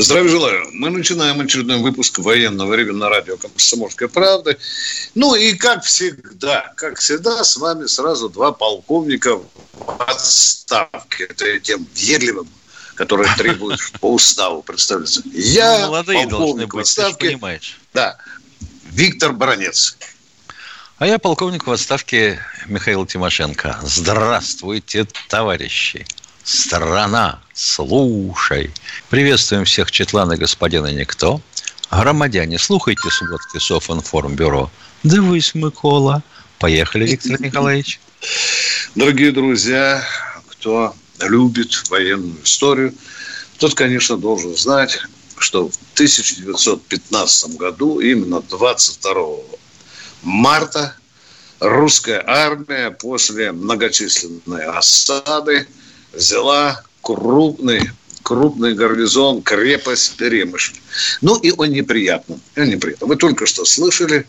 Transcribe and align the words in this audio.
Здравия 0.00 0.28
желаю. 0.30 0.64
Мы 0.74 0.90
начинаем 0.90 1.40
очередной 1.40 1.78
выпуск 1.78 2.20
военного 2.20 2.74
ревю 2.74 2.94
на 2.94 3.08
радио 3.08 3.36
«Комсомольская 3.36 4.06
правда». 4.08 4.56
Ну 5.16 5.34
и 5.34 5.54
как 5.54 5.82
всегда, 5.82 6.72
как 6.76 7.00
всегда, 7.00 7.42
с 7.42 7.56
вами 7.56 7.86
сразу 7.86 8.28
два 8.28 8.52
полковника 8.52 9.36
в 9.36 9.44
отставке. 9.98 11.24
Это 11.24 11.58
тем 11.58 11.84
въедливым, 11.96 12.48
которые 12.94 13.34
требуют 13.36 13.80
по 14.00 14.14
уставу 14.14 14.62
представиться. 14.62 15.20
Я 15.32 15.78
Ну, 15.80 15.86
Молодые 15.86 16.28
полковник 16.28 16.72
в 16.72 16.76
быть, 16.76 16.86
же 16.86 17.02
отставке. 17.02 17.30
понимаешь. 17.30 17.80
Да. 17.92 18.18
Виктор 18.92 19.32
Баранец. 19.32 19.96
А 20.98 21.08
я 21.08 21.18
полковник 21.18 21.66
в 21.66 21.72
отставке 21.72 22.40
Михаил 22.66 23.04
Тимошенко. 23.04 23.80
Здравствуйте, 23.82 25.08
товарищи. 25.28 26.06
Страна, 26.48 27.42
слушай. 27.52 28.70
Приветствуем 29.10 29.66
всех 29.66 29.90
Четлана 29.90 30.38
господина 30.38 30.90
Никто. 30.90 31.42
Громадяне, 31.90 32.58
слухайте 32.58 33.10
сводки 33.10 33.58
Софинформбюро. 33.58 34.70
Дивись, 35.02 35.54
Микола. 35.54 36.22
Поехали, 36.58 37.06
Виктор 37.06 37.38
Николаевич. 37.38 38.00
Дорогие 38.94 39.30
друзья, 39.30 40.02
кто 40.46 40.94
любит 41.20 41.90
военную 41.90 42.42
историю, 42.42 42.94
тот, 43.58 43.74
конечно, 43.74 44.16
должен 44.16 44.56
знать, 44.56 45.02
что 45.36 45.68
в 45.68 45.76
1915 45.92 47.56
году, 47.58 48.00
именно 48.00 48.40
22 48.40 49.12
марта, 50.22 50.96
русская 51.60 52.24
армия 52.26 52.90
после 52.90 53.52
многочисленной 53.52 54.64
осады 54.64 55.68
взяла 56.18 56.82
крупный 57.02 57.90
крупный 58.22 58.74
гарнизон, 58.74 59.40
крепость 59.40 60.16
Перемышль. 60.16 60.74
Ну 61.22 61.36
и 61.36 61.50
он 61.50 61.70
неприятно. 61.70 62.38
Он 62.58 62.68
неприятно. 62.68 63.06
Вы 63.06 63.16
только 63.16 63.46
что 63.46 63.64
слышали, 63.64 64.26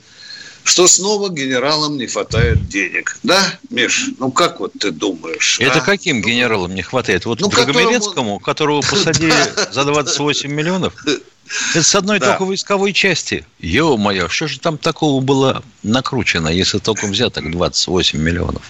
что 0.64 0.88
снова 0.88 1.30
генералам 1.30 1.98
не 1.98 2.08
хватает 2.08 2.70
денег. 2.70 3.18
Да, 3.24 3.44
Миш? 3.70 4.12
Ну 4.18 4.32
как 4.32 4.62
вот 4.62 4.72
ты 4.80 4.92
думаешь? 4.92 5.60
Это 5.60 5.80
а? 5.80 5.82
каким 5.82 6.22
генералам 6.22 6.74
не 6.74 6.82
хватает? 6.82 7.26
Вот 7.26 7.42
Ну, 7.42 7.50
Драгомирецкому, 7.50 8.40
которого 8.40 8.82
посадили 8.82 9.34
за 9.74 9.84
28 9.84 10.50
миллионов? 10.50 10.94
Это 11.06 11.84
с 11.84 11.94
одной 11.94 12.20
Да. 12.20 12.28
только 12.28 12.46
войсковой 12.46 12.94
части. 12.94 13.46
Ё-моё, 13.60 14.30
что 14.30 14.48
же 14.48 14.62
там 14.62 14.78
такого 14.78 15.20
было 15.20 15.62
накручено, 15.84 16.48
если 16.48 16.78
только 16.78 17.08
взяток 17.08 17.52
28 17.52 18.18
миллионов? 18.18 18.62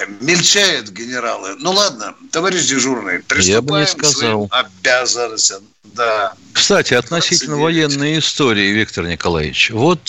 Мельчают 0.20 0.90
генералы. 0.90 1.56
Ну 1.58 1.72
ладно, 1.72 2.14
товарищ 2.30 2.66
дежурный, 2.66 3.22
Я 3.40 3.60
бы 3.62 3.78
не 3.78 3.84
приступаем 3.84 3.86
к 3.86 3.90
сказал. 3.90 4.12
своим 4.12 4.48
обязанностям. 4.50 5.62
Да. 5.84 6.34
Кстати, 6.52 6.94
относительно 6.94 7.56
29. 7.56 7.62
военной 7.64 8.18
истории, 8.18 8.70
Виктор 8.72 9.06
Николаевич, 9.06 9.70
вот 9.70 10.00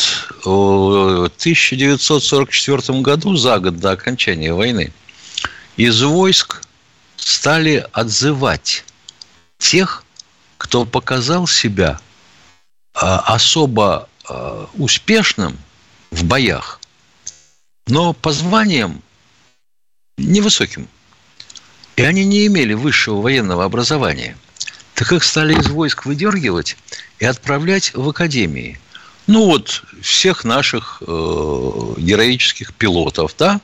э, 0.46 0.50
в 0.50 1.32
1944 1.38 3.00
году, 3.02 3.36
за 3.38 3.60
год 3.60 3.80
до 3.80 3.92
окончания 3.92 4.54
войны, 4.54 4.92
из 5.78 6.02
войск 6.02 6.62
стали 7.16 7.88
отзывать 7.94 8.84
тех, 9.60 10.04
кто 10.58 10.86
показал 10.86 11.48
себя 11.48 12.00
э, 12.94 13.00
особо 13.00 14.10
э, 14.28 14.66
успешным 14.74 15.58
в 16.12 16.24
боях, 16.26 16.80
но 17.88 18.14
по 18.14 18.32
званиям 18.32 19.02
невысоким. 20.18 20.88
И 21.96 22.04
они 22.04 22.26
не 22.26 22.46
имели 22.48 22.74
высшего 22.74 23.22
военного 23.22 23.66
образования. 23.66 24.38
Так 24.94 25.12
их 25.12 25.24
стали 25.24 25.60
из 25.60 25.68
войск 25.68 26.06
выдергивать 26.06 26.78
и 27.20 27.26
отправлять 27.26 27.94
в 27.94 28.08
академии. 28.10 28.80
Ну 29.28 29.46
вот 29.46 29.84
всех 30.02 30.44
наших 30.44 31.02
э, 31.06 31.94
героических 31.98 32.74
пилотов, 32.74 33.36
да, 33.38 33.60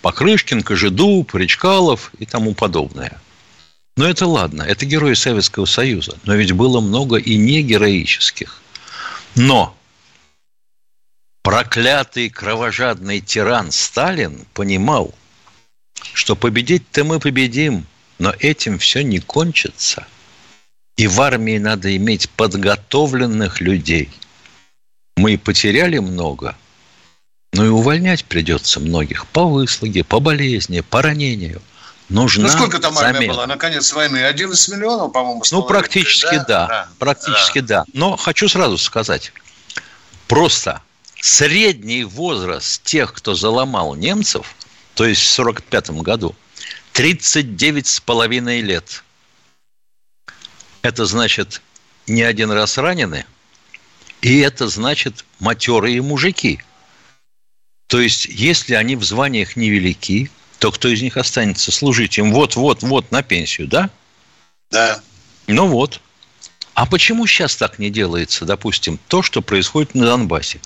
Покрышкин, 0.00 0.62
Кожедуб, 0.62 1.34
Речкалов 1.34 2.12
и 2.18 2.26
тому 2.26 2.54
подобное. 2.54 3.20
Но 3.96 4.08
это 4.08 4.26
ладно, 4.26 4.62
это 4.62 4.86
герои 4.86 5.14
Советского 5.14 5.66
Союза. 5.66 6.16
Но 6.24 6.34
ведь 6.34 6.52
было 6.52 6.80
много 6.80 7.16
и 7.16 7.36
не 7.36 7.62
героических. 7.62 8.62
Но 9.34 9.76
проклятый 11.42 12.30
кровожадный 12.30 13.20
тиран 13.20 13.70
Сталин 13.70 14.46
понимал, 14.54 15.14
что 16.12 16.36
победить-то 16.36 17.04
мы 17.04 17.20
победим, 17.20 17.86
но 18.18 18.32
этим 18.38 18.78
все 18.78 19.02
не 19.02 19.18
кончится. 19.18 20.06
И 20.96 21.06
в 21.06 21.20
армии 21.20 21.58
надо 21.58 21.94
иметь 21.96 22.28
подготовленных 22.30 23.60
людей. 23.60 24.10
Мы 25.16 25.38
потеряли 25.38 25.98
много, 25.98 26.56
но 27.52 27.64
и 27.64 27.68
увольнять 27.68 28.24
придется 28.24 28.80
многих 28.80 29.26
по 29.26 29.44
выслуге, 29.44 30.04
по 30.04 30.20
болезни, 30.20 30.80
по 30.80 31.02
ранению. 31.02 31.60
Нужна 32.08 32.44
Ну 32.44 32.48
сколько 32.50 32.78
там 32.78 32.96
армия 32.98 33.14
замена. 33.14 33.32
была 33.32 33.46
на 33.46 33.56
конец 33.56 33.92
войны? 33.92 34.18
11 34.18 34.68
миллионов, 34.74 35.12
по-моему, 35.12 35.42
Ну, 35.50 35.62
практически 35.62 36.42
да. 36.46 36.88
Практически 36.98 37.60
да. 37.60 37.84
Но 37.94 38.16
хочу 38.16 38.48
сразу 38.48 38.76
сказать. 38.76 39.32
Просто 40.28 40.82
средний 41.20 42.04
возраст 42.04 42.82
тех, 42.82 43.14
кто 43.14 43.34
заломал 43.34 43.94
немцев, 43.94 44.54
то 44.94 45.04
есть 45.06 45.22
в 45.22 45.30
45 45.30 45.90
году, 46.02 46.34
39 46.92 47.86
с 47.86 48.00
половиной 48.00 48.60
лет. 48.60 49.02
Это 50.82 51.06
значит, 51.06 51.62
не 52.06 52.22
один 52.22 52.50
раз 52.50 52.76
ранены, 52.78 53.24
и 54.20 54.38
это 54.40 54.68
значит 54.68 55.24
матерые 55.38 56.02
мужики. 56.02 56.60
То 57.86 58.00
есть, 58.00 58.26
если 58.26 58.74
они 58.74 58.96
в 58.96 59.04
званиях 59.04 59.56
невелики, 59.56 60.30
то 60.58 60.70
кто 60.70 60.88
из 60.88 61.02
них 61.02 61.16
останется 61.16 61.72
служить 61.72 62.18
им 62.18 62.32
вот-вот-вот 62.32 63.10
на 63.10 63.22
пенсию, 63.22 63.68
да? 63.68 63.90
Да. 64.70 65.02
Ну 65.46 65.66
вот. 65.66 66.00
А 66.74 66.86
почему 66.86 67.26
сейчас 67.26 67.56
так 67.56 67.78
не 67.78 67.90
делается, 67.90 68.44
допустим, 68.44 68.98
то, 69.08 69.22
что 69.22 69.42
происходит 69.42 69.94
на 69.94 70.06
Донбассе? 70.06 70.60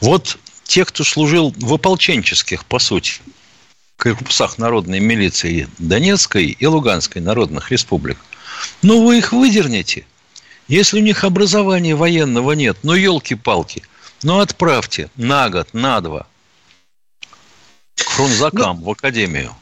Вот 0.00 0.38
те, 0.64 0.84
кто 0.84 1.02
служил 1.02 1.54
в 1.56 1.72
ополченческих, 1.72 2.64
по 2.66 2.78
сути, 2.78 3.22
корпусах 4.00 4.56
народной 4.58 4.98
милиции 4.98 5.68
Донецкой 5.78 6.46
и 6.46 6.66
Луганской 6.66 7.20
народных 7.20 7.70
республик, 7.70 8.18
ну 8.82 9.04
вы 9.04 9.18
их 9.18 9.32
выдернете. 9.32 10.06
Если 10.68 10.98
у 10.98 11.02
них 11.02 11.24
образования 11.24 11.94
военного 11.94 12.52
нет, 12.52 12.78
ну 12.82 12.94
елки-палки, 12.94 13.82
ну 14.22 14.40
отправьте 14.40 15.10
на 15.16 15.50
год, 15.50 15.68
на 15.74 16.00
два 16.00 16.26
к 17.96 18.10
фрунзакам 18.10 18.82
в 18.82 18.90
академию. 18.90 19.54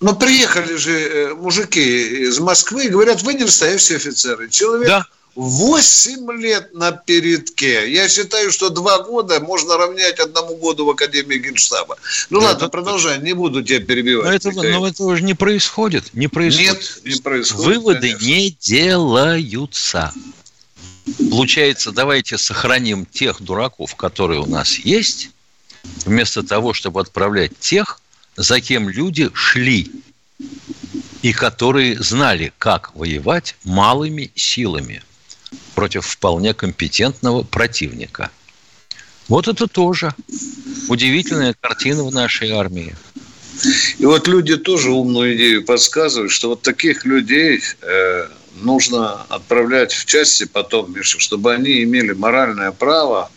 Но 0.00 0.14
приехали 0.14 0.74
же 0.74 0.92
э, 0.92 1.34
мужики 1.34 2.24
из 2.24 2.40
Москвы 2.40 2.86
и 2.86 2.88
говорят, 2.88 3.22
вы 3.22 3.34
не 3.34 3.44
настоящие 3.44 3.96
офицеры. 3.96 4.50
Человек 4.50 4.88
Да. 4.88 5.06
8 5.34 6.30
лет 6.40 6.74
на 6.74 6.92
передке. 6.92 7.92
Я 7.92 8.08
считаю, 8.08 8.52
что 8.52 8.70
два 8.70 9.02
года 9.02 9.40
можно 9.40 9.76
равнять 9.76 10.20
одному 10.20 10.56
году 10.56 10.86
в 10.86 10.90
Академии 10.90 11.38
Генштаба. 11.38 11.96
Ну 12.30 12.40
Да, 12.40 12.46
ладно, 12.46 12.58
это- 12.64 12.68
продолжай, 12.70 13.18
не 13.20 13.32
буду 13.32 13.62
тебя 13.62 13.80
перебивать. 13.80 14.26
Но 14.26 14.32
этого, 14.32 14.52
Михаил. 14.52 14.80
но 14.80 14.86
этого 14.88 15.16
же 15.16 15.22
не 15.24 15.34
происходит. 15.34 16.14
Не 16.14 16.28
происходит. 16.28 16.72
Нет, 16.72 17.00
не 17.04 17.20
происходит. 17.20 17.64
Выводы 17.66 18.12
конечно. 18.12 18.26
не 18.26 18.50
делаются. 18.60 20.12
Получается, 21.30 21.90
давайте 21.92 22.38
сохраним 22.38 23.04
тех 23.04 23.42
дураков, 23.42 23.94
которые 23.96 24.40
у 24.40 24.46
нас 24.46 24.78
есть, 24.78 25.30
вместо 26.06 26.42
того, 26.42 26.72
чтобы 26.72 27.00
отправлять 27.00 27.58
тех, 27.58 28.00
за 28.36 28.60
кем 28.60 28.88
люди 28.88 29.30
шли 29.34 29.90
и 31.22 31.32
которые 31.32 32.02
знали, 32.02 32.52
как 32.58 32.94
воевать 32.94 33.56
малыми 33.64 34.32
силами 34.34 35.02
против 35.74 36.06
вполне 36.06 36.54
компетентного 36.54 37.42
противника. 37.42 38.30
Вот 39.28 39.48
это 39.48 39.66
тоже 39.66 40.14
удивительная 40.88 41.54
картина 41.60 42.04
в 42.04 42.12
нашей 42.12 42.50
армии. 42.50 42.94
И 43.98 44.04
вот 44.04 44.26
люди 44.28 44.56
тоже 44.56 44.90
умную 44.90 45.36
идею 45.36 45.64
подсказывают, 45.64 46.32
что 46.32 46.50
вот 46.50 46.62
таких 46.62 47.04
людей 47.04 47.62
э, 47.80 48.28
нужно 48.56 49.22
отправлять 49.28 49.92
в 49.92 50.04
части 50.06 50.44
потом, 50.44 50.92
Миша, 50.92 51.20
чтобы 51.20 51.52
они 51.54 51.82
имели 51.84 52.12
моральное 52.12 52.72
право 52.72 53.30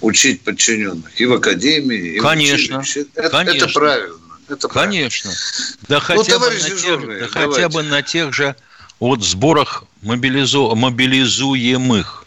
учить 0.00 0.42
подчиненных 0.42 1.20
и 1.20 1.26
в 1.26 1.34
академии, 1.34 2.14
и 2.16 2.18
Конечно. 2.18 2.78
в 2.78 2.82
училище. 2.82 3.06
Это, 3.14 3.30
Конечно. 3.30 3.64
это 3.64 3.72
правильно. 3.74 4.14
Это 4.48 4.68
Конечно. 4.68 5.30
Да, 5.88 5.96
Ну, 5.96 6.00
хотя, 6.00 6.22
бы 6.22 6.24
товарищ 6.30 6.62
на, 6.62 6.68
тех, 6.68 6.78
дежурный, 6.78 7.20
да 7.20 7.28
давайте. 7.32 7.52
хотя 7.52 7.68
бы 7.68 7.82
на 7.82 8.02
тех 8.02 8.32
же 8.32 8.56
вот 9.00 9.22
сборах 9.22 9.84
мобилизу- 10.02 10.74
мобилизуемых 10.74 12.24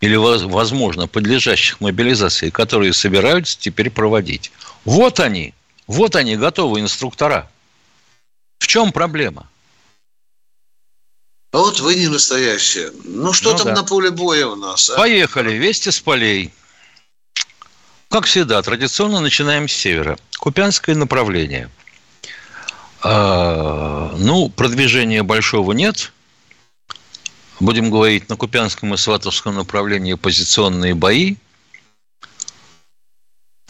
или, 0.00 0.16
воз- 0.16 0.42
возможно, 0.42 1.06
подлежащих 1.06 1.80
мобилизации, 1.80 2.50
которые 2.50 2.92
собираются 2.92 3.58
теперь 3.58 3.90
проводить. 3.90 4.52
Вот 4.84 5.20
они, 5.20 5.54
вот 5.86 6.16
они, 6.16 6.36
готовые 6.36 6.82
инструктора. 6.82 7.50
В 8.58 8.66
чем 8.66 8.92
проблема? 8.92 9.48
А 11.52 11.58
вот 11.58 11.80
вы 11.80 11.96
не 11.96 12.08
настоящие. 12.08 12.90
Ну, 13.04 13.32
что 13.32 13.52
Ну 13.52 13.58
там 13.58 13.66
да. 13.68 13.74
на 13.74 13.84
поле 13.84 14.10
боя 14.10 14.46
у 14.46 14.56
нас? 14.56 14.88
а? 14.90 14.96
Поехали. 14.96 15.52
Вести 15.52 15.90
с 15.90 16.00
полей. 16.00 16.50
Как 18.08 18.24
всегда, 18.24 18.62
традиционно 18.62 19.20
начинаем 19.20 19.68
с 19.68 19.72
севера. 19.72 20.18
Купянское 20.38 20.94
направление. 20.94 21.70
А, 23.02 24.14
ну, 24.16 24.48
продвижения 24.48 25.22
большого 25.22 25.72
нет. 25.72 26.12
Будем 27.58 27.90
говорить, 27.90 28.28
на 28.28 28.36
Купянском 28.36 28.94
и 28.94 28.96
Сватовском 28.96 29.56
направлении 29.56 30.14
позиционные 30.14 30.94
бои. 30.94 31.36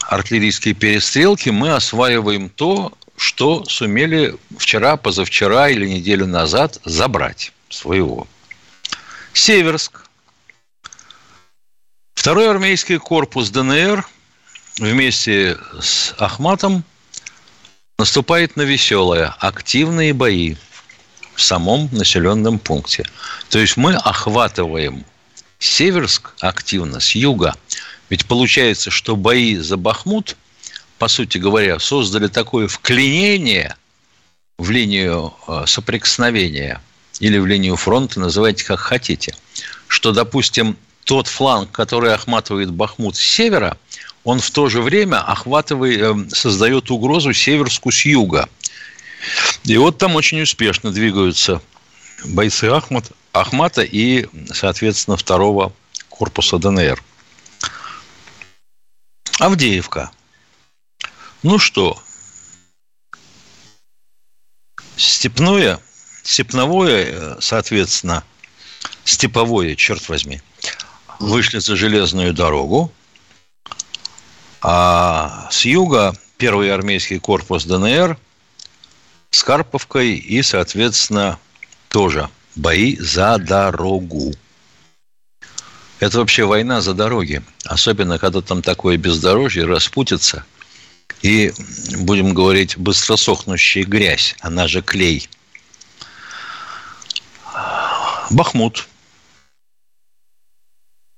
Артиллерийские 0.01 0.75
перестрелки. 0.75 1.49
Мы 1.49 1.73
осваиваем 1.73 2.49
то, 2.49 2.93
что 3.17 3.65
сумели 3.65 4.37
вчера, 4.57 4.97
позавчера 4.97 5.69
или 5.69 5.87
неделю 5.87 6.27
назад 6.27 6.79
забрать 6.85 7.53
своего. 7.69 8.27
Северск. 9.33 10.05
Второй 12.13 12.49
армейский 12.49 12.99
корпус 12.99 13.49
ДНР 13.49 14.07
вместе 14.77 15.57
с 15.81 16.13
Ахматом 16.17 16.83
наступает 17.97 18.55
на 18.55 18.63
веселое, 18.63 19.35
активные 19.39 20.13
бои 20.13 20.55
в 21.35 21.41
самом 21.41 21.89
населенном 21.91 22.59
пункте. 22.59 23.05
То 23.49 23.59
есть 23.59 23.77
мы 23.77 23.95
охватываем 23.95 25.05
Северск 25.59 26.33
активно 26.39 26.99
с 26.99 27.15
юга. 27.15 27.55
Ведь 28.09 28.25
получается, 28.25 28.91
что 28.91 29.15
бои 29.15 29.55
за 29.57 29.77
Бахмут, 29.77 30.35
по 30.99 31.07
сути 31.07 31.37
говоря, 31.37 31.79
создали 31.79 32.27
такое 32.27 32.67
вклинение 32.67 33.75
в 34.57 34.69
линию 34.69 35.33
э, 35.47 35.63
соприкосновения 35.65 36.81
или 37.19 37.37
в 37.37 37.45
линию 37.45 37.75
фронта, 37.75 38.19
называйте 38.19 38.65
как 38.65 38.79
хотите, 38.79 39.35
что, 39.87 40.11
допустим, 40.11 40.77
тот 41.05 41.27
фланг, 41.27 41.71
который 41.71 42.13
охватывает 42.13 42.71
Бахмут 42.71 43.15
с 43.15 43.21
севера, 43.21 43.77
он 44.23 44.39
в 44.39 44.51
то 44.51 44.69
же 44.69 44.81
время 44.81 45.19
охватывает, 45.19 46.01
э, 46.01 46.29
создает 46.29 46.91
угрозу 46.91 47.33
Северску 47.33 47.91
с 47.91 48.05
юга. 48.05 48.49
И 49.63 49.77
вот 49.77 49.97
там 49.97 50.15
очень 50.15 50.41
успешно 50.41 50.91
двигаются 50.91 51.61
бойцы 52.25 52.65
Ахмат, 52.65 53.11
Ахмата 53.31 53.81
и, 53.81 54.27
соответственно, 54.53 55.17
второго 55.17 55.73
корпуса 56.09 56.57
ДНР. 56.57 57.01
Авдеевка. 59.39 60.11
Ну 61.41 61.59
что, 61.59 62.01
степное, 64.95 65.79
степновое, 66.23 67.05
э, 67.07 67.37
соответственно, 67.41 68.23
степовое, 69.03 69.75
черт 69.75 70.07
возьми, 70.07 70.41
вышли 71.19 71.59
за 71.59 71.75
железную 71.75 72.33
дорогу, 72.33 72.93
а 74.63 75.49
с 75.51 75.65
юга 75.65 76.15
первый 76.37 76.73
армейский 76.73 77.19
корпус 77.19 77.65
ДНР 77.65 78.17
с 79.29 79.43
Карповкой 79.43 80.15
и, 80.15 80.41
соответственно, 80.41 81.37
тоже 81.89 82.29
бои 82.55 82.95
за 82.97 83.37
дорогу. 83.37 84.33
Это 85.99 86.19
вообще 86.19 86.45
война 86.45 86.81
за 86.81 86.93
дороги. 86.93 87.43
Особенно, 87.65 88.19
когда 88.19 88.41
там 88.41 88.61
такое 88.61 88.97
бездорожье 88.97 89.65
распутится. 89.65 90.45
И, 91.21 91.53
будем 91.99 92.33
говорить, 92.33 92.77
быстросохнущая 92.77 93.85
грязь, 93.85 94.35
она 94.41 94.67
же 94.67 94.81
клей. 94.81 95.29
Бахмут. 98.29 98.87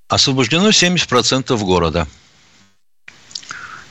Освобождено 0.08 0.70
70% 0.70 1.58
города. 1.64 2.08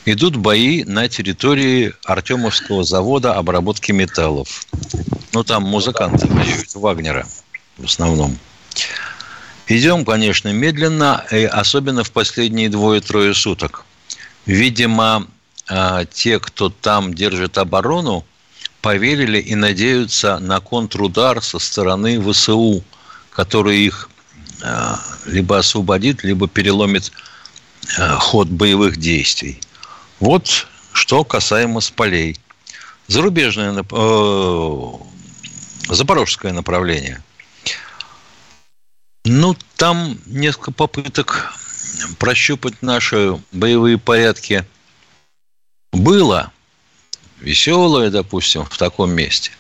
Идут 0.07 0.37
бои 0.37 0.85
на 0.85 1.09
территории 1.09 1.95
Артемовского 2.05 2.85
завода 2.85 3.35
обработки 3.35 3.91
металлов. 3.91 4.67
Ну, 5.33 5.43
там 5.45 5.63
музыканты 5.63 6.27
воюют, 6.27 6.75
Вагнера 6.75 7.27
в 7.79 7.85
основном. 7.85 8.39
Идем, 9.67 10.05
конечно, 10.05 10.53
медленно, 10.53 11.25
и 11.31 11.45
особенно 11.45 12.05
в 12.05 12.11
последние 12.11 12.69
двое-трое 12.69 13.33
суток. 13.33 13.87
Видимо, 14.45 15.27
а, 15.69 16.05
те, 16.05 16.39
кто 16.39 16.69
там 16.69 17.15
держит 17.15 17.57
оборону, 17.57 18.27
поверили 18.83 19.39
и 19.39 19.55
надеются 19.55 20.39
на 20.39 20.61
контрудар 20.61 21.43
со 21.43 21.59
стороны 21.59 22.21
ВСУ, 22.21 22.85
который 23.31 23.79
их 23.79 24.11
а, 24.63 25.01
либо 25.25 25.57
освободит, 25.57 26.25
либо 26.25 26.47
переломит 26.47 27.11
а, 27.99 28.19
ход 28.19 28.49
боевых 28.49 28.99
действий. 28.99 29.61
Вот 30.21 30.67
что 30.93 31.25
касаемо 31.25 31.81
Сполей. 31.81 32.39
Зарубежное, 33.09 33.73
нап- 33.73 35.05
э, 35.89 35.93
запорожское 35.95 36.53
направление. 36.53 37.23
Ну, 39.27 39.57
там 39.77 40.19
несколько 40.27 40.71
попыток 40.71 41.53
прощупать 42.19 42.83
наши 42.83 43.39
боевые 43.53 43.99
порядки 43.99 44.65
было. 45.93 46.53
Веселое, 47.41 48.11
допустим, 48.11 48.65
в 48.65 48.77
таком 48.79 49.13
месте. 49.13 49.51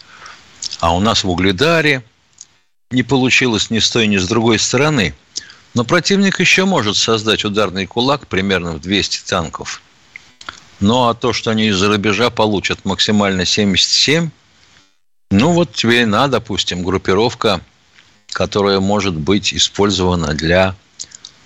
А 0.80 0.94
у 0.94 1.00
нас 1.00 1.24
в 1.24 1.30
Угледаре 1.30 2.02
не 2.90 3.02
получилось 3.02 3.70
ни 3.70 3.78
с 3.78 3.90
той, 3.90 4.06
ни 4.06 4.16
с 4.16 4.26
другой 4.26 4.58
стороны. 4.58 5.14
Но 5.74 5.84
противник 5.84 6.40
еще 6.40 6.64
может 6.64 6.96
создать 6.96 7.44
ударный 7.44 7.86
кулак 7.86 8.26
примерно 8.26 8.72
в 8.72 8.80
200 8.80 9.28
танков. 9.28 9.82
Ну, 10.84 11.08
а 11.08 11.14
то, 11.14 11.32
что 11.32 11.50
они 11.50 11.68
из-за 11.68 11.88
рубежа 11.88 12.28
получат 12.28 12.84
максимально 12.84 13.46
77, 13.46 14.28
ну, 15.30 15.52
вот 15.52 15.72
тебе 15.72 16.02
и 16.02 16.04
на, 16.04 16.28
допустим, 16.28 16.82
группировка, 16.82 17.62
которая 18.30 18.80
может 18.80 19.14
быть 19.14 19.54
использована 19.54 20.34
для 20.34 20.74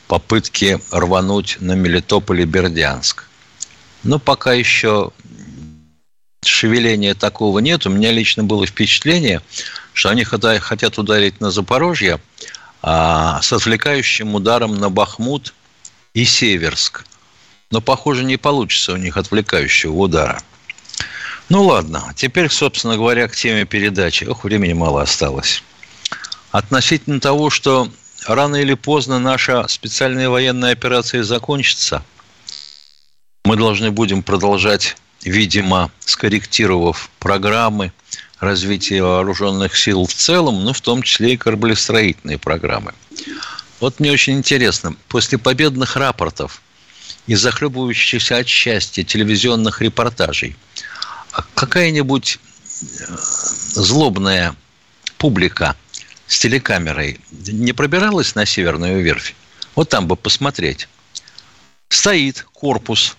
попытки 0.09 0.81
рвануть 0.91 1.59
на 1.61 1.77
Мелитополь 1.77 2.41
и 2.41 2.47
Бердянск. 2.47 3.29
Но 4.03 4.19
пока 4.19 4.55
еще 4.55 5.13
шевеления 6.45 7.15
такого 7.15 7.61
нет. 7.61 7.87
У 7.87 7.91
меня 7.91 8.11
лично 8.11 8.43
было 8.43 8.67
впечатление, 8.67 9.41
что 9.93 10.09
они 10.09 10.25
хотя- 10.25 10.59
хотят 10.59 10.99
ударить 10.99 11.41
на 11.41 11.53
Запорожье 11.53 12.19
а, 12.83 13.41
с 13.41 13.53
отвлекающим 13.53 14.35
ударом 14.35 14.75
на 14.81 14.91
Бахмут 14.91 15.55
и 16.13 16.25
Северск. 16.25 17.05
Но, 17.71 17.81
похоже, 17.81 18.25
не 18.25 18.37
получится 18.37 18.93
у 18.95 18.97
них 18.97 19.17
отвлекающего 19.17 19.93
удара. 19.93 20.43
Ну 21.49 21.65
ладно, 21.65 22.13
теперь, 22.15 22.51
собственно 22.51 22.97
говоря, 22.97 23.29
к 23.29 23.37
теме 23.37 23.65
передачи. 23.65 24.25
Ох, 24.25 24.45
времени 24.45 24.73
мало 24.73 25.03
осталось. 25.03 25.63
Относительно 26.51 27.21
того, 27.21 27.51
что 27.51 27.91
рано 28.27 28.57
или 28.57 28.75
поздно 28.75 29.19
наша 29.19 29.67
специальная 29.69 30.29
военная 30.29 30.73
операция 30.73 31.23
закончится, 31.23 32.03
мы 33.45 33.57
должны 33.57 33.91
будем 33.91 34.23
продолжать, 34.23 34.97
видимо, 35.23 35.91
скорректировав 36.01 37.11
программы 37.19 37.93
развития 38.41 39.03
вооруженных 39.03 39.77
сил 39.77 40.07
в 40.07 40.13
целом, 40.15 40.65
но 40.65 40.73
в 40.73 40.81
том 40.81 41.03
числе 41.03 41.35
и 41.35 41.37
кораблестроительные 41.37 42.39
программы. 42.39 42.95
Вот 43.81 44.01
мне 44.01 44.13
очень 44.13 44.35
интересно, 44.35 44.97
после 45.09 45.39
победных 45.39 45.97
рапортов 45.97 46.63
и 47.29 47.35
захлебывающихся 47.35 48.39
от 48.39 48.49
счастья 48.49 49.05
телевизионных 49.05 49.81
репортажей, 49.83 50.57
а 51.33 51.45
какая-нибудь 51.55 52.39
э, 52.39 53.17
злобная 53.19 54.57
публика 55.19 55.77
с 56.27 56.39
телекамерой 56.41 57.21
не 57.31 57.73
пробиралась 57.73 58.35
на 58.35 58.47
Северную 58.47 59.03
верфь? 59.03 59.37
Вот 59.77 59.91
там 59.91 60.09
бы 60.09 60.17
посмотреть. 60.17 60.89
Стоит 61.91 62.47
корпус 62.53 63.17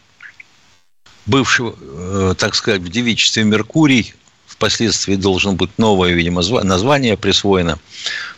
бывшего, 1.27 1.75
э, 1.79 2.33
так 2.35 2.55
сказать, 2.55 2.81
в 2.81 2.89
девичестве 2.89 3.43
Меркурий 3.43 4.15
впоследствии 4.47 5.15
должен 5.15 5.55
быть 5.55 5.77
новое, 5.77 6.13
видимо, 6.13 6.41
название 6.63 7.15
присвоено, 7.15 7.77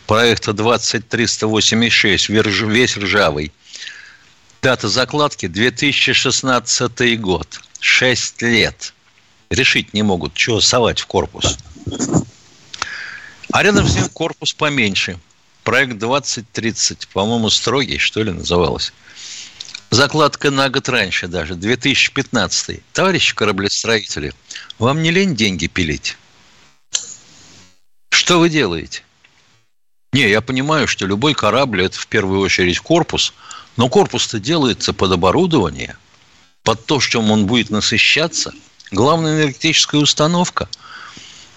проекта 0.06 0.52
20386, 0.52 2.28
весь 2.28 2.96
ржавый. 2.98 3.52
Дата 4.62 4.88
закладки 4.88 5.48
2016 5.48 7.20
год. 7.20 7.60
Шесть 7.80 8.40
лет. 8.42 8.94
Решить 9.50 9.92
не 9.92 10.04
могут, 10.04 10.38
что 10.38 10.60
совать 10.60 11.00
в 11.00 11.06
корпус. 11.06 11.58
А 13.52 13.62
рядом 13.64 13.88
с 13.88 13.96
ним 13.96 14.08
корпус 14.08 14.52
поменьше. 14.52 15.18
Проект 15.64 15.98
2030, 15.98 17.08
по-моему, 17.08 17.50
строгий, 17.50 17.98
что 17.98 18.22
ли, 18.22 18.30
называлось. 18.30 18.92
Закладка 19.90 20.52
на 20.52 20.68
год 20.68 20.88
раньше 20.88 21.26
даже, 21.26 21.56
2015. 21.56 22.82
Товарищи 22.92 23.34
кораблестроители, 23.34 24.32
вам 24.78 25.02
не 25.02 25.10
лень 25.10 25.34
деньги 25.34 25.66
пилить? 25.66 26.16
Что 28.10 28.38
вы 28.38 28.48
делаете? 28.48 29.02
Не, 30.12 30.30
я 30.30 30.40
понимаю, 30.40 30.86
что 30.86 31.04
любой 31.04 31.34
корабль– 31.34 31.82
это 31.84 31.98
в 31.98 32.06
первую 32.06 32.38
очередь 32.40 32.78
корпус, 32.78 33.34
но 33.76 33.88
корпус-то 33.88 34.38
делается 34.38 34.92
под 34.92 35.12
оборудование, 35.12 35.96
под 36.62 36.84
то, 36.86 37.00
чем 37.00 37.30
он 37.30 37.46
будет 37.46 37.70
насыщаться. 37.70 38.52
Главная 38.90 39.36
энергетическая 39.36 40.00
установка. 40.00 40.68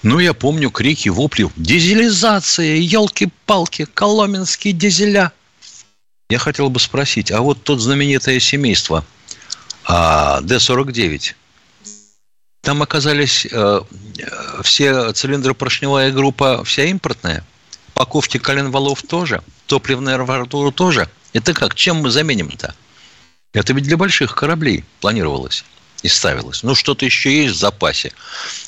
Ну, 0.04 0.20
я 0.20 0.34
помню 0.34 0.70
крики, 0.70 1.10
вопли. 1.10 1.50
Дизелизация, 1.56 2.78
елки-палки, 2.78 3.86
коломенские 3.86 4.74
дизеля– 4.74 5.32
я 6.30 6.40
хотел 6.40 6.70
бы 6.70 6.80
спросить, 6.80 7.32
а 7.32 7.42
вот 7.42 7.64
тот 7.64 7.80
знаменитое 7.80 8.40
семейство 8.40 9.06
а, 9.84 10.42
Д-49, 10.42 11.36
там 12.62 12.82
оказались 12.82 13.46
э, 13.52 13.82
все 14.64 15.14
цилиндры 15.14 15.54
поршневая 15.54 16.12
группа 16.12 16.64
вся 16.64 16.86
импортная, 16.86 17.46
упаковки 17.90 18.40
коленвалов 18.40 19.04
тоже, 19.04 19.44
топливная 19.68 20.16
арматура 20.16 20.72
тоже. 20.72 21.08
Это 21.36 21.54
как? 21.54 21.76
Чем 21.76 21.98
мы 21.98 22.12
заменим-то? 22.12 22.74
Это 23.52 23.74
ведь 23.74 23.84
для 23.84 23.98
больших 23.98 24.36
кораблей 24.36 24.86
планировалось 25.02 25.66
и 26.02 26.08
ставилось. 26.08 26.64
Ну, 26.64 26.76
что-то 26.76 27.04
еще 27.04 27.44
есть 27.44 27.56
в 27.56 27.60
запасе 27.60 28.14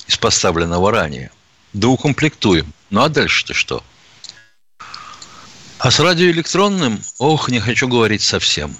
из 0.05 0.17
поставленного 0.17 0.91
ранее. 0.91 1.31
Да 1.71 1.87
укомплектуем. 1.87 2.73
Ну, 2.89 3.03
а 3.03 3.07
дальше-то 3.07 3.53
что? 3.53 3.83
А 5.79 5.91
с 5.91 5.99
радиоэлектронным, 6.01 7.01
ох, 7.19 7.47
не 7.47 7.61
хочу 7.61 7.87
говорить 7.87 8.21
совсем. 8.21 8.75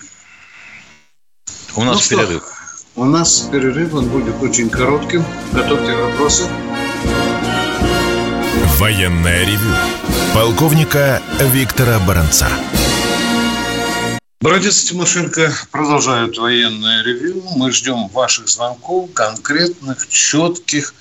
У 1.77 1.85
нас 1.85 2.11
ну 2.11 2.17
перерыв. 2.17 2.43
Что? 2.43 3.01
У 3.01 3.05
нас 3.05 3.39
перерыв, 3.49 3.93
он 3.93 4.09
будет 4.09 4.35
очень 4.41 4.69
коротким. 4.69 5.25
Готовьте 5.53 5.95
вопросы. 5.95 6.45
Военная 8.79 9.45
ревю. 9.45 9.73
Полковника 10.33 11.21
Виктора 11.39 11.99
Баранца. 11.99 12.49
Братец 14.39 14.83
Тимошенко 14.83 15.51
продолжают 15.71 16.37
военное 16.37 17.03
ревю. 17.03 17.43
Мы 17.55 17.71
ждем 17.71 18.07
ваших 18.09 18.47
звонков, 18.47 19.11
конкретных, 19.13 20.07
четких. 20.07 20.93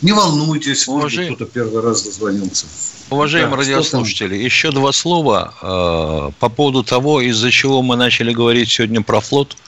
Не 0.00 0.12
волнуйтесь, 0.12 0.88
может 0.88 1.26
кто-то 1.26 1.44
первый 1.44 1.82
раз 1.82 2.02
дозвонился. 2.02 2.66
Уважаемые 3.10 3.50
да, 3.50 3.56
радиослушатели, 3.58 4.34
еще 4.34 4.70
два 4.70 4.92
слова 4.92 5.54
э, 5.60 6.32
по 6.40 6.48
поводу 6.48 6.82
того, 6.82 7.20
из-за 7.20 7.50
чего 7.50 7.82
мы 7.82 7.96
начали 7.96 8.32
говорить 8.32 8.70
сегодня 8.70 9.02
про 9.02 9.20
флот, 9.20 9.58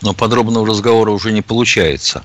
но 0.00 0.14
подробного 0.14 0.66
разговора 0.66 1.10
уже 1.10 1.32
не 1.32 1.42
получается. 1.42 2.24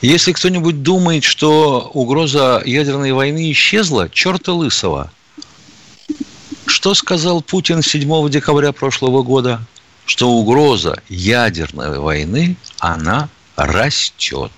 Если 0.00 0.32
кто-нибудь 0.32 0.82
думает, 0.82 1.24
что 1.24 1.90
угроза 1.92 2.62
ядерной 2.64 3.12
войны 3.12 3.52
исчезла, 3.52 4.08
черта 4.08 4.54
лысого. 4.54 5.12
Что 6.68 6.92
сказал 6.92 7.40
Путин 7.40 7.82
7 7.82 8.28
декабря 8.28 8.72
прошлого 8.72 9.22
года? 9.22 9.62
Что 10.04 10.28
угроза 10.28 11.02
ядерной 11.08 11.98
войны, 11.98 12.56
она 12.78 13.30
растет. 13.56 14.52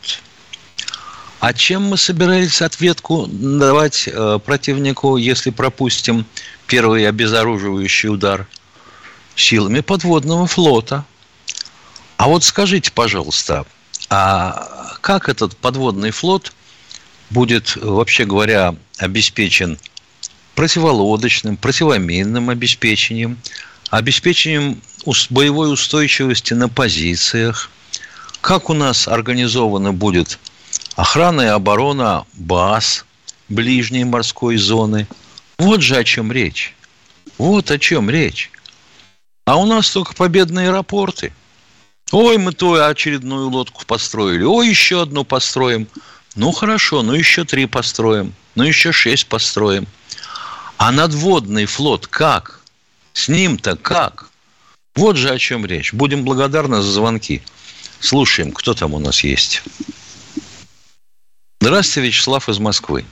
А 1.39 1.55
чем 1.55 1.85
мы 1.85 1.97
собирались 1.97 2.63
ответку 2.63 3.27
давать 3.29 4.09
э, 4.09 4.41
противнику, 4.45 5.19
если 5.19 5.51
пропустим 5.51 6.27
первый 6.67 7.09
обезоруживающий 7.09 8.09
удар? 8.09 8.47
Силами 9.37 9.79
подводного 9.79 10.49
флота. 10.49 11.05
А 12.17 12.27
вот 12.27 12.43
скажите, 12.43 12.91
пожалуйста, 12.91 13.65
а 14.11 14.97
как 15.01 15.29
этот 15.29 15.57
подводный 15.57 16.11
флот 16.11 16.53
будет, 17.31 17.77
вообще 17.77 18.25
говоря, 18.25 18.75
обеспечен 18.99 19.79
противолодочным, 20.55 21.57
противоминным 21.57 22.51
обеспечением, 22.51 23.39
обеспечением 23.91 24.81
боевой 25.31 25.73
устойчивости 25.73 26.55
на 26.55 26.69
позициях? 26.69 27.71
Как 28.41 28.71
у 28.71 28.75
нас 28.75 29.09
организовано 29.09 29.93
будет 29.93 30.39
охрана 30.97 31.43
и 31.43 31.47
оборона 31.47 32.27
баз 32.35 33.05
ближней 33.49 34.05
морской 34.05 34.57
зоны. 34.57 35.07
Вот 35.59 35.83
же 35.83 35.97
о 35.97 36.05
чем 36.05 36.33
речь. 36.33 36.75
Вот 37.37 37.71
о 37.71 37.79
чем 37.79 38.09
речь. 38.09 38.51
А 39.45 39.57
у 39.57 39.67
нас 39.67 39.91
только 39.91 40.15
победные 40.15 40.69
аэропорты. 40.69 41.33
Ой, 42.13 42.39
мы 42.39 42.53
то 42.53 42.87
очередную 42.87 43.49
лодку 43.49 43.85
построили. 43.87 44.43
Ой, 44.43 44.69
еще 44.69 45.03
одну 45.03 45.25
построим. 45.25 45.87
Ну, 46.35 46.53
хорошо, 46.53 47.03
ну 47.03 47.13
еще 47.13 47.45
три 47.45 47.67
построим. 47.67 48.33
Ну, 48.55 48.65
еще 48.65 48.93
шесть 48.93 49.27
построим. 49.27 49.87
А 50.81 50.93
надводный 50.93 51.67
флот 51.67 52.07
как? 52.07 52.63
С 53.13 53.29
ним-то 53.29 53.77
как? 53.77 54.31
Вот 54.97 55.17
же 55.17 55.29
о 55.29 55.37
чем 55.37 55.67
речь. 55.67 55.93
Будем 55.93 56.25
благодарны 56.25 56.77
за 56.77 56.91
звонки. 56.91 57.43
Слушаем, 58.01 58.51
кто 58.51 58.73
там 58.73 58.95
у 58.95 58.99
нас 58.99 59.23
есть. 59.23 59.63
Здравствуйте, 61.61 62.09
Вячеслав 62.09 62.49
из 62.49 62.59
Москвы. 62.61 63.05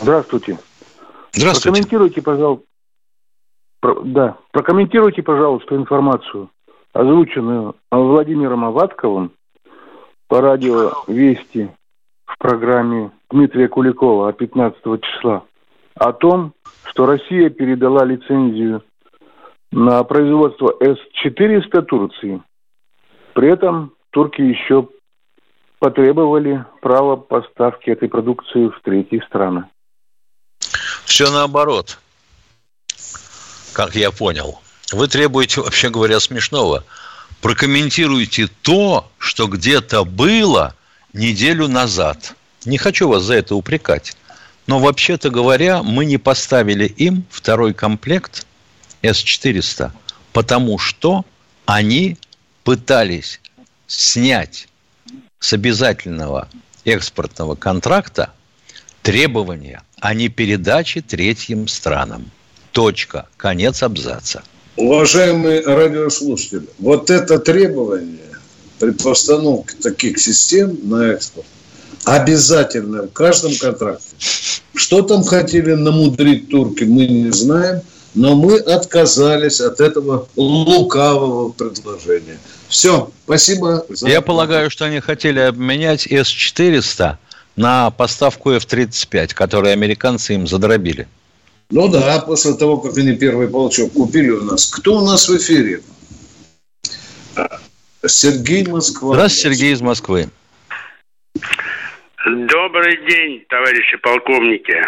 Здравствуйте. 0.00 0.60
Здравствуйте. 1.32 1.82
Прокомментируйте, 1.82 2.22
пожалуйста. 2.22 2.64
Про, 3.80 4.00
да, 4.02 4.36
прокомментируйте, 4.52 5.24
пожалуйста, 5.24 5.74
информацию, 5.74 6.48
озвученную 6.92 7.74
Владимиром 7.90 8.64
Аватковым 8.64 9.32
по 10.28 10.40
радио 10.40 10.92
«Вести» 11.08 11.68
в 12.24 12.38
программе 12.38 13.10
Дмитрия 13.30 13.66
Куликова 13.66 14.28
от 14.28 14.38
15 14.38 14.80
числа 15.02 15.42
о 15.98 16.12
том, 16.12 16.54
что 16.84 17.06
Россия 17.06 17.50
передала 17.50 18.04
лицензию 18.04 18.82
на 19.70 20.02
производство 20.04 20.74
С-400 20.80 21.82
Турции. 21.82 22.42
При 23.34 23.52
этом 23.52 23.92
турки 24.10 24.40
еще 24.40 24.88
потребовали 25.78 26.64
право 26.80 27.16
поставки 27.16 27.90
этой 27.90 28.08
продукции 28.08 28.68
в 28.68 28.80
третьи 28.82 29.22
страны. 29.26 29.64
Все 31.04 31.30
наоборот, 31.30 31.98
как 33.72 33.94
я 33.94 34.10
понял. 34.10 34.60
Вы 34.92 35.06
требуете, 35.08 35.60
вообще 35.60 35.90
говоря, 35.90 36.18
смешного. 36.20 36.84
Прокомментируйте 37.42 38.48
то, 38.62 39.08
что 39.18 39.46
где-то 39.46 40.04
было 40.04 40.74
неделю 41.12 41.68
назад. 41.68 42.34
Не 42.64 42.78
хочу 42.78 43.08
вас 43.08 43.22
за 43.22 43.34
это 43.34 43.54
упрекать. 43.54 44.16
Но 44.68 44.78
вообще-то 44.78 45.30
говоря, 45.30 45.82
мы 45.82 46.04
не 46.04 46.18
поставили 46.18 46.84
им 46.84 47.24
второй 47.30 47.72
комплект 47.72 48.46
С-400, 49.02 49.92
потому 50.34 50.78
что 50.78 51.24
они 51.64 52.18
пытались 52.64 53.40
снять 53.86 54.68
с 55.40 55.54
обязательного 55.54 56.50
экспортного 56.84 57.54
контракта 57.54 58.30
требования 59.00 59.82
о 60.00 60.12
непередаче 60.12 61.00
третьим 61.00 61.66
странам. 61.66 62.30
Точка. 62.72 63.26
Конец 63.38 63.82
абзаца. 63.82 64.42
Уважаемые 64.76 65.62
радиослушатели, 65.62 66.68
вот 66.78 67.08
это 67.08 67.38
требование 67.38 68.36
при 68.78 68.90
постановке 68.90 69.76
таких 69.76 70.18
систем 70.18 70.78
на 70.82 71.12
экспорт 71.12 71.46
обязательно 72.04 73.02
в 73.02 73.12
каждом 73.12 73.54
контракте. 73.56 74.06
Что 74.74 75.02
там 75.02 75.24
хотели 75.24 75.72
намудрить 75.72 76.48
турки, 76.48 76.84
мы 76.84 77.06
не 77.06 77.30
знаем, 77.30 77.82
но 78.14 78.34
мы 78.34 78.58
отказались 78.58 79.60
от 79.60 79.80
этого 79.80 80.28
лукавого 80.36 81.50
предложения. 81.50 82.38
Все, 82.68 83.10
спасибо. 83.24 83.84
За... 83.88 84.08
Я 84.08 84.20
полагаю, 84.20 84.70
что 84.70 84.84
они 84.84 85.00
хотели 85.00 85.40
обменять 85.40 86.06
С-400 86.06 87.16
на 87.56 87.90
поставку 87.90 88.50
F-35, 88.52 89.34
которые 89.34 89.72
американцы 89.72 90.34
им 90.34 90.46
задробили. 90.46 91.08
Ну 91.70 91.88
да, 91.88 92.20
после 92.20 92.54
того, 92.54 92.78
как 92.78 92.96
они 92.96 93.12
первый 93.12 93.48
полчок 93.48 93.92
купили 93.92 94.30
у 94.30 94.42
нас. 94.42 94.66
Кто 94.66 94.98
у 94.98 95.04
нас 95.04 95.28
в 95.28 95.36
эфире? 95.36 95.82
Сергей 98.06 98.66
Москва. 98.66 99.14
Здравствуйте, 99.14 99.56
Сергей 99.56 99.72
из 99.74 99.80
Москвы. 99.80 100.30
Добрый 102.26 102.96
день, 103.08 103.44
товарищи 103.48 103.96
полковники. 103.98 104.82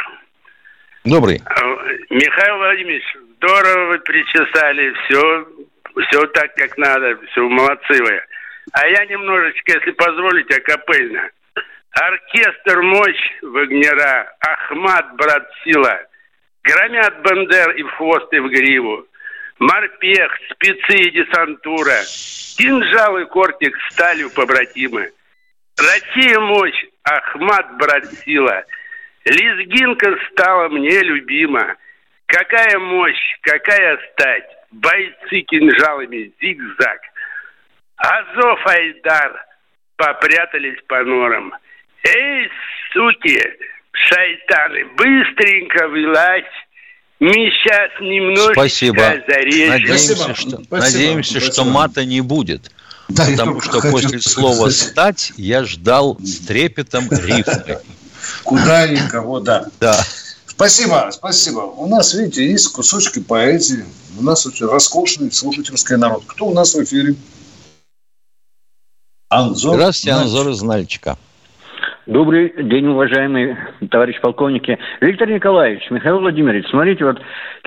Добрый. 1.05 1.41
А, 1.47 1.61
Михаил 2.11 2.57
Владимирович, 2.57 3.05
здорово 3.37 3.87
вы 3.91 3.99
причесали, 4.01 4.93
все, 5.05 5.49
все 6.07 6.27
так, 6.27 6.53
как 6.57 6.77
надо, 6.77 7.17
все 7.31 7.49
молодцы 7.49 8.03
вы. 8.03 8.21
А 8.73 8.87
я 8.87 9.07
немножечко, 9.07 9.73
если 9.79 9.93
позволите, 9.93 10.57
акапельно. 10.57 11.31
Оркестр 11.93 12.83
«Мощь» 12.83 13.33
Вагнера, 13.43 14.33
Ахмат, 14.41 15.15
брат 15.15 15.49
Сила, 15.63 16.01
громят 16.65 17.23
Бендер 17.23 17.71
и 17.77 17.83
в 17.85 17.91
хвост, 17.93 18.33
и 18.33 18.39
в 18.41 18.49
гриву. 18.49 19.07
Морпех, 19.61 20.33
спецы 20.51 20.97
и 20.97 21.11
десантура, 21.11 22.01
кинжал 22.57 23.19
и 23.19 23.25
кортик 23.27 23.77
сталью 23.91 24.31
побратимы. 24.31 25.11
Россия 25.81 26.39
мощь, 26.39 26.85
Ахмат, 27.05 27.77
брат 27.79 28.05
сила. 28.25 28.65
Лизгинка 29.25 30.15
стала 30.31 30.69
мне 30.69 31.01
любима. 31.01 31.77
Какая 32.27 32.79
мощь, 32.79 33.39
какая 33.43 33.99
стать, 34.13 34.45
бойцы 34.71 35.41
кинжалами 35.43 36.33
зигзаг. 36.41 37.01
Азов 37.97 38.67
Айдар 38.67 39.45
попрятались 39.97 40.79
по 40.87 41.03
норам. 41.03 41.53
Эй, 42.05 42.49
суки, 42.93 43.41
шайтаны, 43.93 44.85
быстренько 44.97 45.89
вылазь. 45.89 46.45
Мы 47.19 47.33
сейчас 47.35 47.91
немножечко 48.01 48.53
Спасибо. 48.55 49.23
зарежем. 49.29 49.69
Надеемся, 49.69 50.17
Спасибо. 50.17 50.35
что, 50.35 50.65
Спасибо. 50.65 50.77
надеемся 50.77 51.41
что 51.41 51.53
Спасибо. 51.53 51.71
мата 51.75 52.05
не 52.07 52.21
будет. 52.23 52.71
Да, 53.11 53.25
потому 53.27 53.61
что 53.61 53.81
хочу 53.81 53.93
после 53.93 54.21
слова. 54.21 54.71
«стать» 54.71 55.33
я 55.37 55.65
ждал 55.65 56.19
с 56.21 56.47
трепетом 56.47 57.09
рифмы. 57.11 57.79
Куда 58.45 58.87
и 58.87 58.97
кого, 59.09 59.41
да. 59.41 59.67
Да. 59.81 59.97
Спасибо, 60.47 61.09
спасибо. 61.11 61.61
У 61.61 61.87
нас, 61.87 62.15
видите, 62.15 62.47
есть 62.49 62.73
кусочки 62.73 63.21
поэзии. 63.21 63.85
У 64.19 64.23
нас 64.23 64.45
очень 64.47 64.67
роскошный 64.67 65.33
слушательский 65.33 65.97
народ. 65.97 66.25
Кто 66.27 66.47
у 66.47 66.55
нас 66.55 66.75
в 66.75 66.83
эфире? 66.85 67.15
Анзор. 69.31 69.77
Здравствуйте, 69.77 70.17
Нальчик. 70.17 70.25
Анзор 70.27 70.49
из 70.51 70.63
Нальчика. 70.63 71.19
Добрый 72.07 72.53
день, 72.65 72.89
уважаемые 72.89 73.57
товарищ 73.91 74.21
полковники. 74.21 74.77
Виктор 75.01 75.31
Николаевич, 75.31 75.89
Михаил 75.91 76.19
Владимирович, 76.19 76.67
смотрите, 76.69 77.05
вот 77.05 77.19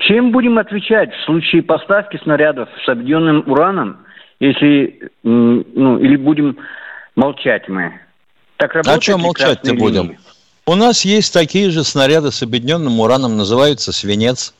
чем 0.06 0.32
будем 0.32 0.58
отвечать 0.58 1.14
в 1.14 1.24
случае 1.24 1.62
поставки 1.62 2.20
снарядов 2.22 2.68
с 2.84 2.88
объединенным 2.88 3.50
ураном, 3.50 4.03
если, 4.40 5.10
ну, 5.22 5.98
или 5.98 6.16
будем 6.16 6.56
молчать 7.16 7.68
мы? 7.68 8.00
Так 8.56 8.74
работает 8.74 8.98
А 8.98 9.02
что 9.02 9.18
молчать-то 9.18 9.74
будем? 9.74 10.02
линии? 10.02 10.18
У 10.66 10.74
нас 10.76 11.04
есть 11.04 11.32
такие 11.32 11.70
же 11.70 11.84
снаряды 11.84 12.30
с 12.30 12.42
объединенным 12.42 12.98
ураном, 13.00 13.36
называются 13.36 13.92
свинец. 13.92 14.54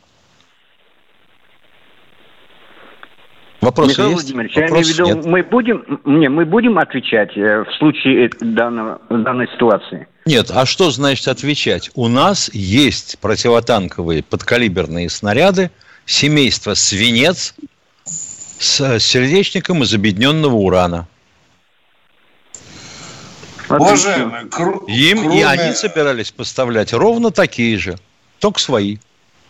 Вопрос 3.62 3.88
Михаил 3.88 4.10
есть? 4.10 4.22
Владимирович, 4.24 4.56
я 4.56 4.66
имею 4.66 4.68
в 4.68 4.72
Вопрос 4.72 4.98
виду, 4.98 5.06
нет. 5.06 5.24
мы 5.24 5.42
будем, 5.42 6.00
не, 6.04 6.28
мы 6.28 6.44
будем 6.44 6.78
отвечать 6.78 7.34
э, 7.34 7.64
в 7.64 7.72
случае 7.78 8.26
э, 8.26 8.30
данного, 8.40 9.00
данной 9.08 9.48
ситуации? 9.48 10.06
Нет, 10.26 10.50
а 10.54 10.66
что 10.66 10.90
значит 10.90 11.26
отвечать? 11.28 11.90
У 11.94 12.08
нас 12.08 12.50
есть 12.52 13.18
противотанковые 13.20 14.22
подкалиберные 14.22 15.08
снаряды 15.08 15.70
семейства 16.04 16.74
свинец 16.74 17.54
с 18.58 18.98
сердечником 19.00 19.82
из 19.82 19.92
объединенного 19.94 20.54
урана. 20.54 21.06
Уважаемые, 23.68 24.44
кру- 24.44 24.86
Им 24.86 25.18
и 25.18 25.22
кроме- 25.22 25.46
они 25.46 25.74
собирались 25.74 26.30
поставлять 26.30 26.92
ровно 26.92 27.30
такие 27.30 27.78
же, 27.78 27.98
только 28.38 28.60
свои. 28.60 28.98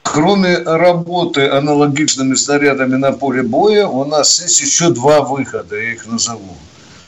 Кроме 0.03 0.59
работы 0.59 1.49
аналогичными 1.49 2.35
снарядами 2.35 2.97
на 2.97 3.13
поле 3.13 3.43
боя, 3.43 3.87
у 3.87 4.05
нас 4.05 4.41
есть 4.41 4.61
еще 4.61 4.91
два 4.91 5.23
выхода, 5.23 5.77
я 5.77 5.93
их 5.95 6.07
назову. 6.07 6.57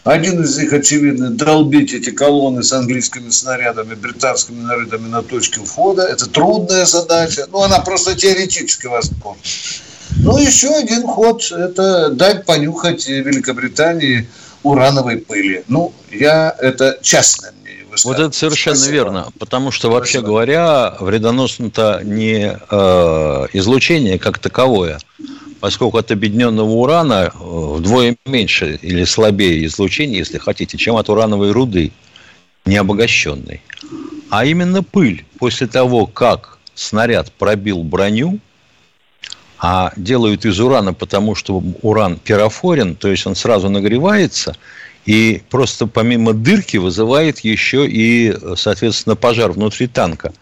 Один 0.02 0.42
из 0.42 0.56
них, 0.58 0.72
очевидно, 0.72 1.30
долбить 1.30 1.92
эти 1.92 2.10
колонны 2.10 2.62
с 2.62 2.72
английскими 2.72 3.28
снарядами, 3.30 3.94
британскими 3.94 4.60
снарядами 4.60 5.08
на 5.08 5.22
точке 5.22 5.60
входа. 5.60 6.02
Это 6.02 6.28
трудная 6.30 6.86
задача, 6.86 7.46
но 7.50 7.62
она 7.64 7.80
просто 7.80 8.14
теоретически 8.14 8.86
возможна. 8.86 9.42
Ну, 10.16 10.38
еще 10.38 10.68
один 10.74 11.06
ход– 11.06 11.50
это 11.50 12.10
дать 12.10 12.44
понюхать 12.44 13.06
Великобритании 13.08 14.28
урановой 14.62 15.18
пыли. 15.18 15.64
Ну, 15.68 15.92
я 16.10 16.54
это 16.58 16.98
частное 17.02 17.52
мнение 17.52 17.84
Вот 18.04 18.18
это 18.18 18.32
совершенно 18.32 18.76
Спасибо. 18.76 18.94
верно, 18.94 19.28
потому 19.38 19.70
что 19.70 19.90
вообще 19.90 20.18
Спасибо. 20.18 20.26
говоря, 20.28 20.94
вредоносно-то 21.00 22.00
не 22.04 22.56
э, 22.70 23.46
излучение 23.52 24.18
как 24.18 24.38
таковое, 24.38 24.98
поскольку 25.60 25.98
от 25.98 26.10
объединенного 26.10 26.68
урана 26.70 27.30
э, 27.32 27.38
вдвое 27.38 28.16
меньше 28.26 28.78
или 28.82 29.04
слабее 29.04 29.64
излучение, 29.66 30.18
если 30.18 30.38
хотите, 30.38 30.76
чем 30.76 30.96
от 30.96 31.08
урановой 31.08 31.52
руды, 31.52 31.92
необогащенной. 32.64 33.62
А 34.30 34.44
именно 34.44 34.82
пыль 34.82 35.24
после 35.38 35.68
того, 35.68 36.06
как 36.06 36.58
снаряд 36.74 37.30
пробил 37.32 37.82
броню, 37.84 38.40
а 39.58 39.92
делают 39.96 40.44
из 40.44 40.60
урана, 40.60 40.92
потому 40.92 41.34
что 41.34 41.62
уран 41.82 42.18
пирофорен, 42.18 42.94
то 42.96 43.08
есть 43.08 43.26
он 43.26 43.34
сразу 43.34 43.68
нагревается, 43.68 44.56
и 45.06 45.42
просто 45.50 45.86
помимо 45.86 46.32
дырки 46.32 46.76
вызывает 46.76 47.40
еще 47.40 47.86
и, 47.86 48.36
соответственно, 48.56 49.16
пожар 49.16 49.52
внутри 49.52 49.86
танка. 49.86 50.32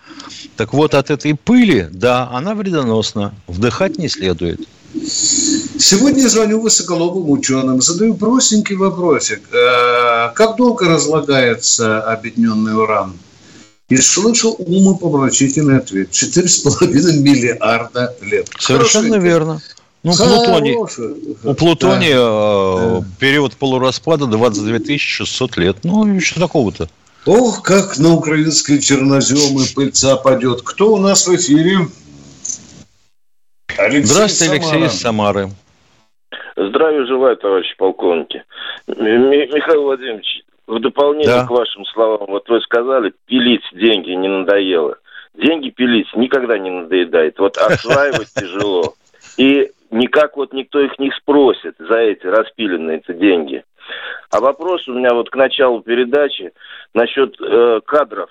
Так 0.57 0.73
вот, 0.73 0.95
от 0.95 1.11
этой 1.11 1.35
пыли, 1.35 1.89
да, 1.91 2.29
она 2.33 2.55
вредоносна, 2.55 3.35
вдыхать 3.47 3.99
не 3.99 4.09
следует. 4.09 4.61
Сегодня 4.95 6.23
я 6.23 6.29
звоню 6.29 6.61
высоколобым 6.61 7.29
ученым, 7.31 7.83
задаю 7.83 8.15
простенький 8.15 8.77
вопросик. 8.77 9.43
Э, 9.53 10.31
Как 10.35 10.57
долго 10.57 10.89
разлагается 10.89 12.01
объединенный 12.01 12.77
уран? 12.77 13.15
И 13.89 13.97
слышу 13.99 14.51
умопомрачительный 14.53 15.79
ответ. 15.79 16.11
Четыре 16.11 16.49
с 16.49 16.59
половиной 16.59 17.19
миллиарда 17.21 18.17
лет. 18.23 18.49
Совершенно 18.59 19.09
Хороший 19.09 19.25
верно. 19.29 19.61
Ну, 20.03 20.13
плутоний, 20.13 20.77
у 21.45 21.55
плутония 21.55 22.17
э, 22.19 23.01
Да. 23.01 23.05
период 23.19 23.57
полураспада 23.57 24.27
22 24.27 24.99
600 24.99 25.57
лет. 25.57 25.77
Ну, 25.83 26.07
и 26.15 26.21
что 26.21 26.41
такого-то? 26.41 26.89
Ох, 27.25 27.63
как 27.63 27.97
на 27.99 28.13
украинские 28.13 28.81
черноземы 28.81 29.65
пыльца 29.75 30.17
падет. 30.17 30.61
Кто 30.63 30.93
у 30.93 30.99
нас 30.99 31.27
в 31.27 31.35
эфире? 31.37 31.89
Алексей 33.79 34.05
Здравствуйте, 34.05 34.53
Алексей 34.53 34.71
Самара. 34.71 34.87
из 34.87 35.01
Самары. 35.01 35.51
Здравия 36.57 37.07
желаю, 37.07 37.37
товарищи 37.39 37.75
полковники. 37.79 38.45
Михаил 38.87 39.85
Владимирович, 39.85 40.44
в 40.67 40.79
дополнение 40.81 41.27
Да. 41.41 41.47
к 41.47 41.51
вашим 41.51 41.85
словам, 41.87 42.27
вот 42.29 42.49
вы 42.49 42.61
сказали, 42.61 43.13
пилить 43.27 43.65
деньги 43.73 44.11
не 44.11 44.29
надоело. 44.29 44.97
Деньги 45.35 45.71
пилить 45.71 46.09
никогда 46.15 46.59
не 46.59 46.71
надоедает. 46.71 47.39
Вот 47.39 47.57
осваивать 47.57 48.33
тяжело. 48.35 48.95
И 49.37 49.71
никак 49.91 50.37
вот 50.37 50.53
никто 50.53 50.81
их 50.81 50.99
не 50.99 51.11
спросит 51.11 51.75
за 51.79 51.97
эти 51.99 52.27
распиленные 52.27 52.99
эти 52.99 53.17
деньги. 53.17 53.65
А 54.31 54.41
вопрос 54.41 54.89
у 54.89 54.95
меня 54.95 55.13
вот 55.13 55.31
к 55.31 55.37
началу 55.37 55.81
передачи 55.83 56.53
насчет 56.95 57.35
э, 57.41 57.81
кадров, 57.85 58.31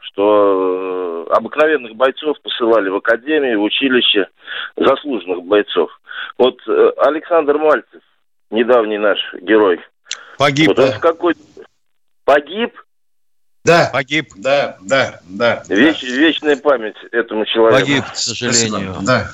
что 0.00 1.26
э, 1.28 1.32
обыкновенных 1.32 1.94
бойцов 1.96 2.36
посылали 2.42 2.88
в 2.88 2.96
академию, 2.96 3.60
в 3.60 3.64
училище 3.64 4.28
заслуженных 4.76 5.42
бойцов. 5.44 5.90
Вот 6.38 6.58
э, 6.68 6.92
Александр 6.98 7.58
Мальцев, 7.58 8.02
недавний 8.50 8.98
наш 8.98 9.18
герой, 9.40 9.80
Погиб. 10.38 10.68
вот 10.68 10.78
он 10.78 10.92
в 10.92 11.00
какой 11.00 11.34
погиб, 12.24 12.72
Да, 13.64 13.90
Погиб. 13.92 14.32
да, 14.36 14.76
да, 14.82 15.20
да. 15.24 15.62
Веч- 15.68 16.02
вечная 16.02 16.56
память 16.56 16.96
этому 17.12 17.46
человеку. 17.46 17.80
Погиб, 17.80 18.04
к 18.04 18.16
Спасибо. 18.16 18.52
сожалению. 18.52 18.96
Да. 19.02 19.30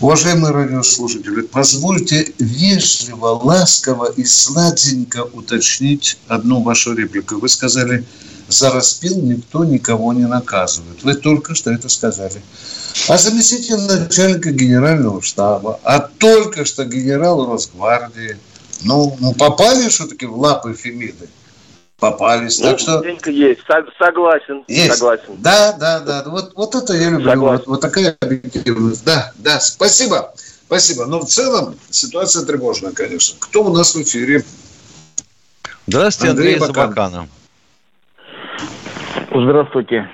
Уважаемые 0.00 0.52
радиослушатели, 0.52 1.42
позвольте 1.42 2.32
вежливо, 2.38 3.26
ласково 3.42 4.10
и 4.12 4.24
сладенько 4.24 5.24
уточнить 5.24 6.18
одну 6.28 6.62
вашу 6.62 6.94
реплику. 6.94 7.36
Вы 7.38 7.48
сказали, 7.48 8.04
за 8.48 8.70
распил 8.70 9.20
никто 9.20 9.64
никого 9.64 10.12
не 10.12 10.24
наказывает. 10.26 11.02
Вы 11.02 11.14
только 11.14 11.54
что 11.56 11.70
это 11.72 11.88
сказали. 11.88 12.40
А 13.08 13.18
заместитель 13.18 13.76
начальника 13.76 14.52
генерального 14.52 15.20
штаба, 15.20 15.80
а 15.82 15.98
только 16.00 16.64
что 16.64 16.84
генерал 16.84 17.46
Росгвардии, 17.46 18.38
ну, 18.84 19.16
ну 19.20 19.34
попали 19.34 19.88
все-таки 19.88 20.26
в 20.26 20.38
лапы 20.38 20.72
Фемиды? 20.74 21.28
Попались. 22.00 22.60
Ну, 22.60 22.70
так 22.70 22.78
что 22.78 23.02
денька 23.02 23.30
есть, 23.30 23.60
Сог- 23.68 23.90
согласен, 23.98 24.62
есть. 24.68 24.94
согласен. 24.94 25.34
Да, 25.38 25.72
да, 25.72 25.98
да. 26.00 26.22
Вот, 26.26 26.52
вот 26.54 26.74
это 26.76 26.92
я 26.92 27.10
люблю. 27.10 27.28
Согласен. 27.28 27.56
Вот, 27.58 27.66
вот 27.66 27.80
такая 27.80 28.16
объективность. 28.20 29.04
Да, 29.04 29.32
да. 29.38 29.58
Спасибо. 29.58 30.32
Спасибо. 30.66 31.06
Но 31.06 31.18
в 31.20 31.24
целом 31.24 31.74
ситуация 31.90 32.46
тревожная, 32.46 32.92
конечно. 32.92 33.36
Кто 33.40 33.64
у 33.64 33.74
нас 33.74 33.94
в 33.96 34.02
эфире? 34.02 34.44
Здравствуйте, 35.88 36.30
Андрей 36.30 36.54
Андрей. 36.56 36.70
Абакана. 36.70 37.28
Здравствуйте. 39.34 40.08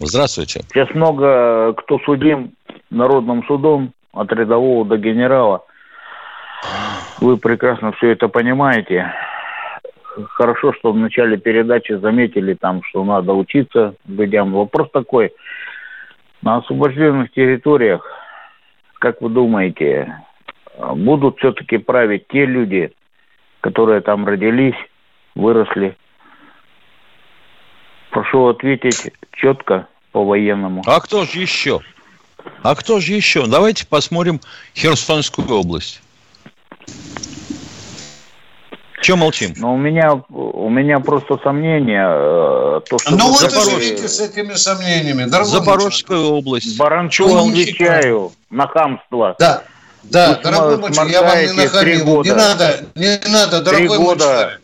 Здравствуйте. 0.00 0.64
Сейчас 0.72 0.90
много 0.94 1.72
кто 1.74 1.98
судим 2.00 2.52
народным 2.90 3.42
судом 3.46 3.92
от 4.12 4.30
рядового 4.32 4.84
до 4.84 4.96
генерала. 4.98 5.64
Вы 7.20 7.36
прекрасно 7.38 7.92
все 7.92 8.10
это 8.12 8.28
понимаете. 8.28 9.12
Хорошо, 10.26 10.72
что 10.72 10.92
в 10.92 10.96
начале 10.96 11.36
передачи 11.36 11.92
заметили 11.92 12.54
там, 12.54 12.82
что 12.84 13.04
надо 13.04 13.32
учиться 13.32 13.94
людям. 14.06 14.52
Вопрос 14.52 14.90
такой. 14.92 15.32
На 16.42 16.56
освобожденных 16.56 17.32
территориях, 17.32 18.04
как 18.94 19.20
вы 19.20 19.28
думаете, 19.28 20.22
будут 20.78 21.38
все-таки 21.38 21.78
править 21.78 22.26
те 22.28 22.46
люди, 22.46 22.92
которые 23.60 24.00
там 24.00 24.26
родились, 24.26 24.76
выросли? 25.34 25.96
Прошу 28.10 28.46
ответить 28.46 29.12
четко 29.32 29.86
по-военному. 30.12 30.82
А 30.86 31.00
кто 31.00 31.24
же 31.24 31.40
еще? 31.40 31.80
А 32.62 32.74
кто 32.74 33.00
же 33.00 33.12
еще? 33.12 33.46
Давайте 33.46 33.86
посмотрим 33.86 34.40
Херсонскую 34.74 35.48
область. 35.48 36.02
Че 39.02 39.16
молчим? 39.16 39.54
Но 39.56 39.74
у 39.74 39.76
меня, 39.76 40.12
у 40.28 40.68
меня 40.68 40.98
просто 41.00 41.38
сомнения. 41.42 42.06
э, 42.08 42.80
То, 42.88 42.98
что 42.98 43.12
Ну 43.16 43.28
вот 43.30 43.42
и 43.42 43.48
Запорожье. 43.48 43.80
живите 43.80 44.08
с 44.08 44.20
этими 44.20 44.54
сомнениями. 44.54 45.24
дорогой 45.24 45.52
Запорожская 45.52 46.18
область. 46.18 46.76
Баранчу 46.76 47.26
отвечаю 47.36 48.32
на 48.50 48.66
хамство. 48.66 49.36
Да, 49.38 49.62
да, 50.02 50.34
Вы 50.34 50.42
дорогой 50.42 50.76
мальчик, 50.78 51.08
я 51.12 51.22
вам 51.22 51.38
не 51.38 51.46
три 51.48 51.56
нахамил. 51.64 51.96
Не 51.98 52.02
года. 52.04 52.34
надо, 52.34 52.80
не 52.94 53.20
надо, 53.30 53.62
дорогой 53.62 53.88
мой 53.88 53.98
года. 53.98 54.24
человек. 54.24 54.60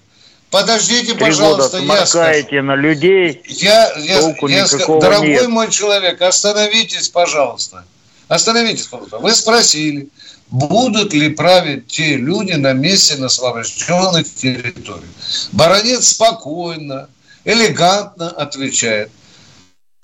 Подождите, 0.51 1.15
Три 1.15 1.15
года 1.15 1.25
пожалуйста, 1.27 1.79
я 1.79 2.07
скажу. 2.07 2.63
на 2.63 2.77
людей. 2.77 3.43
Я, 3.47 3.93
я, 3.99 4.21
Толку 4.21 4.47
я 4.47 4.63
никакого 4.63 5.01
дорогой 5.01 5.29
нет. 5.29 5.49
мой 5.49 5.69
человек, 5.71 6.23
остановитесь, 6.23 7.09
пожалуйста. 7.09 7.85
Остановитесь, 8.29 8.87
пожалуйста. 8.87 9.19
Вы 9.19 9.33
спросили, 9.35 10.09
будут 10.55 11.13
ли 11.13 11.31
править 11.31 11.89
те 11.89 12.17
люди 12.17 12.53
на 12.53 12.73
месте 12.73 13.17
на 13.17 13.27
освобожденных 13.27 14.33
территориях. 14.33 15.11
Баронец 15.51 16.09
спокойно, 16.09 17.09
элегантно 17.45 18.31
отвечает. 18.31 19.11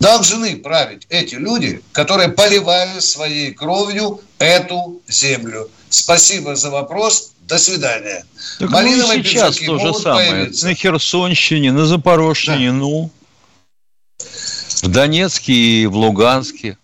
Должны 0.01 0.57
править 0.57 1.07
эти 1.09 1.37
люди, 1.37 1.83
которые 1.93 2.31
поливали 2.31 2.99
своей 2.99 3.53
кровью 3.53 4.23
эту 4.39 5.01
землю. 5.07 5.71
Спасибо 5.89 6.57
за 6.57 6.71
вопрос. 6.71 7.33
До 7.43 7.59
свидания. 7.59 8.25
Так 8.59 8.71
Малиновые 8.71 9.19
ну 9.19 9.25
сейчас 9.25 9.57
то 9.57 9.79
же 9.79 9.95
самое. 9.95 10.31
появиться. 10.31 10.67
На 10.67 10.75
Херсонщине, 10.75 11.73
на 11.73 11.85
Запорожщине, 11.85 12.73
ну. 12.73 13.11
В 14.83 14.89
Донецке 14.89 15.53
и 15.53 15.87
в 15.87 15.95
Луганске. 15.97 16.77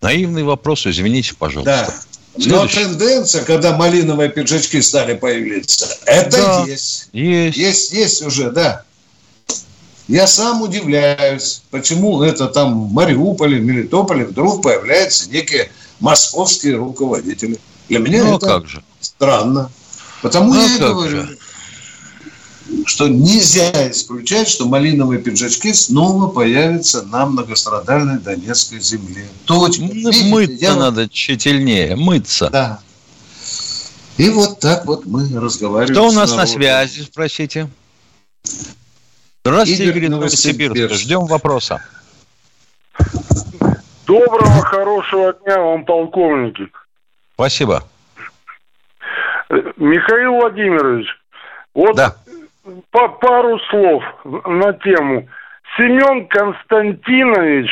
Наивный 0.00 0.42
вопрос, 0.42 0.86
извините, 0.86 1.34
пожалуйста. 1.34 1.86
Да. 1.88 2.11
Но 2.36 2.66
Следующий. 2.66 2.76
тенденция, 2.84 3.44
когда 3.44 3.76
малиновые 3.76 4.30
пиджачки 4.30 4.80
стали 4.80 5.14
появляться, 5.14 5.86
это 6.06 6.36
Да. 6.38 6.64
есть. 6.66 7.08
Есть. 7.12 7.58
Есть, 7.58 7.92
есть 7.92 8.22
уже, 8.22 8.50
да. 8.50 8.84
Я 10.08 10.26
сам 10.26 10.62
удивляюсь, 10.62 11.62
почему 11.70 12.22
это 12.22 12.46
там 12.48 12.88
в 12.88 12.92
Мариуполе, 12.92 13.58
в 13.58 13.62
Мелитополе 13.64 14.24
вдруг 14.24 14.62
появляются 14.62 15.28
некие 15.30 15.70
московские 16.00 16.76
руководители. 16.76 17.58
Для 17.88 17.98
меня 17.98 18.24
Ну, 18.24 18.34
а 18.34 18.36
это 18.36 18.46
как 18.46 18.66
же? 18.66 18.82
странно. 19.00 19.70
Потому 20.22 20.54
Ну, 20.54 20.66
я 20.66 20.74
и 20.74 20.78
говорю, 20.78 21.10
же? 21.10 21.38
Что 22.86 23.08
нельзя 23.08 23.90
исключать, 23.90 24.48
что 24.48 24.66
малиновые 24.66 25.20
пиджачки 25.20 25.72
снова 25.72 26.28
появятся 26.28 27.02
на 27.02 27.26
многострадальной 27.26 28.18
Донецкой 28.18 28.80
земле. 28.80 29.26
Точка. 29.46 29.82
Ну, 29.92 30.12
Мыться 30.30 30.54
я- 30.64 30.76
надо 30.76 31.08
тщательнее, 31.08 31.96
мыться. 31.96 32.48
Да. 32.50 32.80
И 34.18 34.28
вот 34.30 34.60
так 34.60 34.84
вот 34.86 35.06
мы 35.06 35.28
разговариваем. 35.40 35.94
Кто 35.94 36.06
у 36.06 36.10
с 36.10 36.14
нас 36.14 36.34
на 36.36 36.46
связи, 36.46 37.02
спросите? 37.02 37.68
Здравствуйте, 39.44 39.84
Игорь 39.84 39.96
Игорь, 39.98 40.10
Новосибирск. 40.10 40.74
Новосибирска. 40.74 40.94
Ждем 40.98 41.26
вопроса. 41.26 41.82
Доброго, 44.06 44.62
хорошего 44.62 45.32
дня 45.44 45.58
вам, 45.60 45.84
полковники. 45.84 46.68
Спасибо. 47.34 47.84
Михаил 49.76 50.34
Владимирович, 50.34 51.06
вот 51.74 51.96
Да. 51.96 52.16
По 52.90 53.08
пару 53.08 53.58
слов 53.70 54.02
на 54.24 54.72
тему. 54.74 55.28
Семен 55.76 56.26
Константинович 56.28 57.70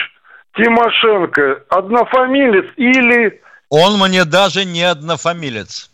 Тимошенко 0.56 1.62
однофамилец 1.68 2.66
или... 2.76 3.40
Он 3.68 3.98
мне 4.00 4.24
даже 4.24 4.64
не 4.64 4.82
однофамилец. 4.82 5.90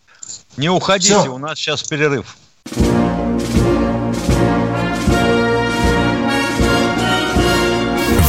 Не 0.56 0.70
уходите, 0.70 1.14
Всё. 1.18 1.34
у 1.34 1.38
нас 1.38 1.58
сейчас 1.58 1.82
перерыв. 1.82 2.36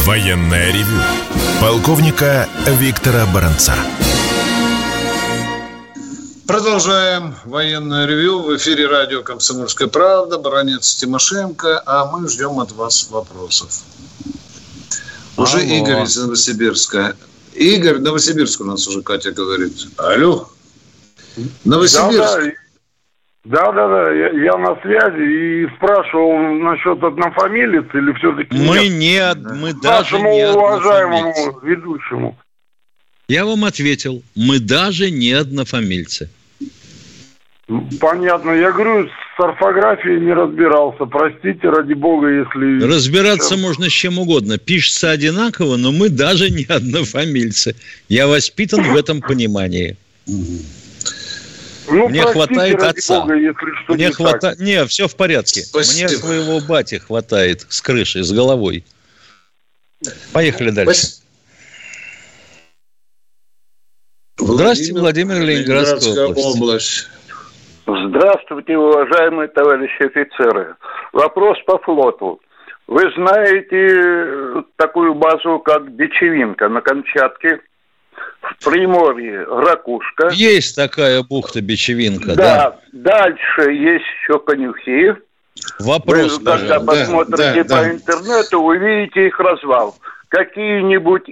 Военное 0.04 0.72
ревю 0.72 1.00
полковника 1.60 2.46
Виктора 2.66 3.26
Баранца. 3.32 3.74
Продолжаем 6.48 7.34
военное 7.44 8.06
ревю. 8.06 8.40
В 8.40 8.56
эфире 8.56 8.86
радио 8.86 9.22
«Комсомольская 9.22 9.86
правда». 9.86 10.38
Баронец 10.38 10.94
Тимошенко. 10.94 11.82
А 11.84 12.10
мы 12.10 12.26
ждем 12.26 12.58
от 12.58 12.72
вас 12.72 13.10
вопросов. 13.10 13.68
Уже 15.36 15.58
Алло. 15.58 15.66
Игорь 15.76 16.04
из 16.04 16.16
Новосибирска. 16.16 17.16
Игорь, 17.54 17.98
Новосибирск 17.98 18.62
у 18.62 18.64
нас 18.64 18.88
уже 18.88 19.02
Катя 19.02 19.32
говорит. 19.32 19.74
Алло. 19.98 20.48
Новосибирск. 21.66 22.56
Да, 23.44 23.70
да, 23.72 23.88
да, 23.88 24.10
я, 24.14 24.28
я 24.30 24.56
на 24.56 24.74
связи 24.80 25.64
и 25.64 25.76
спрашивал 25.76 26.32
насчет 26.60 27.02
однофамилец 27.04 27.84
или 27.92 28.12
все-таки 28.14 28.56
Мы 28.56 28.88
нет? 28.88 28.92
не, 28.94 29.30
од- 29.30 29.54
мы 29.54 29.74
даже 29.74 30.14
Нашему 30.14 30.32
не 30.32 30.48
уважаемому 30.50 31.60
ведущему. 31.60 32.38
Я 33.28 33.44
вам 33.44 33.66
ответил, 33.66 34.22
мы 34.34 34.58
даже 34.60 35.10
не 35.10 35.32
однофамильцы. 35.32 36.30
Понятно. 38.00 38.52
Я 38.52 38.72
говорю, 38.72 39.08
с 39.08 39.40
орфографией 39.40 40.20
не 40.20 40.32
разбирался. 40.32 41.04
Простите, 41.04 41.68
ради 41.68 41.92
бога, 41.92 42.28
если... 42.28 42.82
Разбираться 42.82 43.50
Чем? 43.50 43.60
можно 43.60 43.88
с 43.90 43.92
чем 43.92 44.18
угодно. 44.18 44.56
Пишется 44.58 45.10
одинаково, 45.10 45.76
но 45.76 45.92
мы 45.92 46.08
даже 46.08 46.50
не 46.50 46.64
однофамильцы. 46.64 47.76
Я 48.08 48.26
воспитан 48.26 48.82
в 48.82 48.96
этом 48.96 49.20
понимании. 49.20 49.96
Ну, 50.26 52.08
Мне 52.08 52.22
простите, 52.22 52.32
хватает 52.32 52.74
ради 52.82 52.98
отца. 52.98 53.20
бога, 53.20 53.34
если 53.34 53.82
что 53.84 53.94
Мне 53.94 54.04
не 54.04 54.08
так. 54.10 54.16
хватает... 54.16 54.60
Не, 54.60 54.86
все 54.86 55.06
в 55.08 55.14
порядке. 55.16 55.62
Спасибо. 55.62 56.08
Мне 56.08 56.16
своего 56.16 56.60
бати 56.60 56.96
хватает 56.98 57.66
с 57.68 57.80
крышей, 57.82 58.22
с 58.24 58.32
головой. 58.32 58.84
Поехали 60.32 60.70
дальше. 60.70 60.94
Спас- 60.94 61.22
Здравствуйте, 64.38 64.92
Владимир, 64.94 65.40
Ленинградская 65.42 66.26
область. 66.28 67.08
Здравствуйте, 67.88 68.76
уважаемые 68.76 69.48
товарищи 69.48 70.02
офицеры. 70.02 70.76
Вопрос 71.14 71.56
по 71.64 71.78
флоту. 71.78 72.38
Вы 72.86 73.10
знаете 73.16 74.62
такую 74.76 75.14
базу, 75.14 75.58
как 75.60 75.90
Бичевинка 75.92 76.68
на 76.68 76.82
Камчатке, 76.82 77.60
в 78.42 78.64
Приморье, 78.64 79.44
Ракушка. 79.44 80.28
Есть 80.32 80.76
такая 80.76 81.22
бухта-бичевинка, 81.22 82.34
Да, 82.34 82.34
да? 82.34 82.78
дальше 82.92 83.72
есть 83.72 84.04
еще 84.22 84.38
конюхи. 84.38 85.16
Вопрос, 85.80 86.38
вы, 86.38 86.44
когда 86.44 86.80
пожалуйста. 86.80 86.86
посмотрите 86.86 87.64
да, 87.64 87.76
по 87.76 87.82
да. 87.82 87.90
интернету, 87.90 88.60
увидите 88.60 89.28
их 89.28 89.40
развал. 89.40 89.94
Какие-нибудь 90.28 91.30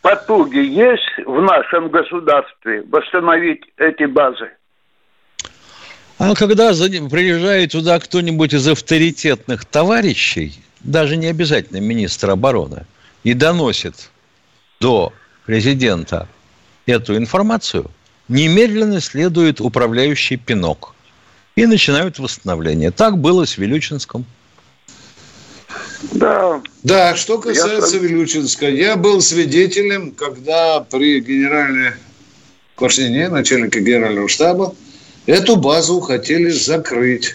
потуги 0.00 0.58
есть 0.58 1.26
в 1.26 1.42
нашем 1.42 1.90
государстве 1.90 2.82
восстановить 2.90 3.62
эти 3.76 4.04
базы? 4.04 4.52
А 6.18 6.34
когда 6.34 6.72
за 6.72 6.88
ним 6.88 7.08
приезжает 7.10 7.72
туда 7.72 7.98
кто-нибудь 7.98 8.54
из 8.54 8.66
авторитетных 8.68 9.64
товарищей, 9.64 10.60
даже 10.80 11.16
не 11.16 11.26
обязательно 11.26 11.78
министр 11.78 12.30
обороны, 12.30 12.86
и 13.24 13.34
доносит 13.34 14.10
до 14.80 15.12
президента 15.46 16.28
эту 16.86 17.16
информацию, 17.16 17.90
немедленно 18.28 19.00
следует 19.00 19.60
управляющий 19.60 20.36
пинок. 20.36 20.94
И 21.54 21.66
начинают 21.66 22.18
восстановление. 22.18 22.90
Так 22.90 23.18
было 23.18 23.44
с 23.44 23.58
Вилючинском. 23.58 24.24
Да, 26.12 26.62
Да, 26.82 27.14
что 27.14 27.38
касается 27.38 27.96
Я- 27.96 28.02
Вилючинска, 28.02 28.68
я 28.68 28.96
был 28.96 29.20
свидетелем, 29.20 30.12
когда 30.12 30.80
при 30.80 31.20
генеральной 31.20 31.92
Квашнине, 32.74 33.28
начальника 33.28 33.80
генерального 33.80 34.28
штаба, 34.28 34.74
эту 35.26 35.56
базу 35.56 36.00
хотели 36.00 36.50
закрыть. 36.50 37.34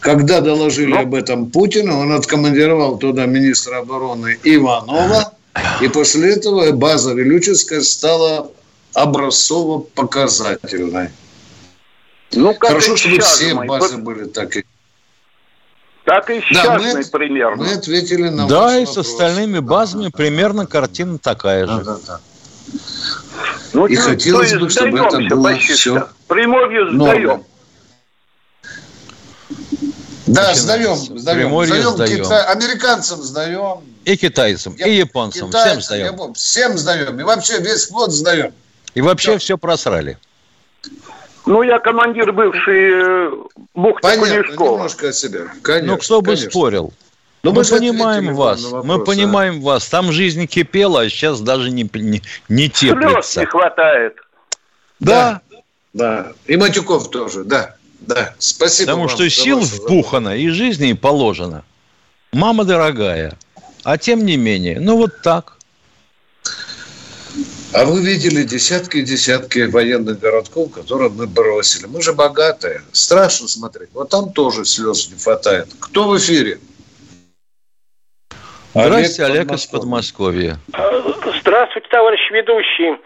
Когда 0.00 0.40
доложили 0.40 0.94
об 0.94 1.14
этом 1.14 1.50
Путину, 1.50 1.98
он 1.98 2.12
откомандировал 2.12 2.98
туда 2.98 3.26
министра 3.26 3.78
обороны 3.78 4.38
Иванова, 4.44 5.32
и 5.80 5.88
после 5.88 6.34
этого 6.34 6.70
база 6.72 7.12
Вилюческая 7.14 7.80
стала 7.82 8.50
образцово-показательной. 8.94 11.10
Ну, 12.34 12.54
как 12.54 12.70
Хорошо, 12.70 12.96
чтобы 12.96 13.16
сейчас, 13.16 13.36
все 13.36 13.54
мой, 13.54 13.66
базы 13.66 13.98
были 13.98 14.24
так 14.26 14.56
и... 14.56 14.64
Так 16.04 16.30
и 16.30 16.42
Да, 16.52 16.78
мы, 16.78 16.84
сейчас 16.90 17.08
примерно. 17.08 17.62
мы 17.62 17.72
ответили 17.74 18.28
на 18.28 18.46
Да, 18.48 18.78
и 18.78 18.84
с 18.84 18.88
вопрос. 18.90 19.06
остальными 19.08 19.58
базами 19.60 20.08
примерно 20.08 20.66
картина 20.66 21.18
такая 21.18 21.66
Да, 21.66 21.78
же. 21.78 21.84
да, 21.84 21.98
да. 22.06 22.20
Ну, 23.72 23.86
И 23.86 23.96
то- 23.96 24.02
хотелось 24.02 24.52
бы, 24.54 24.64
есть 24.66 24.76
чтобы 24.78 24.98
это 24.98 25.18
было 25.34 25.42
почти 25.52 25.74
что. 25.74 26.08
Приморью 26.28 26.92
сдаем. 26.92 27.44
Да, 30.26 30.54
сдаем, 30.54 30.96
сдаем. 30.96 31.38
Приморье 31.40 31.74
Сдаем 31.74 31.90
сдаем. 31.94 32.22
Кита- 32.24 32.44
американцам 32.44 33.22
сдаем. 33.22 33.80
И 34.04 34.16
китайцам, 34.16 34.74
Я- 34.78 34.86
и 34.86 34.94
японцам, 34.96 35.48
всем 35.48 35.48
китайцам, 35.50 35.82
сдаем. 35.82 36.06
япон- 36.14 36.34
Всем 36.34 36.78
сдаем. 36.78 37.20
И 37.20 37.22
вообще 37.22 37.58
весь 37.58 37.86
флот 37.88 38.12
сдаем. 38.12 38.52
И 38.94 39.00
вообще 39.00 39.38
все 39.38 39.58
просрали. 39.58 40.18
Ну, 41.44 41.62
я 41.62 41.78
командир 41.80 42.32
бывший 42.32 43.26
э, 43.26 43.30
бухты 43.74 44.00
Понятно, 44.02 44.52
немножко 44.52 45.08
о 45.08 45.12
себе. 45.12 45.46
Конечно, 45.62 45.92
ну, 45.92 45.98
кто 45.98 46.20
бы 46.20 46.26
конечно. 46.26 46.50
спорил. 46.50 46.92
Но 47.42 47.50
мы, 47.50 47.58
мы 47.58 47.64
же 47.64 47.76
понимаем 47.76 48.34
вас, 48.34 48.62
на 48.62 48.68
мы 48.68 48.76
вопрос, 48.76 49.00
а. 49.00 49.04
понимаем 49.04 49.60
вас. 49.60 49.88
Там 49.88 50.12
жизнь 50.12 50.46
кипела, 50.46 51.00
а 51.00 51.08
сейчас 51.08 51.40
даже 51.40 51.70
не, 51.70 51.88
не, 51.94 52.22
не 52.48 52.68
Слез 52.68 52.78
теплится. 52.78 53.40
не 53.40 53.46
хватает. 53.46 54.16
Да, 55.00 55.40
Да. 55.92 56.32
И 56.46 56.56
Матюков 56.56 57.10
тоже, 57.10 57.44
да. 57.44 57.76
Да. 58.00 58.34
Спасибо 58.38 58.86
потому 58.86 59.06
вам 59.06 59.08
что 59.10 59.28
сил 59.28 59.60
впухано 59.60 60.36
и 60.36 60.48
жизни 60.48 60.92
положено. 60.92 61.64
Мама 62.32 62.64
дорогая. 62.64 63.36
А 63.84 63.98
тем 63.98 64.24
не 64.24 64.36
менее, 64.36 64.80
ну 64.80 64.96
вот 64.96 65.22
так. 65.22 65.56
А 67.72 67.84
вы 67.84 68.02
видели 68.02 68.42
десятки 68.42 68.98
и 68.98 69.02
десятки 69.02 69.60
военных 69.60 70.20
городков, 70.20 70.72
которые 70.72 71.10
мы 71.10 71.26
бросили. 71.26 71.86
Мы 71.86 72.02
же 72.02 72.12
богатые. 72.12 72.82
Страшно 72.92 73.48
смотреть. 73.48 73.88
Вот 73.94 74.10
там 74.10 74.32
тоже 74.32 74.64
слез 74.64 75.10
не 75.10 75.18
хватает. 75.18 75.68
Кто 75.80 76.08
в 76.08 76.18
эфире? 76.18 76.60
Здрасте, 78.74 79.24
Олег 79.24 79.36
Олег 79.48 79.52
из 79.52 79.66
Подмосковья. 79.66 80.56
Здравствуйте, 81.40 81.88
товарищ 81.90 82.20
ведущий. 82.30 82.96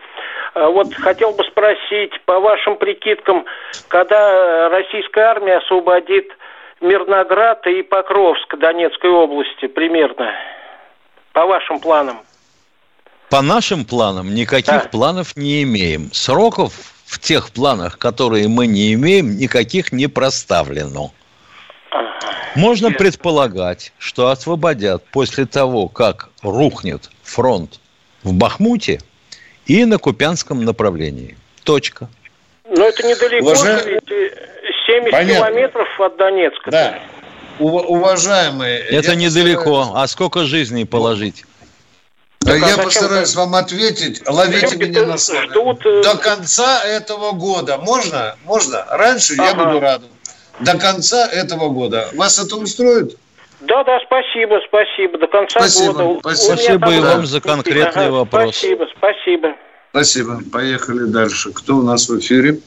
А, 0.55 0.69
Вот 0.69 0.95
хотел 0.95 1.33
бы 1.33 1.43
спросить, 1.45 2.13
по 2.25 2.41
вашим 2.41 2.77
прикидкам, 2.77 3.45
когда 3.89 4.69
российская 4.69 5.23
армия 5.25 5.59
освободит 5.59 6.27
Мирноград 6.81 7.67
и 7.67 7.83
Покровск 7.83 8.57
Донецкой 8.59 9.11
области 9.11 9.67
примерно? 9.67 10.33
По 11.33 11.47
вашим 11.47 11.81
планам. 11.81 12.21
По 13.29 13.43
нашим 13.43 13.85
планам 13.85 14.35
никаких 14.35 14.85
Да. 14.85 14.89
планов 14.91 15.37
не 15.37 15.65
имеем. 15.65 16.13
Сроков 16.13 16.73
в 17.07 17.19
тех 17.19 17.51
планах, 17.53 17.99
которые 17.99 18.47
мы 18.49 18.67
не 18.67 18.95
имеем, 18.95 19.37
никаких 19.37 19.93
не 19.93 20.07
проставлено. 20.07 21.11
Можно 22.57 22.91
предполагать, 22.91 23.93
что 23.99 24.29
освободят 24.31 25.05
после 25.13 25.47
того, 25.47 25.89
как 25.89 26.31
рухнет 26.43 27.11
фронт 27.23 27.81
в 28.23 28.33
Бахмуте 28.33 29.01
и 29.67 29.85
на 29.85 29.99
Купянском 29.99 30.65
направлении. 30.65 31.37
Точка. 31.65 32.09
Но 32.69 32.85
это 32.85 33.07
недалеко, 33.07 33.53
э, 33.53 34.01
70 34.87 35.11
Понятно. 35.11 35.35
километров 35.35 35.89
от 36.01 36.17
Донецка. 36.17 36.71
Да. 36.71 36.99
Ува- 37.59 37.85
уважаемые. 37.85 38.79
Это 38.81 39.11
я 39.11 39.15
недалеко. 39.17 39.65
постараюсь- 39.81 39.91
А 39.95 40.07
сколько 40.09 40.45
жизней 40.45 40.85
положить? 40.85 41.45
Да, 42.41 42.53
Так, 42.55 42.63
а 42.63 42.69
я 42.69 42.77
постараюсь 42.79 43.35
вы- 43.35 43.41
вам 43.45 43.55
ответить. 43.55 44.23
Ловите 44.29 44.67
Люди 44.77 44.85
меня 44.85 45.07
на 45.07 45.19
слове. 45.19 45.49
ждут, 45.49 45.85
э, 45.87 46.03
До 46.03 46.17
конца 46.17 46.85
этого 46.85 47.33
года. 47.33 47.79
Можно? 47.79 48.37
Можно? 48.45 48.85
Раньше 48.91 49.35
я 49.35 49.51
Ага. 49.51 49.65
буду 49.65 49.81
рад. 49.81 50.03
До 50.61 50.79
конца 50.79 51.29
этого 51.29 51.69
года. 51.69 52.09
Вас 52.15 52.39
это 52.39 52.57
устроит? 52.57 53.17
Да, 53.61 53.85
да, 53.85 53.99
спасибо, 54.07 54.61
спасибо. 54.69 55.19
До 55.19 55.27
конца 55.27 55.61
Спасибо, 55.61 55.93
года. 55.93 56.21
Спасибо. 56.21 56.55
Спасибо 56.57 56.95
и 56.95 57.01
вам 57.01 57.27
за 57.27 57.41
конкретный 57.41 58.11
вопрос. 58.11 58.57
Спасибо, 58.57 58.87
спасибо. 58.97 59.49
Спасибо. 59.91 60.41
Поехали 60.53 61.05
дальше. 61.05 61.53
Кто 61.53 61.77
у 61.77 61.83
нас 61.83 62.09
в 62.09 62.19
эфире? 62.19 62.61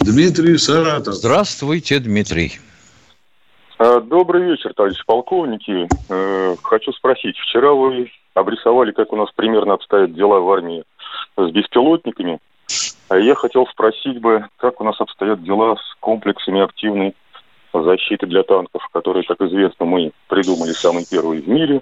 Дмитрий 0.00 0.58
Саратов. 0.58 1.14
Здравствуйте, 1.14 1.98
Дмитрий. 2.00 2.58
Э, 3.78 4.00
Добрый 4.00 4.42
вечер, 4.42 4.72
товарищи 4.74 5.02
полковники. 5.06 5.88
Э, 6.08 6.56
Хочу 6.62 6.92
спросить, 6.92 7.36
вчера 7.38 7.72
вы 7.72 8.10
обрисовали, 8.34 8.92
как 8.92 9.12
у 9.12 9.16
нас 9.16 9.28
примерно 9.34 9.74
обстоят 9.74 10.14
дела 10.14 10.40
в 10.40 10.50
армии 10.50 10.84
с 11.36 11.50
беспилотниками. 11.50 12.40
А 13.10 13.18
я 13.18 13.34
хотел 13.34 13.66
спросить 13.66 14.20
бы, 14.20 14.46
как 14.56 14.80
у 14.80 14.84
нас 14.84 15.00
обстоят 15.00 15.42
дела 15.42 15.74
с 15.74 15.96
комплексами 15.98 16.62
активной 16.62 17.16
защиты 17.74 18.26
для 18.26 18.44
танков, 18.44 18.88
которые, 18.92 19.24
как 19.24 19.40
известно, 19.40 19.84
мы 19.84 20.12
придумали 20.28 20.70
самые 20.70 21.04
первые 21.10 21.42
в 21.42 21.48
мире. 21.48 21.80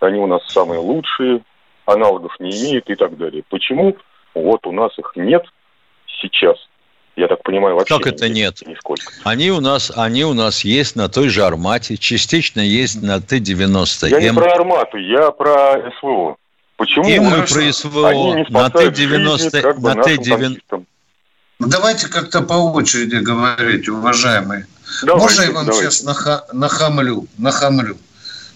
Они 0.00 0.18
у 0.18 0.26
нас 0.26 0.40
самые 0.46 0.80
лучшие, 0.80 1.42
аналогов 1.84 2.34
не 2.40 2.48
имеют 2.48 2.88
и 2.88 2.94
так 2.94 3.18
далее. 3.18 3.42
Почему 3.50 3.94
вот 4.34 4.66
у 4.66 4.72
нас 4.72 4.98
их 4.98 5.12
нет 5.16 5.44
сейчас? 6.22 6.56
Я 7.14 7.28
так 7.28 7.42
понимаю, 7.42 7.74
вообще 7.76 7.98
Как 7.98 8.06
это 8.06 8.30
нет? 8.30 8.66
Нисколько. 8.66 9.12
Они 9.24 9.50
у 9.50 9.60
нас, 9.60 9.92
они 9.94 10.24
у 10.24 10.32
нас 10.32 10.64
есть 10.64 10.96
на 10.96 11.10
той 11.10 11.28
же 11.28 11.42
Армате, 11.42 11.98
частично 11.98 12.60
есть 12.60 13.02
на 13.02 13.12
Я 13.12 13.18
не 13.18 13.26
Т-90М. 13.26 14.34
про 14.34 14.52
армату, 14.52 14.96
я 14.96 15.30
про 15.30 15.92
СВО. 16.00 16.36
Почему 16.80 17.06
И 17.06 17.18
мы 17.18 17.42
про 17.42 17.72
СВО 17.74 18.36
на 18.48 18.68
спасают 18.68 18.96
жизни, 18.96 19.14
Т-90, 19.18 19.60
как 19.60 19.80
бы, 19.80 19.90
на 19.90 19.94
нашим 19.96 20.16
Т-90. 20.16 20.38
танкистам? 20.38 20.86
Ну, 21.58 21.66
Давайте 21.66 22.08
как-то 22.08 22.40
по 22.40 22.54
очереди 22.54 23.16
говорить, 23.16 23.86
уважаемые. 23.90 24.66
Давайте, 25.02 25.22
Можно 25.22 25.42
я 25.42 25.50
вам 25.50 25.66
давайте. 25.66 25.90
сейчас 25.90 26.04
наха- 26.04 26.44
нахамлю? 26.54 27.26
Нахамлю. 27.36 27.98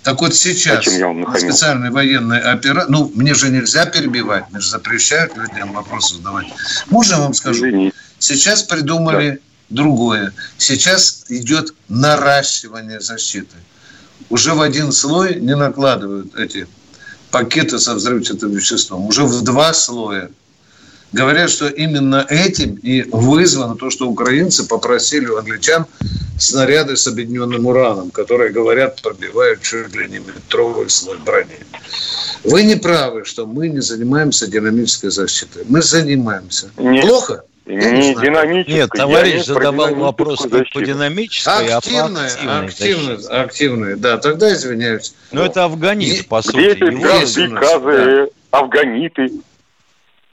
Так 0.04 0.22
вот 0.22 0.34
сейчас 0.34 0.84
специальные 0.87 1.90
военные 1.90 2.40
операции... 2.40 2.90
Ну, 2.90 3.12
мне 3.14 3.34
же 3.34 3.50
нельзя 3.50 3.84
перебивать, 3.84 4.50
мне 4.52 4.60
же 4.60 4.70
запрещают 4.70 5.37
людям 5.37 5.74
вопросы 5.74 6.14
задавать. 6.14 6.46
Можно 6.88 7.12
я 7.16 7.20
вам 7.20 7.34
скажу? 7.34 7.66
Извините. 7.66 7.94
Сейчас 8.18 8.62
придумали 8.62 9.42
другое. 9.68 10.32
Сейчас 10.56 11.26
идет 11.28 11.74
наращивание 11.90 13.00
защиты. 13.00 13.56
Уже 14.30 14.54
в 14.54 14.62
один 14.62 14.92
слой 14.92 15.34
не 15.34 15.54
накладывают 15.54 16.34
эти 16.37 16.66
пакеты 17.34 17.80
со 17.80 17.94
взрывчатым 17.94 18.52
веществом. 18.52 19.06
Уже 19.08 19.24
в 19.24 19.42
два 19.42 19.74
слоя. 19.74 20.30
Говорят, 21.12 21.50
что 21.50 21.66
именно 21.66 22.24
этим 22.28 22.76
и 22.76 23.02
вызвано 23.02 23.74
то, 23.74 23.90
что 23.90 24.08
украинцы 24.08 24.64
попросили 24.68 25.26
у 25.26 25.36
англичан 25.38 25.86
снаряды 26.38 26.96
с 26.96 27.08
объединенным 27.08 27.66
ураном, 27.66 28.10
которые, 28.10 28.52
говорят, 28.52 29.02
пробивают 29.02 29.62
чуть 29.62 29.96
ли 29.96 30.08
не 30.08 30.18
метровый 30.18 30.88
слой 30.88 31.18
брони. 31.18 31.58
Вы 32.44 32.62
не 32.62 32.76
правы, 32.76 33.24
что 33.24 33.46
мы 33.46 33.68
не 33.68 33.80
занимаемся 33.80 34.46
динамической 34.46 35.10
защитой. 35.10 35.64
Мы 35.68 35.82
занимаемся. 35.82 36.70
Нет. 36.78 37.04
Плохо? 37.04 37.42
Не 37.66 38.14
динамической. 38.14 38.74
Нет, 38.74 38.90
товарищ 38.90 39.44
задавал 39.44 39.94
вопрос 39.94 40.44
не 40.44 40.64
по 40.64 40.83
динамической, 40.83 41.68
а 41.68 41.70
по 41.70 41.77
активной 41.79 42.27
активные, 42.27 43.16
защите. 43.16 43.35
активные, 43.35 43.96
да, 43.96 44.18
тогда 44.18 44.53
извиняюсь. 44.53 45.14
Но 45.33 45.46
это 45.46 45.64
афганит, 45.64 46.20
И- 46.20 46.22
по 46.24 46.42
сути. 46.42 46.57
Есть 46.59 46.83
у 46.83 46.90
нас, 47.00 47.33
приказы, 47.33 48.31
афганиты? 48.50 49.31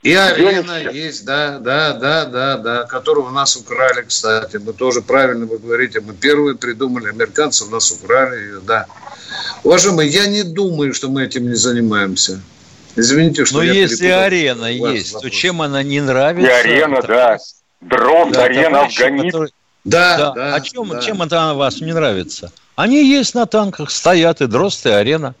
И 0.02 0.14
арена 0.14 0.80
сейчас? 0.80 0.94
есть, 0.94 1.24
да, 1.24 1.58
да, 1.58 1.92
да, 1.92 2.24
да, 2.24 2.56
да, 2.58 2.82
которую 2.84 3.28
у 3.28 3.30
нас 3.30 3.56
украли, 3.56 4.02
кстати. 4.02 4.56
Мы 4.56 4.72
тоже 4.72 5.00
правильно 5.00 5.46
вы 5.46 5.58
говорите, 5.58 6.00
мы 6.00 6.12
первые 6.12 6.56
придумали, 6.56 7.08
американцы 7.08 7.64
у 7.64 7.70
нас 7.70 7.92
украли 7.92 8.36
ее, 8.36 8.60
да. 8.60 8.86
Уважаемые, 9.62 10.08
я 10.10 10.26
не 10.26 10.42
думаю, 10.42 10.92
что 10.92 11.08
мы 11.08 11.24
этим 11.24 11.48
не 11.48 11.54
занимаемся. 11.54 12.42
Извините, 12.96 13.44
что 13.44 13.58
Но 13.58 13.62
я 13.64 13.72
если 13.72 14.08
арена 14.08 14.66
есть, 14.66 15.12
то 15.12 15.18
вопрос. 15.18 15.32
чем 15.32 15.62
она 15.62 15.82
не 15.82 15.96
И 15.96 16.00
нравится? 16.00 16.56
арена, 16.58 16.96
Там- 17.02 17.06
да. 17.06 17.36
Дрон, 17.80 18.32
Да, 18.32 18.44
арена, 18.44 18.82
афганит. 18.82 19.24
которые- 19.32 19.50
Да, 19.84 20.16
Да. 20.16 20.30
да. 20.32 20.54
а 20.54 20.60
чем, 20.60 20.88
да. 20.88 21.00
чем 21.00 21.22
это 21.22 21.54
вас 21.54 21.80
не 21.80 21.92
нравится? 21.92 22.52
Они 22.76 23.04
есть 23.04 23.34
на 23.34 23.46
танках, 23.46 23.90
стоят 23.90 24.40
и 24.40 24.46
дрозд, 24.46 24.86
и 24.86 24.90
арена. 24.90 25.34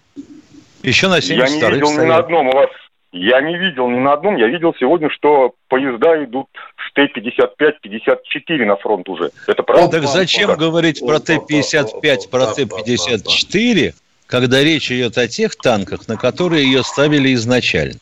Еще 0.82 1.08
на 1.08 1.16
Я 1.16 1.20
72 1.22 1.68
не 1.68 1.74
видел 1.74 1.90
ни 1.92 1.96
на 1.96 2.02
стоят. 2.02 2.24
одном 2.24 2.48
у 2.48 2.52
вас. 2.52 2.70
Я 3.12 3.40
не 3.42 3.56
видел 3.58 3.88
ни 3.90 3.98
на 3.98 4.14
одном. 4.14 4.36
Я 4.36 4.48
видел 4.48 4.74
сегодня, 4.80 5.10
что 5.10 5.52
поезда 5.68 6.24
идут 6.24 6.46
с 6.88 6.92
Т-55-54 6.94 8.64
на 8.64 8.76
фронт 8.76 9.08
уже. 9.08 9.30
Это 9.46 9.62
правда? 9.62 10.00
Так 10.00 10.08
зачем 10.08 10.54
говорить 10.56 11.00
про 11.00 11.16
Опа, 11.16 11.26
Т-55, 11.26 12.28
про 12.30 12.44
опа, 12.44 12.54
Т-54, 12.54 13.92
когда 14.32 14.64
речь 14.64 14.90
идет 14.90 15.18
о 15.18 15.28
тех 15.28 15.54
танках, 15.56 16.08
на 16.08 16.16
которые 16.16 16.64
ее 16.64 16.82
ставили 16.82 17.34
изначально? 17.34 17.98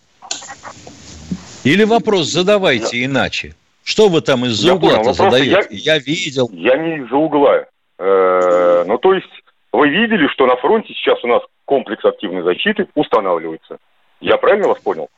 Или 1.65 1.83
вопрос 1.83 2.29
задавайте 2.29 3.05
иначе. 3.05 3.57
Что 3.83 4.09
вы 4.09 4.21
там 4.21 4.47
из-за 4.47 4.69
Я 4.69 4.75
угла-то 4.77 5.13
задаете? 5.13 5.67
Я... 5.71 5.99
видел. 5.99 6.49
Я 6.53 6.77
не 6.77 6.99
из-за 6.99 7.17
угла. 7.17 7.65
Э, 7.99 8.85
ну, 8.87 8.97
то 8.99 9.13
есть 9.13 9.27
вы 9.73 9.89
видели, 9.89 10.29
что 10.29 10.47
на 10.47 10.55
фронте 10.55 10.95
сейчас 10.95 11.19
у 11.25 11.27
нас 11.27 11.43
комплекс 11.65 12.05
активной 12.05 12.45
защиты 12.45 12.87
устанавливается. 12.95 13.79
Я 14.21 14.37
правильно 14.37 14.69
вас 14.69 14.79
понял? 14.79 15.09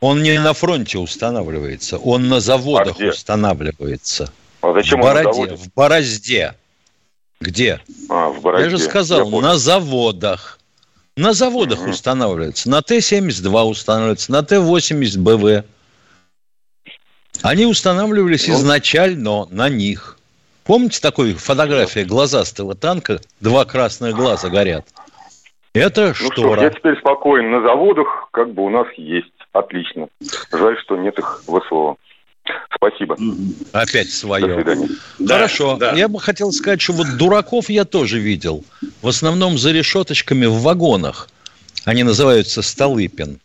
Он 0.00 0.22
не 0.22 0.38
на 0.38 0.54
фронте 0.54 0.96
устанавливается, 0.96 1.98
он 1.98 2.30
на 2.30 2.40
заводах 2.40 2.96
а 2.98 3.08
устанавливается. 3.08 4.32
А 4.62 4.72
зачем 4.72 5.02
в 5.02 5.04
он 5.04 5.10
Бороде, 5.10 5.26
на 5.26 5.34
заводе? 5.34 5.56
В 5.56 5.74
Борозде. 5.74 6.54
Где? 7.40 7.80
А, 8.08 8.28
в 8.30 8.40
Борозде. 8.40 8.64
Я 8.64 8.70
же 8.70 8.78
сказал, 8.78 9.30
на 9.30 9.56
заводах. 9.56 10.58
На 11.16 11.32
заводах 11.32 11.80
угу. 11.80 11.90
устанавливается. 11.90 12.68
На 12.68 12.82
Т-72 12.82 13.62
устанавливается, 13.64 14.32
на 14.32 14.42
Т-80БВ. 14.42 15.64
Они 17.42 17.66
устанавливались 17.66 18.48
ну, 18.48 18.54
изначально 18.54 19.46
на 19.46 19.68
них. 19.68 20.18
Помните 20.64 21.00
такой 21.00 21.34
фотография 21.34 22.04
глазастого 22.04 22.74
танка? 22.74 23.20
Два 23.40 23.64
красных 23.64 24.14
глаза 24.14 24.48
горят. 24.48 24.86
Это 25.74 26.08
ну 26.08 26.14
штора. 26.14 26.56
Что, 26.56 26.64
я 26.64 26.70
теперь 26.70 26.98
спокоен. 26.98 27.50
На 27.50 27.60
заводах 27.62 28.28
как 28.32 28.52
бы 28.52 28.64
у 28.64 28.70
нас 28.70 28.86
есть. 28.96 29.32
Отлично. 29.52 30.08
Жаль, 30.52 30.78
что 30.80 30.96
нет 30.96 31.18
их 31.18 31.42
в 31.46 31.60
СВО. 31.68 31.96
Спасибо. 32.74 33.16
Опять 33.72 34.10
свое. 34.10 34.46
До 34.46 34.54
свидания. 34.54 34.88
Хорошо. 35.26 35.76
Да, 35.76 35.92
да. 35.92 35.98
Я 35.98 36.08
бы 36.08 36.20
хотел 36.20 36.52
сказать, 36.52 36.80
что 36.80 36.92
вот 36.92 37.16
дураков 37.16 37.70
я 37.70 37.84
тоже 37.84 38.18
видел. 38.18 38.64
В 39.02 39.08
основном 39.08 39.58
за 39.58 39.72
решеточками 39.72 40.46
в 40.46 40.60
вагонах. 40.60 41.28
Они 41.84 42.02
называются 42.02 42.62
Столыпин. 42.62 43.40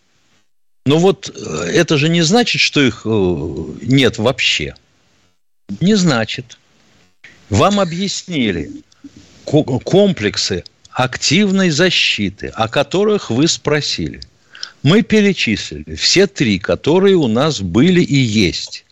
Но 0.86 0.98
вот 0.98 1.30
это 1.30 1.98
же 1.98 2.10
не 2.10 2.22
значит, 2.24 2.62
что 2.62 2.82
их 2.82 3.02
нет 3.06 4.18
вообще. 4.18 4.76
Не 5.80 5.96
значит. 5.96 6.58
Вам 7.50 7.80
объяснили 7.80 8.72
комплексы 9.46 10.64
активной 10.92 11.70
защиты, 11.70 12.48
о 12.48 12.68
которых 12.68 13.30
вы 13.30 13.48
спросили. 13.48 14.22
Мы 14.84 15.04
перечислили 15.04 15.96
все 15.96 16.26
три, 16.28 16.58
которые 16.58 17.16
у 17.16 17.28
нас 17.28 17.62
были 17.62 18.02
и 18.02 18.16
есть. 18.16 18.86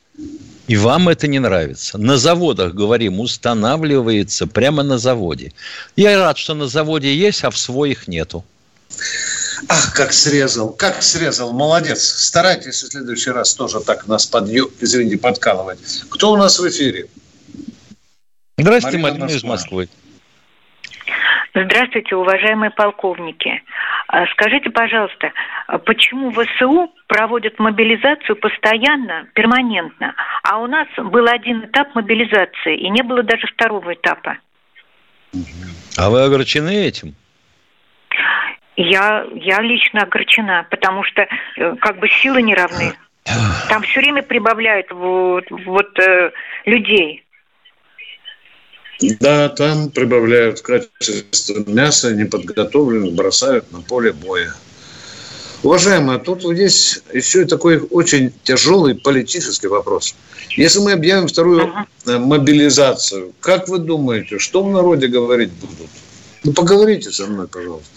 И 0.69 0.77
вам 0.77 1.09
это 1.09 1.27
не 1.27 1.39
нравится. 1.39 1.97
На 1.97 2.19
заводах, 2.19 2.75
говорим, 2.75 3.19
устанавливается 3.19 4.45
прямо 4.45 4.83
на 4.83 4.99
заводе. 4.99 5.51
Я 5.95 6.19
рад, 6.19 6.37
что 6.37 6.53
на 6.53 6.67
заводе 6.67 7.11
есть, 7.15 7.43
а 7.43 7.49
в 7.49 7.57
своих 7.57 8.07
нету. 8.07 8.45
Ах, 9.67 9.95
как 9.95 10.13
срезал, 10.13 10.69
как 10.69 11.01
срезал, 11.01 11.53
молодец. 11.53 12.03
Старайтесь 12.03 12.83
в 12.83 12.91
следующий 12.91 13.31
раз 13.31 13.55
тоже 13.55 13.79
так 13.79 14.05
нас 14.05 14.27
подъем, 14.27 14.69
извините, 14.79 15.17
подкалывать. 15.17 15.79
Кто 16.07 16.33
у 16.33 16.37
нас 16.37 16.59
в 16.59 16.69
эфире? 16.69 17.07
Здравствуйте, 18.59 18.99
Марина, 18.99 19.21
Марина 19.21 19.37
из 19.37 19.43
Москвы. 19.43 19.89
Здравствуйте, 21.53 22.15
уважаемые 22.15 22.69
полковники. 22.69 23.61
А 24.07 24.25
скажите, 24.27 24.69
пожалуйста, 24.69 25.31
почему 25.85 26.31
ВСУ 26.31 26.91
проводят 27.07 27.57
мобилизацию 27.59 28.35
постоянно, 28.35 29.27
перманентно, 29.33 30.13
а 30.43 30.59
у 30.59 30.67
нас 30.67 30.87
был 30.97 31.27
один 31.27 31.65
этап 31.65 31.93
мобилизации, 31.95 32.77
и 32.77 32.89
не 32.89 33.01
было 33.01 33.23
даже 33.23 33.47
второго 33.47 33.93
этапа? 33.93 34.37
А 35.97 36.09
вы 36.09 36.23
огорчены 36.23 36.69
этим? 36.69 37.15
Я, 38.75 39.25
я 39.33 39.59
лично 39.61 40.03
огорчена, 40.03 40.65
потому 40.69 41.03
что 41.03 41.27
э, 41.57 41.75
как 41.81 41.99
бы 41.99 42.07
силы 42.07 42.41
не 42.41 42.55
равны. 42.55 42.93
Там 43.69 43.81
все 43.83 43.99
время 43.99 44.23
прибавляют 44.23 44.89
вот, 44.91 45.45
вот 45.49 45.99
э, 45.99 46.31
людей. 46.65 47.25
Да, 49.19 49.49
там 49.49 49.89
прибавляют 49.89 50.61
качество 50.61 51.63
мяса, 51.67 52.13
неподготовленных 52.13 53.13
бросают 53.13 53.71
на 53.71 53.81
поле 53.81 54.11
боя. 54.11 54.53
Уважаемые, 55.63 56.19
тут 56.19 56.43
есть 56.43 57.03
еще 57.13 57.41
и 57.41 57.45
такой 57.45 57.79
очень 57.79 58.33
тяжелый 58.43 58.95
политический 58.95 59.67
вопрос. 59.67 60.15
Если 60.51 60.79
мы 60.79 60.93
объявим 60.93 61.27
вторую 61.27 61.73
uh-huh. 62.05 62.19
мобилизацию, 62.19 63.33
как 63.41 63.67
вы 63.67 63.79
думаете, 63.79 64.39
что 64.39 64.63
в 64.63 64.71
народе 64.71 65.07
говорить 65.07 65.51
будут? 65.51 65.89
Ну, 66.43 66.53
поговорите 66.53 67.11
со 67.11 67.27
мной, 67.27 67.47
пожалуйста. 67.47 67.89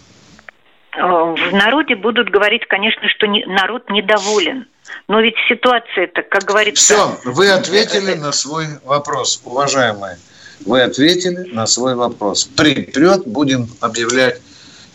Э, 0.97 1.01
в 1.01 1.53
народе 1.53 1.95
будут 1.95 2.31
говорить, 2.31 2.67
конечно, 2.67 3.09
что 3.09 3.27
не, 3.27 3.45
народ 3.47 3.89
недоволен. 3.91 4.67
Но 5.09 5.21
ведь 5.21 5.37
ситуация-то, 5.49 6.23
как 6.23 6.45
говорится... 6.45 6.95
Все, 6.95 7.31
вы 7.31 7.49
ответили 7.49 8.15
на 8.15 8.33
свой 8.33 8.67
вопрос, 8.85 9.41
уважаемые. 9.45 10.19
Вы 10.65 10.83
ответили 10.83 11.51
на 11.53 11.67
свой 11.67 11.95
вопрос. 11.95 12.49
Припрет, 12.57 13.27
будем 13.27 13.69
объявлять 13.81 14.41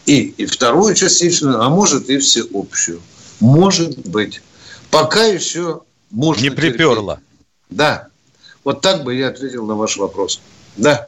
и, 0.05 0.33
и 0.37 0.45
вторую 0.45 0.95
частичную, 0.95 1.61
а 1.61 1.69
может 1.69 2.09
и 2.09 2.17
всеобщую. 2.17 3.01
Может 3.39 3.99
быть. 4.07 4.41
Пока 4.89 5.25
еще 5.25 5.81
можно 6.09 6.41
Не 6.41 6.49
приперло. 6.49 7.15
Терпеть. 7.15 7.77
Да. 7.77 8.07
Вот 8.63 8.81
так 8.81 9.03
бы 9.03 9.15
я 9.15 9.29
ответил 9.29 9.65
на 9.65 9.75
ваш 9.75 9.97
вопрос. 9.97 10.41
Да. 10.75 11.07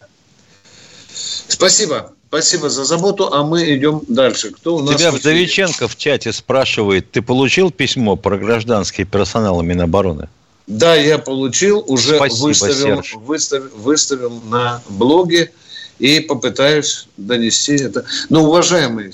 Спасибо. 1.48 2.13
Спасибо 2.28 2.69
за 2.69 2.86
заботу, 2.86 3.34
а 3.34 3.43
мы 3.43 3.76
идем 3.76 4.04
дальше. 4.08 4.52
Кто 4.52 4.76
у 4.76 4.84
нас? 4.84 4.95
Тебя 4.95 5.12
Вдовиченко 5.12 5.88
в 5.88 5.98
чате 5.98 6.32
спрашивает, 6.32 7.10
ты 7.10 7.24
получил 7.24 7.72
письмо 7.72 8.17
про 8.17 8.38
гражданский 8.38 9.04
персонал 9.04 9.63
Минобороны? 9.63 10.30
Да, 10.69 10.93
я 10.93 11.17
получил, 11.17 11.84
уже 11.88 12.17
Спасибо, 12.17 12.45
выставил, 12.45 13.01
выставил, 13.23 13.69
выставил 13.75 14.41
на 14.51 14.84
блоге 14.88 15.51
и 15.97 16.19
попытаюсь 16.19 17.08
донести 17.17 17.73
это. 17.73 18.05
Но, 18.29 18.43
уважаемый, 18.43 19.12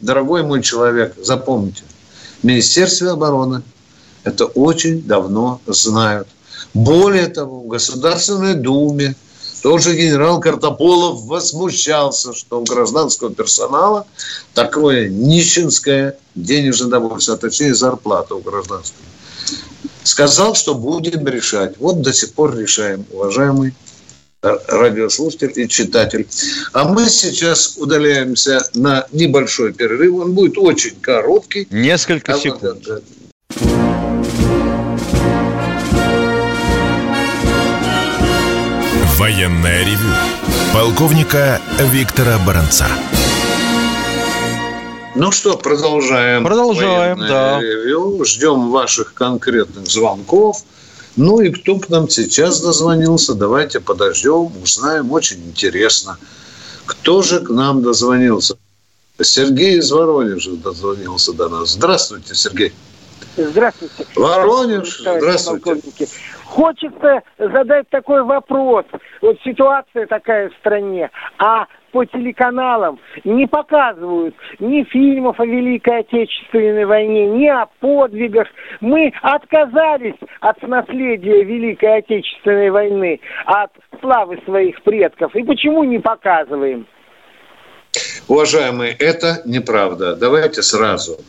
дорогой 0.00 0.44
мой 0.44 0.62
человек, 0.62 1.14
запомните, 1.20 1.82
в 2.40 2.46
Министерстве 2.46 3.10
обороны 3.10 3.60
это 4.24 4.46
очень 4.46 5.02
давно 5.02 5.60
знают. 5.66 6.26
Более 6.72 7.26
того, 7.26 7.60
в 7.60 7.68
Государственной 7.68 8.54
Думе 8.54 9.14
тоже 9.62 9.94
генерал 9.94 10.40
Картополов 10.40 11.24
возмущался, 11.24 12.32
что 12.32 12.62
у 12.62 12.64
гражданского 12.64 13.30
персонала 13.30 14.06
такое 14.54 15.10
нищенское 15.10 16.16
денежное 16.34 16.88
довольство, 16.88 17.34
а 17.34 17.36
точнее 17.36 17.74
зарплата 17.74 18.34
у 18.34 18.40
гражданского 18.40 19.04
сказал, 20.04 20.54
что 20.54 20.74
будем 20.74 21.26
решать. 21.26 21.74
Вот 21.78 22.02
до 22.02 22.12
сих 22.12 22.32
пор 22.34 22.56
решаем, 22.56 23.04
уважаемый 23.10 23.74
радиослушатель 24.68 25.52
и 25.56 25.68
читатель. 25.68 26.26
А 26.72 26.84
мы 26.84 27.08
сейчас 27.08 27.76
удаляемся 27.76 28.60
на 28.74 29.06
небольшой 29.12 29.72
перерыв. 29.72 30.14
Он 30.16 30.34
будет 30.34 30.58
очень 30.58 30.94
короткий. 31.00 31.66
Несколько 31.70 32.34
а 32.34 32.38
секунд. 32.38 32.86
Вот, 32.86 33.02
Военная 39.16 39.84
ревю. 39.84 40.12
Полковника 40.72 41.60
Виктора 41.78 42.38
Баранца. 42.44 42.88
Ну 45.16 45.30
что, 45.30 45.56
продолжаем. 45.56 46.42
Продолжаем, 46.42 47.18
да. 47.20 47.60
Ревью. 47.60 48.24
Ждем 48.24 48.70
ваших 48.70 49.14
конкретных 49.14 49.86
звонков. 49.86 50.58
Ну 51.16 51.40
и 51.40 51.50
кто 51.50 51.78
к 51.78 51.88
нам 51.88 52.08
сейчас 52.08 52.60
дозвонился, 52.60 53.34
давайте 53.34 53.78
подождем, 53.78 54.50
узнаем. 54.60 55.12
Очень 55.12 55.44
интересно. 55.46 56.18
Кто 56.84 57.22
же 57.22 57.40
к 57.40 57.50
нам 57.50 57.82
дозвонился? 57.82 58.56
Сергей 59.22 59.78
из 59.78 59.92
Воронежа 59.92 60.56
дозвонился 60.56 61.32
до 61.32 61.48
нас. 61.48 61.70
Здравствуйте, 61.70 62.34
Сергей. 62.34 62.72
Здравствуйте. 63.36 64.06
Воронеж, 64.16 64.98
здравствуйте. 64.98 66.08
Хочется 66.44 67.22
задать 67.38 67.88
такой 67.90 68.24
вопрос. 68.24 68.84
Вот 69.22 69.36
ситуация 69.44 70.06
такая 70.06 70.50
в 70.50 70.54
стране, 70.54 71.10
а 71.38 71.66
по 71.94 72.04
телеканалам 72.04 72.98
не 73.22 73.46
показывают 73.46 74.34
ни 74.58 74.82
фильмов 74.82 75.38
о 75.38 75.46
Великой 75.46 76.00
Отечественной 76.00 76.86
войне, 76.86 77.26
ни 77.28 77.46
о 77.46 77.66
подвигах. 77.78 78.48
Мы 78.80 79.12
отказались 79.22 80.18
от 80.40 80.60
наследия 80.62 81.44
Великой 81.44 81.98
Отечественной 81.98 82.70
войны, 82.70 83.20
от 83.46 83.70
славы 84.00 84.40
своих 84.44 84.82
предков. 84.82 85.36
И 85.36 85.44
почему 85.44 85.84
не 85.84 86.00
показываем? 86.00 86.84
Уважаемые, 88.26 88.90
это 88.98 89.42
неправда. 89.44 90.16
Давайте 90.16 90.62
сразу. 90.62 91.20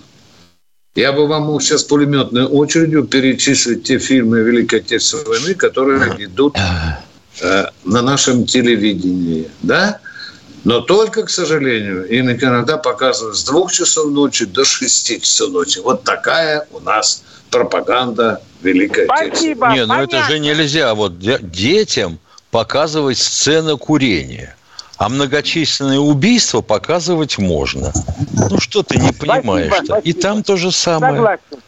Я 0.96 1.14
бы 1.14 1.28
вам 1.28 1.60
сейчас 1.60 1.84
пулеметной 1.84 2.46
очередью 2.46 3.04
перечислить 3.04 3.84
те 3.84 4.00
фильмы 4.00 4.40
Великой 4.40 4.80
Отечественной 4.80 5.26
войны, 5.26 5.54
которые 5.54 6.26
идут 6.26 6.58
э, 6.58 7.66
на 7.84 8.02
нашем 8.02 8.46
телевидении. 8.48 9.48
Да? 9.62 10.00
Но 10.66 10.82
только, 10.82 11.24
к 11.24 11.30
сожалению, 11.30 12.08
им 12.10 12.30
иногда 12.32 12.78
показывают 12.78 13.38
с 13.38 13.44
двух 13.44 13.72
часов 13.72 14.12
ночи 14.12 14.46
до 14.46 14.66
шести 14.66 15.22
часов 15.22 15.52
ночи. 15.52 15.78
Вот 15.78 16.04
такая 16.04 16.68
у 16.72 16.80
нас 16.80 17.22
пропаганда 17.52 18.42
Великой 18.64 19.06
Спасибо, 19.06 19.72
Не, 19.74 19.86
ну 19.86 19.94
это 20.02 20.24
же 20.24 20.40
нельзя 20.40 20.96
вот 20.96 21.20
детям 21.20 22.18
показывать 22.50 23.20
сцены 23.20 23.78
курения. 23.78 24.56
А 24.98 25.08
многочисленные 25.10 26.00
убийства 26.00 26.62
показывать 26.62 27.38
можно. 27.38 27.94
Ну, 28.50 28.60
что 28.60 28.82
ты 28.82 28.98
не 28.98 29.12
понимаешь 29.12 29.72
-то? 29.72 30.02
И 30.02 30.14
там 30.14 30.42
то 30.42 30.58
же 30.58 30.72
самое. 30.72 31.16
Согласен. 31.16 31.64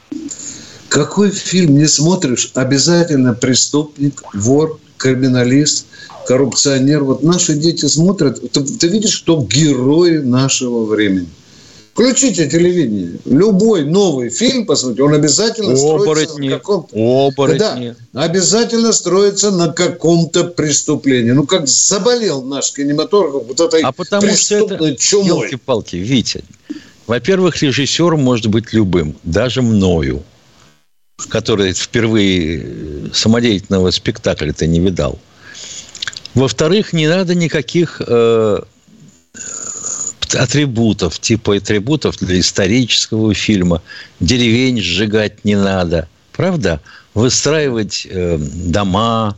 Какой 0.89 1.29
фильм 1.29 1.77
не 1.77 1.87
смотришь, 1.87 2.51
обязательно 2.55 3.33
преступник, 3.33 4.23
вор, 4.33 4.79
криминалист, 4.97 5.85
коррупционер. 6.27 7.03
Вот 7.03 7.23
наши 7.23 7.53
дети 7.53 7.85
смотрят, 7.85 8.51
ты, 8.51 8.63
ты 8.63 8.87
видишь, 8.87 9.21
кто 9.21 9.41
герои 9.41 10.17
нашего 10.17 10.85
времени. 10.85 11.27
Включите 11.93 12.47
телевидение. 12.47 13.19
Любой 13.25 13.83
новый 13.83 14.29
фильм, 14.29 14.67
посмотрите, 14.67 15.01
он 15.01 15.13
обязательно 15.15 15.75
строится 15.75 16.03
Оборотни. 16.03 16.49
на 16.49 16.57
каком-то... 16.57 17.27
Оборотни. 17.27 17.95
Да, 18.13 18.23
обязательно 18.23 18.93
строится 18.93 19.49
на 19.49 19.73
каком-то 19.73 20.43
преступлении. 20.43 21.31
Ну, 21.31 21.47
как 21.47 21.67
заболел 21.67 22.43
наш 22.43 22.71
кинематограф 22.71 23.47
вот 23.47 23.59
этой 23.59 23.81
А 23.81 23.91
потому 23.91 24.21
что 24.35 24.55
это, 24.55 24.65
преступной 24.67 24.95
чумой. 24.95 25.27
елки-палки, 25.27 25.95
Витя, 25.95 26.43
во-первых, 27.07 27.63
режиссер 27.63 28.15
может 28.15 28.45
быть 28.45 28.73
любым, 28.73 29.15
даже 29.23 29.63
мною, 29.63 30.21
который 31.29 31.73
впервые 31.73 32.61
э, 32.63 33.07
самодеятельного 33.11 33.89
спектакля-то 33.89 34.67
не 34.67 34.79
видал. 34.79 35.17
Во-вторых, 36.37 36.93
не 36.93 37.07
надо 37.07 37.33
никаких 37.33 37.99
э, 38.05 38.59
атрибутов, 40.35 41.17
типа 41.17 41.55
атрибутов 41.55 42.17
для 42.17 42.39
исторического 42.39 43.33
фильма. 43.33 43.81
Деревень 44.19 44.79
сжигать 44.79 45.43
не 45.45 45.55
надо. 45.55 46.07
Правда? 46.31 46.79
Выстраивать 47.15 48.05
э, 48.07 48.37
дома, 48.37 49.35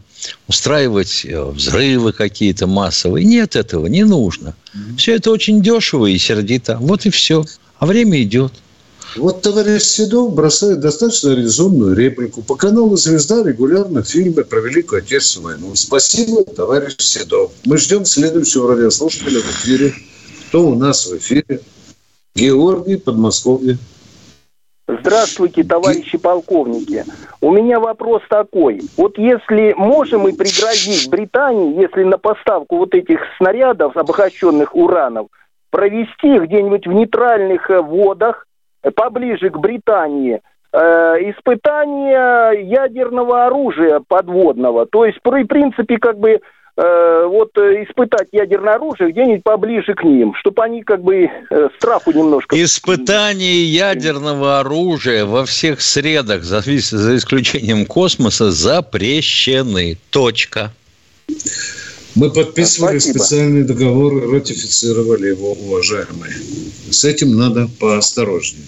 устраивать 0.50 1.24
э, 1.24 1.42
взрывы 1.42 2.12
какие-то 2.12 2.68
массовые. 2.68 3.24
Нет 3.24 3.56
этого, 3.56 3.88
не 3.88 4.04
нужно. 4.04 4.54
Все 4.98 5.16
это 5.16 5.32
очень 5.32 5.62
дешево 5.62 6.08
и 6.08 6.18
сердито. 6.18 6.80
Вот 6.82 7.06
и 7.06 7.12
все. 7.12 7.46
А 7.78 7.86
время 7.86 8.22
идет. 8.22 8.52
Вот 9.16 9.42
товарищ 9.42 9.82
Седов 9.82 10.34
бросает 10.34 10.80
достаточно 10.82 11.30
резонную 11.30 11.96
реплику. 11.96 12.44
По 12.44 12.56
каналу 12.56 12.96
«Звезда» 12.96 13.44
регулярно 13.44 14.04
фильмы 14.04 14.44
про 14.44 14.60
Великую 14.60 15.00
Отечественную 15.00 15.58
войну. 15.58 15.76
Спасибо, 15.76 16.44
товарищ 16.44 16.96
Седов. 17.00 17.52
Мы 17.66 17.78
ждем 17.78 18.06
следующего 18.06 18.76
радиослушателя 18.76 19.40
в 19.40 19.50
эфире. 19.50 19.94
Кто 20.50 20.68
у 20.68 20.76
нас 20.76 21.08
в 21.08 21.18
эфире? 21.18 21.62
Георгий, 22.36 22.98
Подмосковье. 22.98 23.78
Здравствуйте, 24.88 25.64
товарищи 25.64 26.18
полковники. 26.18 27.06
У 27.42 27.52
меня 27.52 27.80
вопрос 27.80 28.22
такой. 28.30 28.82
Вот 28.98 29.18
если 29.18 29.74
можем 29.74 30.22
мы 30.22 30.34
пригрозить 30.34 31.10
Британии, 31.10 31.82
если 31.82 32.04
на 32.04 32.18
поставку 32.18 32.78
вот 32.78 32.94
этих 32.94 33.20
снарядов, 33.38 33.98
обогащенных 33.98 34.76
ураном, 34.76 35.30
провести 35.72 36.40
где-нибудь 36.40 36.88
в 36.88 36.92
нейтральных 36.92 37.70
э, 37.70 37.82
водах, 37.82 38.48
поближе 38.96 39.50
к 39.50 39.58
Британии, 39.58 40.42
э, 40.72 40.78
испытания 40.78 42.52
ядерного 42.62 43.46
оружия 43.46 44.02
подводного. 44.08 44.86
То 44.86 45.06
есть, 45.06 45.20
при 45.22 45.44
принципе, 45.44 45.98
как 45.98 46.18
бы 46.18 46.40
э, 46.78 47.26
вот 47.28 47.58
э, 47.58 47.84
испытать 47.84 48.30
ядерное 48.32 48.76
оружие 48.76 49.12
где-нибудь 49.12 49.44
поближе 49.44 49.94
к 49.94 50.04
ним, 50.04 50.34
чтобы 50.36 50.64
они 50.64 50.84
как 50.84 51.02
бы 51.02 51.30
страху 51.78 52.12
немножко... 52.12 52.62
Испытания 52.62 53.64
ядерного 53.64 54.60
оружия 54.60 55.26
во 55.26 55.46
всех 55.46 55.82
средах, 55.82 56.44
за, 56.44 56.62
за 56.62 57.16
исключением 57.16 57.86
космоса, 57.86 58.52
запрещены. 58.52 59.98
Точка. 60.12 60.72
Мы 62.20 62.30
подписывали 62.32 63.00
Спасибо. 63.00 63.24
специальный 63.24 63.64
договор, 63.64 64.30
ратифицировали 64.30 65.28
его, 65.28 65.54
уважаемые. 65.54 66.36
С 66.92 67.06
этим 67.06 67.38
надо 67.38 67.70
поосторожнее. 67.80 68.66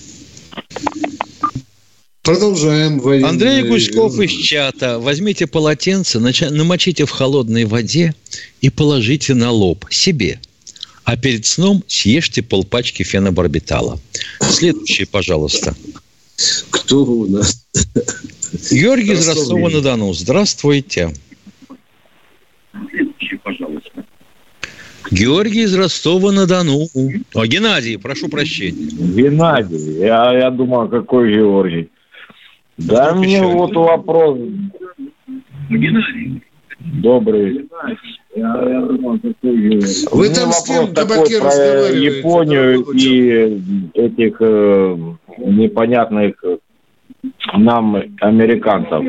Продолжаем 2.21 3.01
военные... 3.01 3.29
Андрей 3.29 3.63
Гуськов 3.63 4.17
из 4.21 4.31
чата. 4.31 4.99
Возьмите 4.99 5.47
полотенце, 5.47 6.19
намочите 6.19 7.03
в 7.03 7.09
холодной 7.09 7.65
воде 7.65 8.15
и 8.61 8.69
положите 8.69 9.33
на 9.33 9.51
лоб 9.51 9.85
себе. 9.89 10.39
А 11.03 11.17
перед 11.17 11.45
сном 11.45 11.83
съешьте 11.87 12.41
полпачки 12.41 13.03
фенобарбитала. 13.03 13.99
Следующий, 14.39 15.03
пожалуйста. 15.03 15.75
Кто 16.69 17.03
у 17.03 17.27
нас? 17.27 17.65
Георгий 18.71 19.11
из. 19.11 19.27
Ростова-на-Дону. 19.27 20.13
Здравствуйте. 20.13 21.13
Георгий 25.11 25.63
из 25.63 25.75
Ростова-на-Дону. 25.75 26.87
О, 27.33 27.45
Геннадий, 27.45 27.99
прошу 27.99 28.29
прощения. 28.29 28.87
Геннадий, 28.89 29.99
я, 29.99 30.31
я 30.33 30.49
думал, 30.49 30.87
какой 30.87 31.33
Георгий. 31.33 31.89
Да 32.77 33.13
мне 33.13 33.41
вот 33.43 33.75
вопрос. 33.75 34.39
Добрый. 36.79 37.67
Какой 38.33 39.57
Георгий. 39.57 40.07
Вы 40.11 40.29
там 40.29 40.51
с 40.53 40.63
кем, 40.65 40.87
вопрос 40.87 40.95
такой 40.95 41.29
табаке, 41.29 41.39
про? 41.39 41.51
Японию 41.89 42.81
и 42.93 43.59
этих 43.93 44.37
э, 44.39 44.97
непонятных 45.37 46.41
э, 46.43 46.57
нам 47.57 47.95
американцев. 48.21 49.03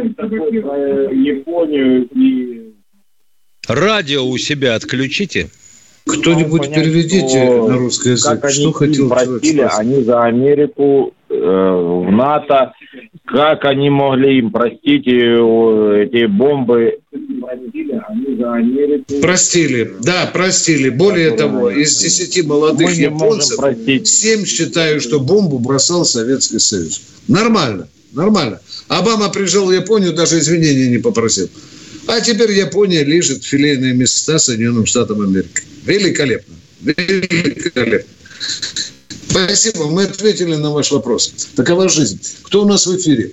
Японию 1.12 2.08
и 2.08 2.72
Радио 3.68 4.26
у 4.26 4.36
себя 4.38 4.74
отключите. 4.74 5.48
Кто-нибудь 6.04 6.62
понять, 6.62 6.74
переведите 6.74 7.28
что- 7.28 7.68
на 7.68 7.78
русский 7.78 8.10
язык. 8.10 8.32
Как 8.32 8.44
они 8.44 8.54
Что 8.54 8.70
их 8.70 8.76
хотел 8.76 8.94
человек 9.08 9.28
просили, 9.28 9.58
спросить? 9.58 9.78
они 9.78 10.04
за 10.04 10.22
Америку 10.24 11.14
э, 11.28 11.34
в 11.34 12.10
НАТО. 12.10 12.72
Как 13.24 13.64
они 13.64 13.88
могли 13.88 14.38
им 14.38 14.50
простить 14.50 15.06
э, 15.06 16.02
эти 16.04 16.26
бомбы? 16.26 16.98
Простили, 19.22 19.82
они 19.82 19.90
да, 20.00 20.30
простили. 20.32 20.88
Более 20.90 21.30
того, 21.32 21.70
из 21.70 21.96
10 21.98 22.46
молодых 22.46 22.92
японцев. 22.92 23.58
7 24.04 24.44
считают, 24.44 25.02
что 25.02 25.20
бомбу 25.20 25.58
бросал 25.58 26.04
Советский 26.04 26.58
Союз. 26.58 27.00
Нормально, 27.28 27.88
нормально. 28.12 28.60
Обама 28.88 29.28
приезжал 29.30 29.66
в 29.66 29.72
Японию, 29.72 30.12
даже 30.12 30.38
извинения 30.38 30.88
не 30.88 30.98
попросил. 30.98 31.48
А 32.08 32.20
теперь 32.20 32.50
Япония 32.52 33.04
лежит 33.04 33.44
филейные 33.44 33.94
места 33.94 34.38
Соединенным 34.38 34.86
Штатам 34.86 35.20
Америки. 35.20 35.62
Великолепно. 35.84 36.54
Великолепно. 36.80 38.10
Спасибо, 39.28 39.88
мы 39.88 40.04
ответили 40.04 40.56
на 40.56 40.70
ваш 40.70 40.90
вопрос. 40.90 41.28
Такова 41.56 41.88
жизнь. 41.88 42.20
Кто 42.42 42.62
у 42.62 42.66
нас 42.66 42.86
в 42.86 42.96
эфире? 42.96 43.30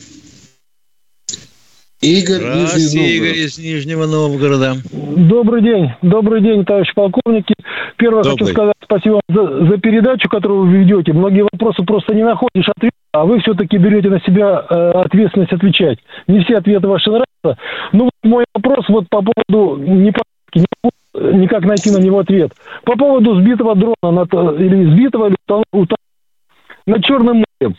Игорь 2.01 2.41
Нижний. 2.41 3.17
Игорь 3.17 3.37
из 3.39 3.57
Нижнего 3.57 4.05
Новгорода. 4.05 4.77
Добрый 4.91 5.61
день, 5.61 5.89
добрый 6.01 6.41
день, 6.41 6.63
товарищ 6.63 6.93
полковники. 6.95 7.53
Первое 7.97 8.23
Добрый. 8.23 8.39
хочу 8.39 8.53
сказать 8.53 8.75
спасибо 8.89 9.19
за, 9.27 9.67
за 9.67 9.77
передачу, 9.77 10.29
которую 10.29 10.69
вы 10.69 10.77
ведете. 10.77 11.11
Многие 11.11 11.43
вопросы 11.43 11.83
просто 11.83 12.13
не 12.13 12.23
находишь 12.23 12.69
ответа, 12.69 12.95
а 13.11 13.25
вы 13.25 13.39
все-таки 13.39 13.77
берете 13.77 14.09
на 14.09 14.19
себя 14.21 14.65
э, 14.69 14.91
ответственность 14.91 15.53
отвечать. 15.53 15.99
Не 16.27 16.43
все 16.43 16.57
ответы 16.57 16.87
ваши 16.87 17.09
нравятся. 17.09 17.61
Ну, 17.91 18.05
вот 18.05 18.11
мой 18.23 18.45
вопрос 18.53 18.85
вот 18.89 19.09
по 19.09 19.21
поводу 19.21 19.77
не 19.77 20.09
э, 20.11 21.31
никак 21.33 21.65
найти 21.65 21.91
на 21.91 21.99
него 21.99 22.19
ответ. 22.19 22.51
По 22.83 22.95
поводу 22.95 23.39
сбитого 23.39 23.75
дрона 23.75 24.11
над, 24.11 24.33
или 24.33 24.93
сбитого 24.93 25.27
или 25.27 25.35
над 26.85 27.03
Черным 27.05 27.43
морем. 27.61 27.75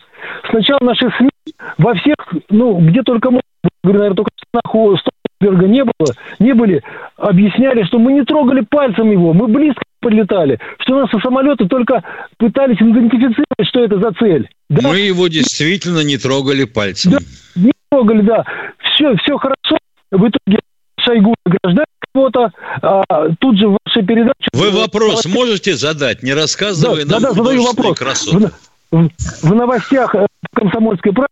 Сначала 0.49 0.79
наши 0.81 1.09
СМИ 1.17 1.29
во 1.77 1.93
всех, 1.95 2.15
ну, 2.49 2.79
где 2.79 3.01
только 3.03 3.29
можно, 3.29 3.41
наверное, 3.83 4.15
только 4.15 4.31
в 4.53 4.97
Столтенберга 4.97 5.67
не 5.67 5.83
было, 5.83 6.13
не 6.39 6.53
были, 6.53 6.83
объясняли, 7.17 7.83
что 7.83 7.99
мы 7.99 8.13
не 8.13 8.23
трогали 8.23 8.61
пальцем 8.61 9.11
его, 9.11 9.33
мы 9.33 9.47
близко 9.47 9.83
подлетали, 10.01 10.59
что 10.79 10.99
наши 10.99 11.17
самолеты 11.19 11.67
только 11.67 12.03
пытались 12.37 12.77
идентифицировать, 12.77 13.67
что 13.69 13.83
это 13.83 13.99
за 13.99 14.11
цель. 14.13 14.49
Да, 14.69 14.89
Мы 14.89 14.99
его 14.99 15.27
действительно 15.27 16.03
не 16.03 16.17
трогали 16.17 16.65
пальцем. 16.65 17.13
не 17.55 17.71
трогали, 17.89 18.21
да. 18.21 18.43
Все, 18.79 19.15
все 19.17 19.37
хорошо. 19.37 19.77
В 20.11 20.27
итоге 20.27 20.59
Шойгу 20.99 21.33
награждает 21.45 21.87
кого-то, 22.13 22.51
а 22.81 23.29
тут 23.39 23.57
же 23.57 23.69
в 23.69 23.77
вашей 23.85 24.05
передаче... 24.05 24.49
Вы 24.53 24.71
вопрос 24.71 25.25
можете 25.25 25.75
задать, 25.75 26.23
не 26.23 26.33
рассказывая 26.33 27.05
Да, 27.05 27.13
нам 27.13 27.21
да, 27.21 27.29
да, 27.29 27.33
задаю 27.35 27.63
вопрос. 27.63 27.97
красоты? 27.97 28.51
В, 28.91 29.07
в 29.43 29.55
новостях 29.55 30.13
э, 30.15 30.27
комсомольской 30.53 31.13
правды 31.13 31.31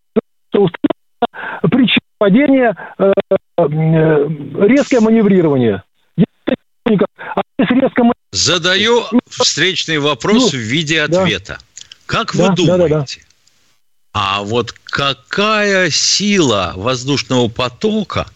что 0.52 0.64
установлена 0.64 1.70
причина 1.70 2.00
падения 2.18 2.76
э, 2.98 3.12
э, 3.58 4.28
резкое 4.68 5.02
маневрирование. 5.02 5.84
Понимаю, 6.90 7.08
А 7.36 7.42
резко 7.60 8.04
Задаю 8.32 9.06
встречный 9.28 10.00
вопрос 10.00 10.54
Ну, 10.54 10.60
в 10.60 10.62
виде 10.62 11.06
да. 11.08 11.22
ответа. 11.22 11.60
Как 12.06 12.36
Да, 12.36 12.50
вы 12.50 12.56
да, 12.56 12.56
да, 12.56 12.78
да. 12.78 12.88
думаете, 12.88 13.22
а 14.12 14.42
вот 14.42 14.74
какая 14.86 15.92
сила 15.92 16.74
воздушного 16.76 17.48
потока 17.48 18.28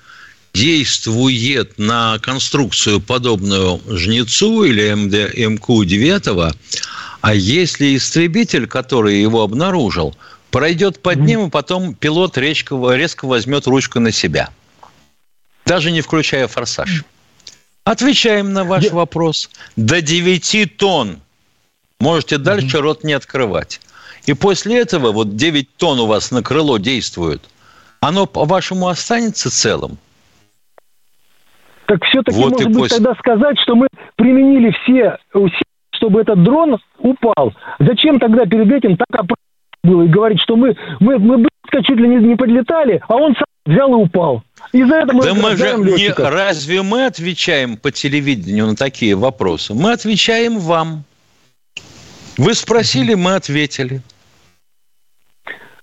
действует 0.54 1.80
на 1.80 2.20
конструкцию, 2.20 3.02
подобную 3.02 3.82
Жнецу 3.88 4.66
или 4.66 4.94
МД, 4.94 5.36
МК-9, 5.36 6.56
а 7.22 7.34
если 7.34 7.96
истребитель, 7.96 8.68
который 8.68 9.20
его 9.20 9.42
обнаружил, 9.42 10.16
пройдет 10.52 11.02
под 11.02 11.20
ним, 11.22 11.48
и 11.48 11.50
потом 11.50 11.96
пилот 11.96 12.38
резко, 12.38 12.76
резко 12.94 13.26
возьмет 13.26 13.66
ручку 13.66 14.00
на 14.00 14.12
себя, 14.12 14.52
даже 15.66 15.90
не 15.90 16.02
включая 16.02 16.48
форсаж. 16.48 17.04
Отвечаем 17.86 18.54
на 18.54 18.64
ваш 18.64 18.92
вопрос. 18.92 19.50
До 19.76 20.02
9 20.02 20.78
тонн. 20.78 21.18
Можете 22.00 22.38
дальше 22.38 22.80
рот 22.80 23.04
не 23.04 23.14
открывать. 23.14 23.82
И 24.26 24.34
после 24.34 24.80
этого 24.80 25.12
вот 25.12 25.36
9 25.36 25.76
тонн 25.78 26.00
у 26.00 26.06
вас 26.06 26.32
на 26.32 26.42
крыло 26.42 26.78
действует. 26.78 27.42
Оно, 28.00 28.26
по-вашему, 28.26 28.88
останется 28.88 29.50
целым? 29.50 29.98
Так 31.86 32.04
все-таки, 32.06 32.38
вот 32.38 32.52
может 32.52 32.68
быть, 32.68 32.78
после... 32.78 32.98
тогда 32.98 33.16
сказать, 33.16 33.60
что 33.60 33.76
мы 33.76 33.88
применили 34.16 34.72
все 34.84 35.18
усилия, 35.34 35.62
чтобы 35.96 36.22
этот 36.22 36.42
дрон 36.42 36.78
упал. 37.00 37.54
Зачем 37.80 38.20
тогда 38.20 38.46
перед 38.46 38.72
этим 38.72 38.98
так 38.98 39.26
было 39.84 40.04
и 40.04 40.08
говорить, 40.08 40.40
что 40.42 40.56
мы, 40.56 40.76
мы, 41.00 41.20
мы 41.20 41.38
быстро 41.38 41.84
чуть 41.84 42.00
ли 42.00 42.08
не, 42.08 42.18
не 42.18 42.36
подлетали, 42.36 43.02
а 43.08 43.16
он 43.16 43.36
сам 43.36 43.46
взял 43.66 43.92
и 43.92 43.96
упал. 43.96 44.44
И 44.72 44.84
за 44.84 44.96
это 44.96 45.14
мы 45.14 45.24
да 45.24 45.34
мы 45.34 45.56
же 45.56 45.76
не, 45.78 46.12
разве 46.12 46.82
мы 46.82 47.06
отвечаем 47.06 47.78
по 47.78 47.92
телевидению 47.92 48.68
на 48.68 48.76
такие 48.76 49.16
вопросы? 49.16 49.74
Мы 49.74 49.92
отвечаем 49.92 50.60
вам. 50.60 51.04
Вы 52.38 52.54
спросили, 52.56 53.14
мы 53.14 53.36
ответили. 53.36 54.02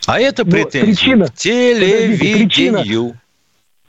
А 0.06 0.18
это 0.18 0.44
ну, 0.44 0.50
претензия 0.50 0.84
причина, 0.86 1.26
к 1.26 1.34
телевидению. 1.34 3.18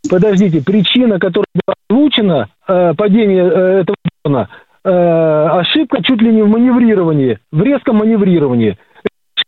Подождите, 0.09 0.61
причина, 0.61 0.61
подождите, 0.61 0.61
причина, 0.61 1.19
которая 1.19 1.47
была 1.53 1.75
озвучена, 1.89 2.49
э, 2.67 2.93
падение 2.95 3.43
э, 3.43 3.81
этого 3.81 3.95
дрона, 4.23 4.49
э, 4.83 4.89
ошибка 4.89 6.03
чуть 6.03 6.21
ли 6.21 6.31
не 6.33 6.43
в 6.43 6.47
маневрировании, 6.47 7.39
в 7.51 7.61
резком 7.63 7.97
маневрировании. 7.97 8.77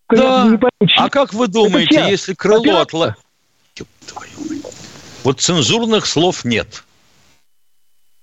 Да. 0.10 0.48
Не 0.48 0.58
а 0.98 1.10
как 1.10 1.34
вы 1.34 1.48
думаете, 1.48 2.06
если 2.08 2.34
крыло 2.34 2.82
отла... 2.82 3.16
Вот 5.24 5.40
цензурных 5.40 6.06
слов 6.06 6.44
нет. 6.44 6.84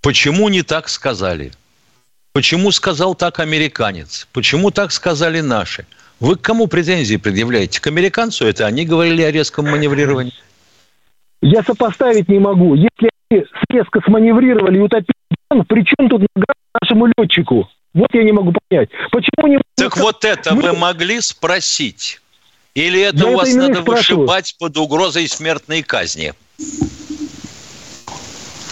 Почему 0.02 0.48
не 0.48 0.62
так 0.62 0.88
сказали? 0.88 1.52
Почему 2.32 2.70
сказал 2.70 3.14
так 3.14 3.40
американец? 3.40 4.28
Почему 4.32 4.70
так 4.70 4.92
сказали 4.92 5.40
наши? 5.40 5.86
Вы 6.20 6.36
к 6.36 6.42
кому 6.42 6.66
претензии 6.66 7.16
предъявляете? 7.16 7.80
К 7.80 7.86
американцу 7.86 8.46
это 8.46 8.66
они 8.66 8.84
говорили 8.84 9.22
о 9.22 9.30
резком 9.30 9.70
маневрировании? 9.70 10.34
Я 11.42 11.62
сопоставить 11.62 12.28
не 12.28 12.38
могу. 12.38 12.74
Если 12.74 13.10
они 13.30 13.44
резко 13.70 14.00
сманеврировали 14.04 14.76
и 14.78 14.80
утопили 14.80 15.14
при 15.68 15.84
чем 15.84 16.08
тут 16.08 16.22
нашему 16.80 17.06
летчику? 17.16 17.68
Вот 17.94 18.08
я 18.12 18.22
не 18.22 18.32
могу 18.32 18.52
понять. 18.68 18.90
Почему 19.10 19.48
не... 19.48 19.58
Так 19.74 19.96
вот 19.96 20.24
это 20.24 20.54
Мы... 20.54 20.62
вы 20.62 20.72
могли 20.74 21.20
спросить? 21.20 22.20
Или 22.74 23.00
это 23.00 23.24
я 23.24 23.26
у 23.26 23.36
вас 23.36 23.48
это 23.48 23.58
надо 23.58 23.80
вышибать 23.82 24.54
под 24.58 24.76
угрозой 24.76 25.26
смертной 25.26 25.82
казни? 25.82 26.34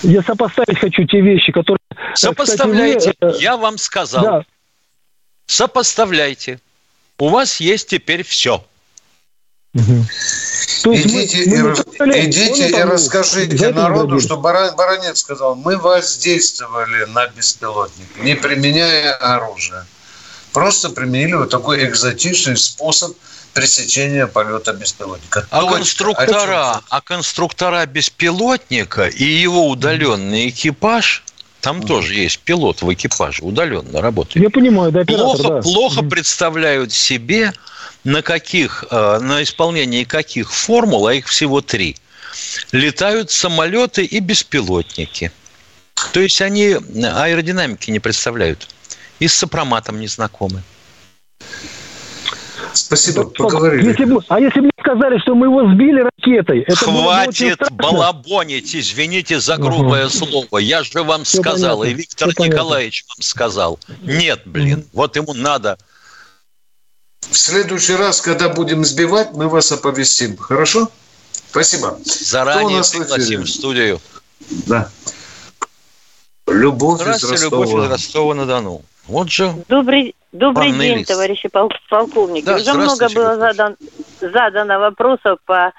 Я 0.03 0.23
сопоставить 0.23 0.79
хочу 0.79 1.05
те 1.05 1.21
вещи, 1.21 1.53
которые... 1.53 1.79
Сопоставляйте. 2.15 3.13
Кстати, 3.13 3.35
вы... 3.35 3.43
Я 3.43 3.57
вам 3.57 3.79
сказал. 3.79 4.23
Да. 4.23 4.45
Сопоставляйте. 5.47 6.61
У 7.19 7.29
вас 7.29 7.59
есть 7.59 7.89
теперь 7.89 8.23
все. 8.23 8.65
Угу. 9.75 10.05
Идите, 10.95 11.45
мы, 11.47 11.75
и, 11.75 12.03
мы 12.03 12.27
идите 12.27 12.69
и 12.69 12.83
расскажите 12.83 13.71
народу, 13.71 14.21
что 14.21 14.37
Баран, 14.37 14.75
Баранец 14.77 15.19
сказал, 15.19 15.57
мы 15.57 15.77
воздействовали 15.77 17.05
на 17.07 17.27
беспилотник, 17.29 18.07
не 18.23 18.37
применяя 18.37 19.15
оружие. 19.15 19.85
Просто 20.53 20.91
применили 20.91 21.35
вот 21.35 21.51
такой 21.51 21.85
экзотичный 21.85 22.57
способ 22.57 23.17
пресечения 23.55 24.27
полета 24.27 24.73
беспилотника. 24.73 25.47
А 25.51 25.61
Точка. 25.61 25.77
конструктора, 25.77 26.81
а 26.89 27.01
конструктора 27.01 27.87
беспилотника 27.87 29.07
и 29.07 29.25
его 29.25 29.69
удаленный 29.69 30.49
экипаж 30.49 31.25
там 31.61 31.81
mm. 31.81 31.87
тоже 31.87 32.15
есть 32.15 32.39
пилот 32.41 32.83
в 32.83 32.93
экипаже, 32.93 33.43
удаленно 33.43 34.01
работает. 34.01 34.43
Я 34.43 34.51
понимаю, 34.51 34.93
да, 34.93 35.01
оператор, 35.01 35.37
плохо, 35.37 35.55
да. 35.55 35.63
плохо 35.63 36.01
mm. 36.01 36.09
представляют 36.09 36.93
себе, 36.93 37.53
на 38.05 38.23
каких, 38.23 38.85
э, 38.91 39.19
на 39.19 39.43
исполнении 39.43 40.05
каких 40.05 40.53
формул, 40.53 41.07
а 41.09 41.15
их 41.15 41.27
всего 41.27 41.61
три, 41.61 41.97
летают 42.73 43.31
самолеты 43.31 44.05
и 44.05 44.21
беспилотники. 44.21 45.33
То 46.13 46.21
есть 46.21 46.41
они 46.41 46.75
аэродинамики 46.75 47.91
не 47.91 47.99
представляют. 47.99 48.69
И 49.19 49.27
с 49.27 49.35
сопроматом 49.35 49.99
не 49.99 50.07
знакомы. 50.07 50.63
Спасибо, 52.79 53.25
поговорили. 53.25 53.89
Если 53.89 54.05
бы, 54.05 54.23
а 54.29 54.41
если 54.41 54.61
бы 54.61 54.71
сказали, 54.81 55.19
что 55.19 55.35
мы 55.35 55.47
его 55.47 55.71
сбили 55.73 56.01
ракетой? 56.01 56.63
Это 56.63 56.77
Хватит 56.77 57.59
балабонить, 57.73 58.75
извините 58.75 59.41
за 59.41 59.57
грубое 59.57 60.07
угу. 60.07 60.13
слово. 60.13 60.59
Я 60.59 60.83
же 60.83 61.03
вам 61.03 61.25
Все 61.25 61.39
сказал, 61.39 61.81
понятно. 61.81 61.95
и 61.97 62.03
Виктор 62.03 62.31
Все 62.31 62.45
Николаевич 62.45 63.03
понятно. 63.03 63.15
вам 63.17 63.23
сказал. 63.23 63.81
Нет, 64.03 64.43
блин, 64.47 64.79
угу. 64.79 64.89
вот 64.93 65.17
ему 65.17 65.35
надо. 65.35 65.79
В 67.21 67.37
следующий 67.37 67.95
раз, 67.95 68.21
когда 68.21 68.49
будем 68.49 68.85
сбивать, 68.85 69.33
мы 69.33 69.49
вас 69.49 69.71
оповестим. 69.73 70.37
Хорошо? 70.37 70.91
Спасибо. 71.51 71.99
Заранее 72.05 72.83
пригласим 72.91 73.43
в 73.43 73.51
студию. 73.51 74.01
Да. 74.67 74.91
Любовь 76.47 77.03
из 77.03 77.25
Ростова. 77.25 77.65
Любовь 77.65 77.69
из 77.69 77.91
Ростова-на-Дону. 77.91 78.83
Вот 79.07 79.31
же. 79.31 79.55
Добрый, 79.69 80.15
добрый 80.33 80.73
день, 80.73 80.99
лист. 80.99 81.09
товарищи 81.09 81.49
полковники. 81.89 82.45
Да, 82.45 82.57
Уже 82.57 82.75
много 82.75 83.09
было 83.15 83.37
задан, 83.37 83.77
задано 84.21 84.79
вопросов 84.79 85.39
по 85.45 85.73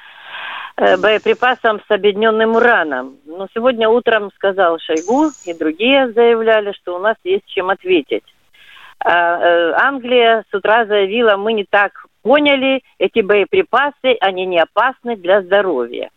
э, 0.78 0.98
боеприпасам 0.98 1.82
с 1.88 1.92
объединенным 1.92 2.56
ураном. 2.56 3.18
Но 3.26 3.48
сегодня 3.54 3.90
утром 3.90 4.32
сказал 4.36 4.80
Шойгу 4.80 5.32
и 5.46 5.54
другие 5.54 6.12
заявляли, 6.12 6.74
что 6.74 6.96
у 6.96 7.00
нас 7.00 7.16
есть 7.24 7.46
чем 7.48 7.70
ответить. 7.70 8.24
А, 9.00 9.40
э, 9.40 9.74
Англия 9.76 10.44
с 10.52 10.54
утра 10.54 10.86
заявила, 10.86 11.38
мы 11.38 11.54
не 11.54 11.64
так 11.64 12.06
поняли, 12.22 12.84
эти 12.98 13.22
боеприпасы, 13.22 14.18
они 14.20 14.46
не 14.46 14.60
опасны 14.60 15.16
для 15.16 15.42
здоровья. 15.42 16.10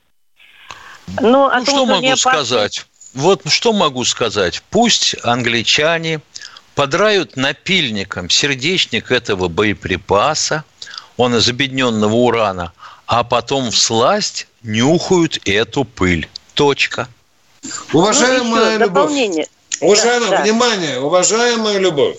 Ну, 1.21 1.51
ну 1.51 1.65
что 1.65 1.87
могу 1.87 2.07
опасны... 2.07 2.17
сказать? 2.17 2.87
Вот 3.15 3.43
что 3.49 3.73
могу 3.73 4.05
сказать? 4.05 4.63
Пусть 4.71 5.17
англичане 5.23 6.21
подрают 6.75 7.37
напильником 7.37 8.31
сердечник 8.31 9.11
этого 9.11 9.49
боеприпаса, 9.49 10.65
он 11.17 11.37
из 11.37 11.49
объединенного 11.49 12.15
урана, 12.15 12.73
а 13.07 13.25
потом 13.25 13.71
в 13.71 13.79
сласть 13.79 14.47
нюхают 14.63 15.41
эту 15.45 15.85
пыль. 15.85 16.29
Точка. 16.55 17.09
Уважаемая 17.93 18.79
ну, 18.79 18.85
Любовь, 18.85 19.47
уважаемая, 19.81 20.31
да, 20.31 20.43
внимание, 20.43 20.99
уважаемая 21.01 21.79
Любовь, 21.79 22.17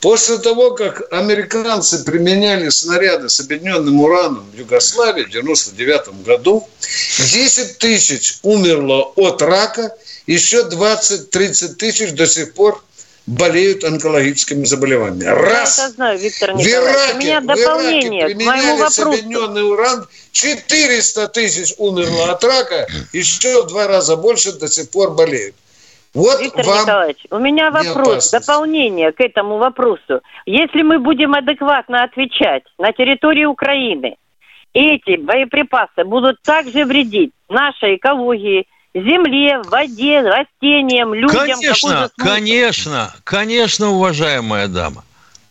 После 0.00 0.38
того, 0.38 0.72
как 0.72 1.12
американцы 1.12 2.04
применяли 2.04 2.68
снаряды 2.68 3.28
с 3.28 3.40
объединенным 3.40 4.00
ураном 4.00 4.48
в 4.52 4.56
Югославии 4.56 5.24
в 5.24 5.28
1999 5.28 6.24
году, 6.24 6.68
10 6.80 7.78
тысяч 7.78 8.38
умерло 8.42 9.12
от 9.16 9.42
рака, 9.42 9.92
еще 10.28 10.68
20-30 10.68 11.74
тысяч 11.74 12.12
до 12.12 12.28
сих 12.28 12.54
пор 12.54 12.84
болеют 13.28 13.84
онкологическими 13.84 14.64
заболеваниями. 14.64 15.24
Раз. 15.24 15.78
Я 15.78 15.84
это 15.84 15.92
знаю, 15.94 16.18
Виктор 16.18 16.54
Николаевич. 16.54 16.74
В 16.74 16.84
Ираке, 16.84 17.14
У 17.14 17.18
меня 17.18 17.40
дополнение 17.40 18.26
в 18.26 18.30
Ираке 18.30 18.34
к 18.34 18.46
моему 18.46 18.76
вопросу. 18.76 19.02
объединенный 19.08 19.70
уран, 19.70 20.06
400 20.32 21.28
тысяч 21.28 21.74
умерло 21.78 22.32
от 22.32 22.42
рака, 22.42 22.86
еще 23.12 23.64
в 23.64 23.68
два 23.68 23.86
раза 23.86 24.16
больше 24.16 24.52
до 24.52 24.66
сих 24.68 24.90
пор 24.90 25.10
болеют. 25.10 25.54
Вот 26.14 26.40
Виктор 26.40 26.64
вам 26.64 26.80
Николаевич, 26.80 27.18
у 27.30 27.38
меня 27.38 27.70
вопрос, 27.70 28.30
дополнение 28.30 29.12
к 29.12 29.20
этому 29.20 29.58
вопросу. 29.58 30.22
Если 30.46 30.80
мы 30.80 30.98
будем 30.98 31.34
адекватно 31.34 32.04
отвечать 32.04 32.62
на 32.78 32.92
территории 32.92 33.44
Украины, 33.44 34.16
эти 34.72 35.16
боеприпасы 35.16 36.04
будут 36.04 36.40
также 36.42 36.86
вредить 36.86 37.32
нашей 37.50 37.96
экологии, 37.96 38.66
земле, 38.94 39.62
воде, 39.64 40.20
растениям, 40.20 41.14
людям. 41.14 41.58
Конечно, 41.60 42.10
конечно, 42.16 43.14
конечно, 43.24 43.90
уважаемая 43.90 44.68
дама. 44.68 45.04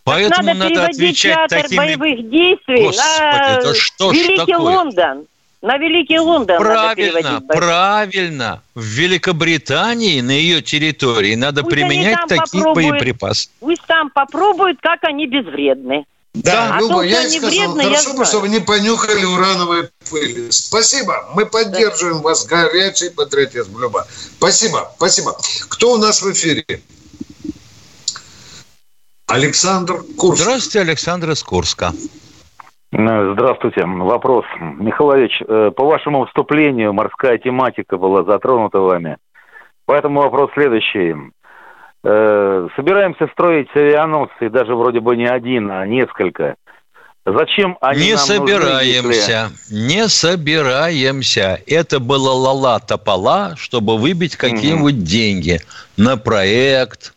Поэтому 0.03 0.53
надо, 0.53 0.69
надо 0.69 0.85
отвечать 0.85 1.49
такими... 1.49 1.77
боевых 1.77 2.29
действий 2.29 2.83
Господи, 2.83 3.67
на 3.67 3.75
что 3.75 4.11
Великий 4.11 4.51
такое? 4.53 4.57
Лондон. 4.57 5.25
На 5.61 5.77
Великий 5.77 6.19
Лондон 6.19 6.59
Правильно, 6.59 7.41
правильно. 7.41 8.61
В 8.73 8.83
Великобритании, 8.83 10.21
на 10.21 10.31
ее 10.31 10.61
территории, 10.61 11.35
надо 11.35 11.63
пусть 11.63 11.75
применять 11.75 12.19
такие 12.29 12.63
боеприпасы. 12.73 13.49
Пусть 13.59 13.81
там 13.85 14.09
попробуют, 14.11 14.79
как 14.81 15.03
они 15.03 15.27
безвредны. 15.27 16.05
Да, 16.33 16.75
А 16.75 16.79
Люба, 16.79 16.95
то, 16.95 17.01
я 17.03 17.21
они 17.21 17.29
сказал, 17.29 17.49
вредны, 17.49 17.81
я 17.81 17.87
хорошо 17.89 18.09
бы, 18.09 18.15
знаю. 18.15 18.25
чтобы 18.27 18.47
не 18.49 18.59
понюхали 18.59 19.25
урановые 19.25 19.89
пыли. 20.11 20.51
Спасибо, 20.51 21.29
мы 21.33 21.45
поддерживаем 21.45 22.21
вас, 22.21 22.45
горячий 22.45 23.09
патриотизм, 23.09 23.79
Люба. 23.79 24.05
Спасибо, 24.37 24.91
спасибо. 24.97 25.35
Кто 25.69 25.93
у 25.93 25.97
нас 25.97 26.21
в 26.21 26.31
эфире? 26.31 26.65
Александр 29.27 30.03
Курс. 30.17 30.39
Здравствуйте, 30.39 30.81
Александр 30.81 31.31
из 31.31 31.43
Курска. 31.43 31.91
Э, 32.93 33.33
Здравствуйте. 33.33 33.83
Вопрос. 33.85 34.45
Михайлович, 34.59 35.41
э, 35.45 35.71
по 35.75 35.83
вашему 35.85 36.25
вступлению 36.27 36.93
морская 36.93 37.37
тематика 37.37 37.97
была 37.97 38.23
затронута 38.23 38.79
вами. 38.79 39.17
Поэтому 39.85 40.21
вопрос 40.21 40.51
следующий. 40.53 41.15
Э, 42.03 42.67
Собираемся 42.75 43.27
строить 43.33 43.67
авианосцы, 43.75 44.49
даже 44.49 44.75
вроде 44.75 44.99
бы 44.99 45.15
не 45.15 45.27
один, 45.27 45.71
а 45.71 45.85
несколько. 45.85 46.55
Зачем 47.25 47.77
они 47.81 48.05
не 48.05 48.13
нам 48.15 48.19
нужны, 48.21 48.35
собираемся, 48.37 49.51
не 49.69 50.07
собираемся. 50.07 51.59
Это 51.67 51.99
было 51.99 52.29
лала 52.29 52.79
топола, 52.79 53.55
чтобы 53.57 53.97
выбить 53.97 54.37
какие-нибудь 54.37 55.03
деньги 55.03 55.59
на 55.97 56.15
проект, 56.15 57.13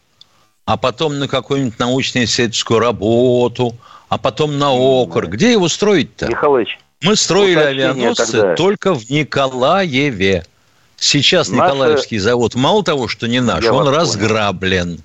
а 0.64 0.76
потом 0.76 1.20
на 1.20 1.28
какую-нибудь 1.28 1.78
научно-исследовательскую 1.78 2.80
работу, 2.80 3.74
а 4.08 4.18
потом 4.18 4.58
на 4.58 4.72
окр. 4.72 5.28
Где 5.28 5.52
его 5.52 5.68
строить-то? 5.68 6.26
Михайлович, 6.26 6.80
Мы 7.04 7.14
строили 7.14 7.60
авианосцы 7.60 8.32
тогда. 8.32 8.54
только 8.56 8.94
в 8.94 9.08
Николаеве. 9.10 10.42
Сейчас 11.00 11.48
Наше- 11.48 11.62
Николаевский 11.74 12.18
завод 12.18 12.54
мало 12.54 12.84
того, 12.84 13.08
что 13.08 13.26
не 13.26 13.40
наш, 13.40 13.64
Я 13.64 13.72
он 13.72 13.88
разграблен. 13.88 15.00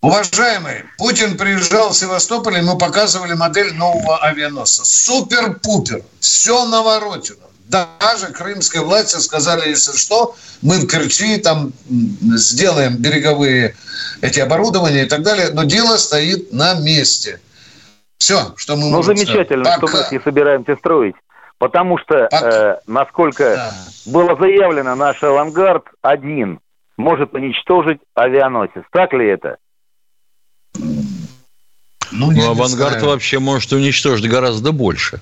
Уважаемый, 0.00 0.84
Путин 0.96 1.36
приезжал 1.36 1.90
в 1.90 1.96
Севастополь, 1.96 2.58
и 2.58 2.60
мы 2.62 2.78
показывали 2.78 3.34
модель 3.34 3.74
нового 3.74 4.18
авианосца. 4.24 4.84
Супер-пупер, 4.84 6.02
все 6.20 6.64
наворотено. 6.66 7.36
Даже 7.66 8.28
крымские 8.28 8.82
власти 8.82 9.18
сказали, 9.20 9.68
если 9.68 9.94
что, 9.98 10.34
мы 10.62 10.78
в 10.78 10.86
Керчи 10.86 11.36
там 11.36 11.72
сделаем 12.36 12.96
береговые 12.96 13.76
эти 14.22 14.40
оборудования 14.40 15.02
и 15.02 15.06
так 15.08 15.22
далее, 15.22 15.50
но 15.52 15.64
дело 15.64 15.98
стоит 15.98 16.52
на 16.52 16.74
месте. 16.74 17.40
Все, 18.16 18.54
что 18.56 18.76
мы 18.76 18.84
Ну, 18.84 18.96
можем 18.96 19.14
замечательно, 19.16 19.64
сказать. 19.64 19.78
что 19.78 19.86
мы 19.88 19.92
Пока. 19.92 20.06
их 20.06 20.12
не 20.12 20.20
собираемся 20.20 20.76
строить. 20.76 21.16
Потому 21.58 21.98
что, 21.98 22.28
э, 22.30 22.76
насколько 22.86 23.72
было 24.06 24.36
заявлено, 24.36 24.94
наш 24.94 25.22
«Авангард-1» 25.22 26.58
может 26.96 27.34
уничтожить 27.34 28.00
авианосец. 28.14 28.84
Так 28.92 29.12
ли 29.12 29.28
это? 29.28 29.56
Ну, 32.10 32.30
Ну, 32.30 32.50
авангард 32.50 33.02
вообще 33.02 33.38
может 33.38 33.72
уничтожить 33.72 34.28
гораздо 34.28 34.72
больше. 34.72 35.20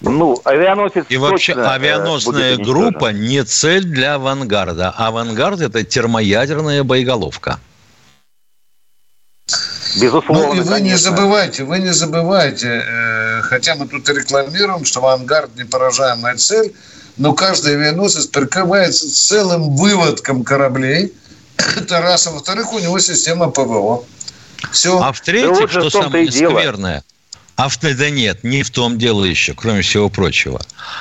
Ну, 0.00 0.40
авианосец 0.44 1.06
И 1.08 1.16
вообще 1.16 1.54
точно, 1.54 1.68
э, 1.68 1.74
авианосная 1.74 2.56
группа 2.58 3.12
не 3.12 3.42
цель 3.44 3.84
для 3.84 4.14
авангарда. 4.14 4.90
Авангард 4.90 5.60
это 5.60 5.84
термоядерная 5.84 6.84
боеголовка. 6.84 7.58
Безусловно, 10.00 10.46
Ну 10.46 10.54
и 10.54 10.60
вы 10.60 10.80
не 10.80 10.90
конечно. 10.90 11.10
забывайте, 11.10 11.64
вы 11.64 11.78
не 11.78 11.92
забывайте, 11.92 12.84
э, 12.86 13.40
хотя 13.42 13.74
мы 13.76 13.86
тут 13.86 14.08
и 14.08 14.12
рекламируем, 14.12 14.84
что 14.84 15.00
авангард 15.00 15.56
непоражаемая 15.56 16.36
цель, 16.36 16.74
но 17.16 17.32
каждый 17.32 17.74
авианосец 17.74 18.26
прикрывается 18.26 19.12
целым 19.12 19.74
выводком 19.74 20.44
кораблей. 20.44 21.14
Это 21.76 22.00
раз. 22.00 22.26
А 22.26 22.32
во-вторых, 22.32 22.72
у 22.72 22.78
него 22.78 22.98
система 22.98 23.50
ПВО. 23.50 24.04
Все. 24.70 24.98
А 25.00 25.12
в-третьих, 25.12 25.70
что 25.70 25.88
самое 25.90 26.30
скверное, 26.30 27.02
а 27.56 27.70
в, 27.70 27.78
да 27.80 28.10
нет, 28.10 28.44
не 28.44 28.62
в 28.62 28.70
том 28.70 28.98
дело 28.98 29.24
еще, 29.24 29.54
кроме 29.54 29.80
всего 29.80 30.10
прочего. 30.10 30.60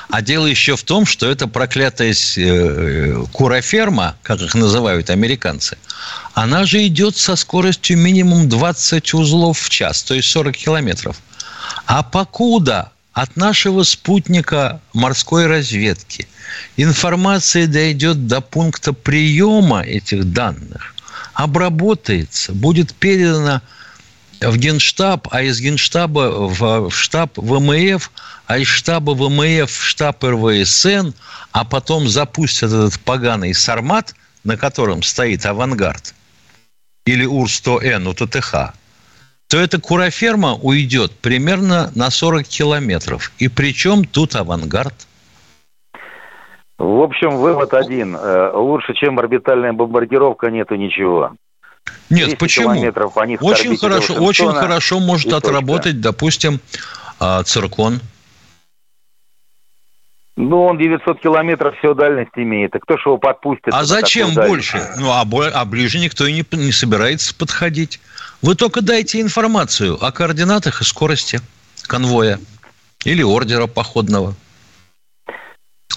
А 0.10 0.22
дело 0.22 0.46
еще 0.46 0.78
в 0.78 0.84
том, 0.84 1.06
что 1.06 1.30
эта 1.30 1.48
проклятая 1.48 2.16
э, 2.38 3.24
куроферма, 3.34 4.16
как 4.24 4.42
их 4.42 4.56
называют 4.56 5.10
американцы, 5.10 5.78
она 6.34 6.66
же 6.66 6.86
идет 6.88 7.18
со 7.18 7.36
скоростью 7.36 7.98
минимум 7.98 8.48
20 8.48 9.14
узлов 9.14 9.60
в 9.60 9.70
час, 9.70 10.02
то 10.04 10.14
есть 10.14 10.30
40 10.30 10.56
километров. 10.56 11.22
А 11.88 12.04
покуда 12.04 12.94
от 13.12 13.36
нашего 13.36 13.84
спутника 13.84 14.80
морской 14.94 15.48
разведки 15.48 16.26
информация 16.78 17.68
дойдет 17.68 18.28
до 18.28 18.40
пункта 18.40 18.94
приема 18.94 19.82
этих 19.82 20.32
данных, 20.32 20.96
обработается, 21.34 22.54
будет 22.54 22.94
передана 22.94 23.62
в 24.42 24.58
Генштаб, 24.58 25.28
а 25.32 25.42
из 25.42 25.60
Генштаба 25.62 26.30
в, 26.30 26.90
штаб 26.92 27.38
ВМФ, 27.38 28.12
а 28.48 28.58
из 28.58 28.68
штаба 28.68 29.12
ВМФ 29.12 29.70
в 29.70 29.84
штаб 29.84 30.24
РВСН, 30.24 31.12
а 31.52 31.66
потом 31.66 32.08
запустят 32.08 32.72
этот 32.72 33.00
поганый 33.00 33.54
Сармат, 33.54 34.14
на 34.44 34.58
котором 34.58 35.04
стоит 35.04 35.46
авангард, 35.46 36.14
или 37.06 37.26
УР-100Н 37.26 38.08
у 38.08 38.14
ТТХ, 38.14 38.74
то 39.48 39.58
эта 39.58 39.80
куроферма 39.80 40.54
уйдет 40.56 41.12
примерно 41.20 41.92
на 41.96 42.10
40 42.10 42.44
километров. 42.44 43.32
И 43.38 43.48
причем 43.48 44.06
тут 44.06 44.36
авангард? 44.36 45.08
В 46.78 47.02
общем, 47.02 47.38
вывод 47.38 47.74
один. 47.74 48.16
Э, 48.16 48.52
Лучше, 48.54 48.94
чем 48.96 49.18
орбитальная 49.18 49.72
бомбардировка, 49.72 50.50
нету 50.50 50.76
ничего. 50.76 51.32
Нет, 52.10 52.26
200 52.26 52.36
почему? 52.38 52.70
они 52.72 53.38
Очень 53.42 53.78
хорошо, 53.78 54.14
очень 54.16 54.52
хорошо 54.52 55.00
может 55.00 55.32
отработать, 55.34 56.02
допустим, 56.02 56.60
а, 57.20 57.44
циркон. 57.44 58.02
Ну, 60.38 60.66
он 60.66 60.78
900 60.78 61.22
километров 61.22 61.78
всего 61.78 61.94
дальность 61.94 62.32
имеет. 62.36 62.76
И 62.76 62.80
кто 62.80 62.98
ж 62.98 63.06
его 63.06 63.18
подпустит? 63.18 63.74
А 63.74 63.86
зачем 63.86 64.34
дальность? 64.34 64.50
больше? 64.74 64.96
Ну, 64.98 65.12
а, 65.12 65.24
бо- 65.24 65.50
а 65.50 65.64
ближе 65.64 65.98
никто 66.00 66.28
и 66.28 66.34
не, 66.34 66.46
не 66.52 66.72
собирается 66.74 67.34
подходить. 67.34 68.02
Вы 68.42 68.56
только 68.56 68.82
дайте 68.82 69.22
информацию 69.22 70.04
о 70.04 70.12
координатах 70.12 70.82
и 70.82 70.84
скорости 70.84 71.40
конвоя 71.84 72.40
или 73.06 73.24
ордера 73.24 73.68
походного. 73.68 74.36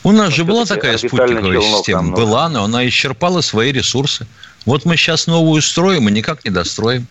У 0.05 0.13
нас 0.13 0.33
же 0.33 0.45
была 0.45 0.65
всё-таки 0.65 0.81
такая 0.81 0.99
спутниковая 0.99 1.61
система. 1.61 2.15
Была, 2.15 2.49
но 2.49 2.63
она 2.63 2.87
исчерпала 2.87 3.41
свои 3.41 3.73
ресурсы. 3.73 4.29
Вот 4.69 4.85
мы 4.85 4.99
сейчас 4.99 5.27
новую 5.27 5.63
строим 5.63 6.11
и 6.11 6.13
никак 6.13 6.45
не 6.45 6.51
достроим. 6.51 7.07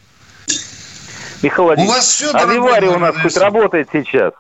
Михаил 1.41 1.64
Владимирович, 1.66 1.91
У 1.91 1.95
вас 1.95 2.05
всё, 2.08 2.30
а 2.32 2.45
Вивари 2.45 2.86
у 2.86 2.99
нас 2.99 3.16
хоть 3.20 3.34
сын? 3.34 3.41
работает 3.41 3.89
сейчас? 3.91 4.34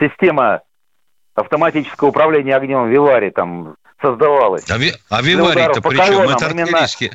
Система 0.00 0.62
автоматического 1.34 2.08
управления 2.08 2.56
огнем 2.56 2.88
Вивари 2.88 3.28
там 3.28 3.74
создавалась. 4.00 4.64
А, 4.70 4.78
ви- 4.78 4.94
а 5.10 5.20
виварий-то 5.20 5.82
при 5.82 5.96
чем? 5.96 6.22
Это 6.30 6.46
именно 6.48 6.64
артиллерийский. 6.68 7.12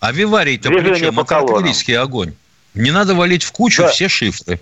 А 0.00 0.10
виварий-то 0.10 0.68
при 0.70 0.98
чем? 0.98 1.20
Это 1.20 1.36
артиллерийский 1.38 1.96
огонь. 1.96 2.34
Не 2.74 2.90
надо 2.90 3.14
валить 3.14 3.44
в 3.44 3.52
кучу 3.52 3.82
Да. 3.82 3.88
все 3.90 4.08
шифры. 4.08 4.58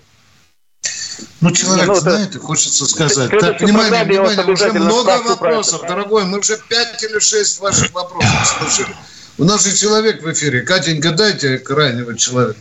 Ну, 1.41 1.49
человек 1.49 1.87
ну, 1.87 1.93
это- 1.93 2.01
знает 2.01 2.35
и 2.35 2.37
хочется 2.37 2.85
сказать. 2.85 3.11
В 3.11 3.39
следующей 3.39 3.53
Так, 3.53 3.61
внимание, 3.61 4.03
внимание, 4.03 4.45
уже 4.53 4.71
много 4.71 5.17
вопросов, 5.27 5.79
это. 5.83 5.93
дорогой. 5.93 6.25
Мы 6.25 6.37
уже 6.37 6.59
пять 6.69 7.01
или 7.01 7.17
шесть 7.17 7.59
ваших 7.59 7.91
вопросов 7.91 8.45
слышали. 8.59 8.95
У 9.37 9.43
нас 9.43 9.65
же 9.65 9.75
человек 9.75 10.21
в 10.23 10.31
эфире. 10.31 10.61
Катенька, 10.61 11.11
дайте 11.11 11.57
крайнего 11.57 12.17
человека. 12.17 12.59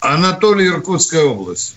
Анатолий, 0.00 0.66
Иркутская 0.68 1.24
область. 1.24 1.76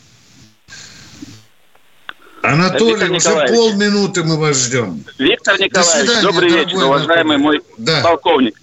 Анатолий, 2.41 2.91
Виктор 2.95 3.11
уже 3.11 3.19
Николаевич. 3.29 3.57
полминуты 3.57 4.23
мы 4.23 4.37
вас 4.37 4.57
ждем. 4.65 5.03
Виктор 5.17 5.57
До 5.57 5.63
Николаевич, 5.63 5.93
свидания, 6.09 6.21
добрый 6.21 6.49
вечер, 6.49 6.77
уважаемый 6.83 7.37
мой 7.37 7.61
Да. 7.77 8.01
полковник. 8.01 8.55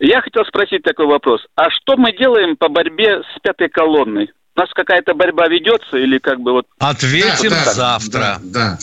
Я 0.00 0.20
хотел 0.22 0.44
спросить 0.46 0.82
такой 0.82 1.06
вопрос. 1.06 1.42
А 1.54 1.70
что 1.70 1.96
мы 1.96 2.16
делаем 2.16 2.56
по 2.56 2.68
борьбе 2.68 3.20
с 3.20 3.40
пятой 3.42 3.68
колонной? 3.68 4.32
У 4.56 4.60
нас 4.60 4.70
какая-то 4.74 5.14
борьба 5.14 5.46
ведется 5.48 5.96
или 5.98 6.18
как 6.18 6.40
бы 6.40 6.52
вот... 6.52 6.66
Ответим 6.78 7.50
Да, 7.50 7.64
да, 7.66 7.72
завтра. 7.74 8.38
Да. 8.42 8.78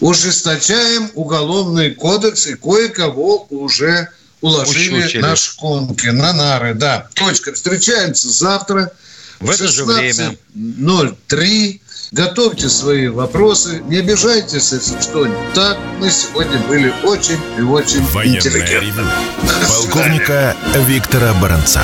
Ужесточаем 0.00 1.08
уголовный 1.14 1.92
кодекс 1.92 2.46
и 2.46 2.56
кое-кого 2.56 3.46
уже 3.50 4.08
уложили 4.42 4.98
Ущучили. 4.98 5.22
на 5.22 5.34
шконки, 5.36 6.08
на 6.08 6.32
нары. 6.34 6.74
Да, 6.74 7.08
точка. 7.14 7.54
Встречаемся 7.54 8.28
завтра 8.28 8.92
В 9.40 9.48
это 9.50 9.66
же 9.68 9.84
время. 9.84 10.36
16.03. 10.54 11.80
Готовьте 12.12 12.68
свои 12.68 13.08
вопросы. 13.08 13.80
Не 13.88 13.96
обижайтесь, 14.00 14.70
если 14.72 15.00
что 15.00 15.26
не 15.26 15.34
так. 15.54 15.78
Мы 15.98 16.10
сегодня 16.10 16.58
были 16.68 16.92
очень 17.04 17.38
и 17.58 17.62
очень 17.62 18.02
Военное 18.08 18.36
интеллигентны. 18.36 18.86
ревю 18.86 19.06
полковника 19.66 20.54
Виктора 20.86 21.32
Баранца. 21.40 21.82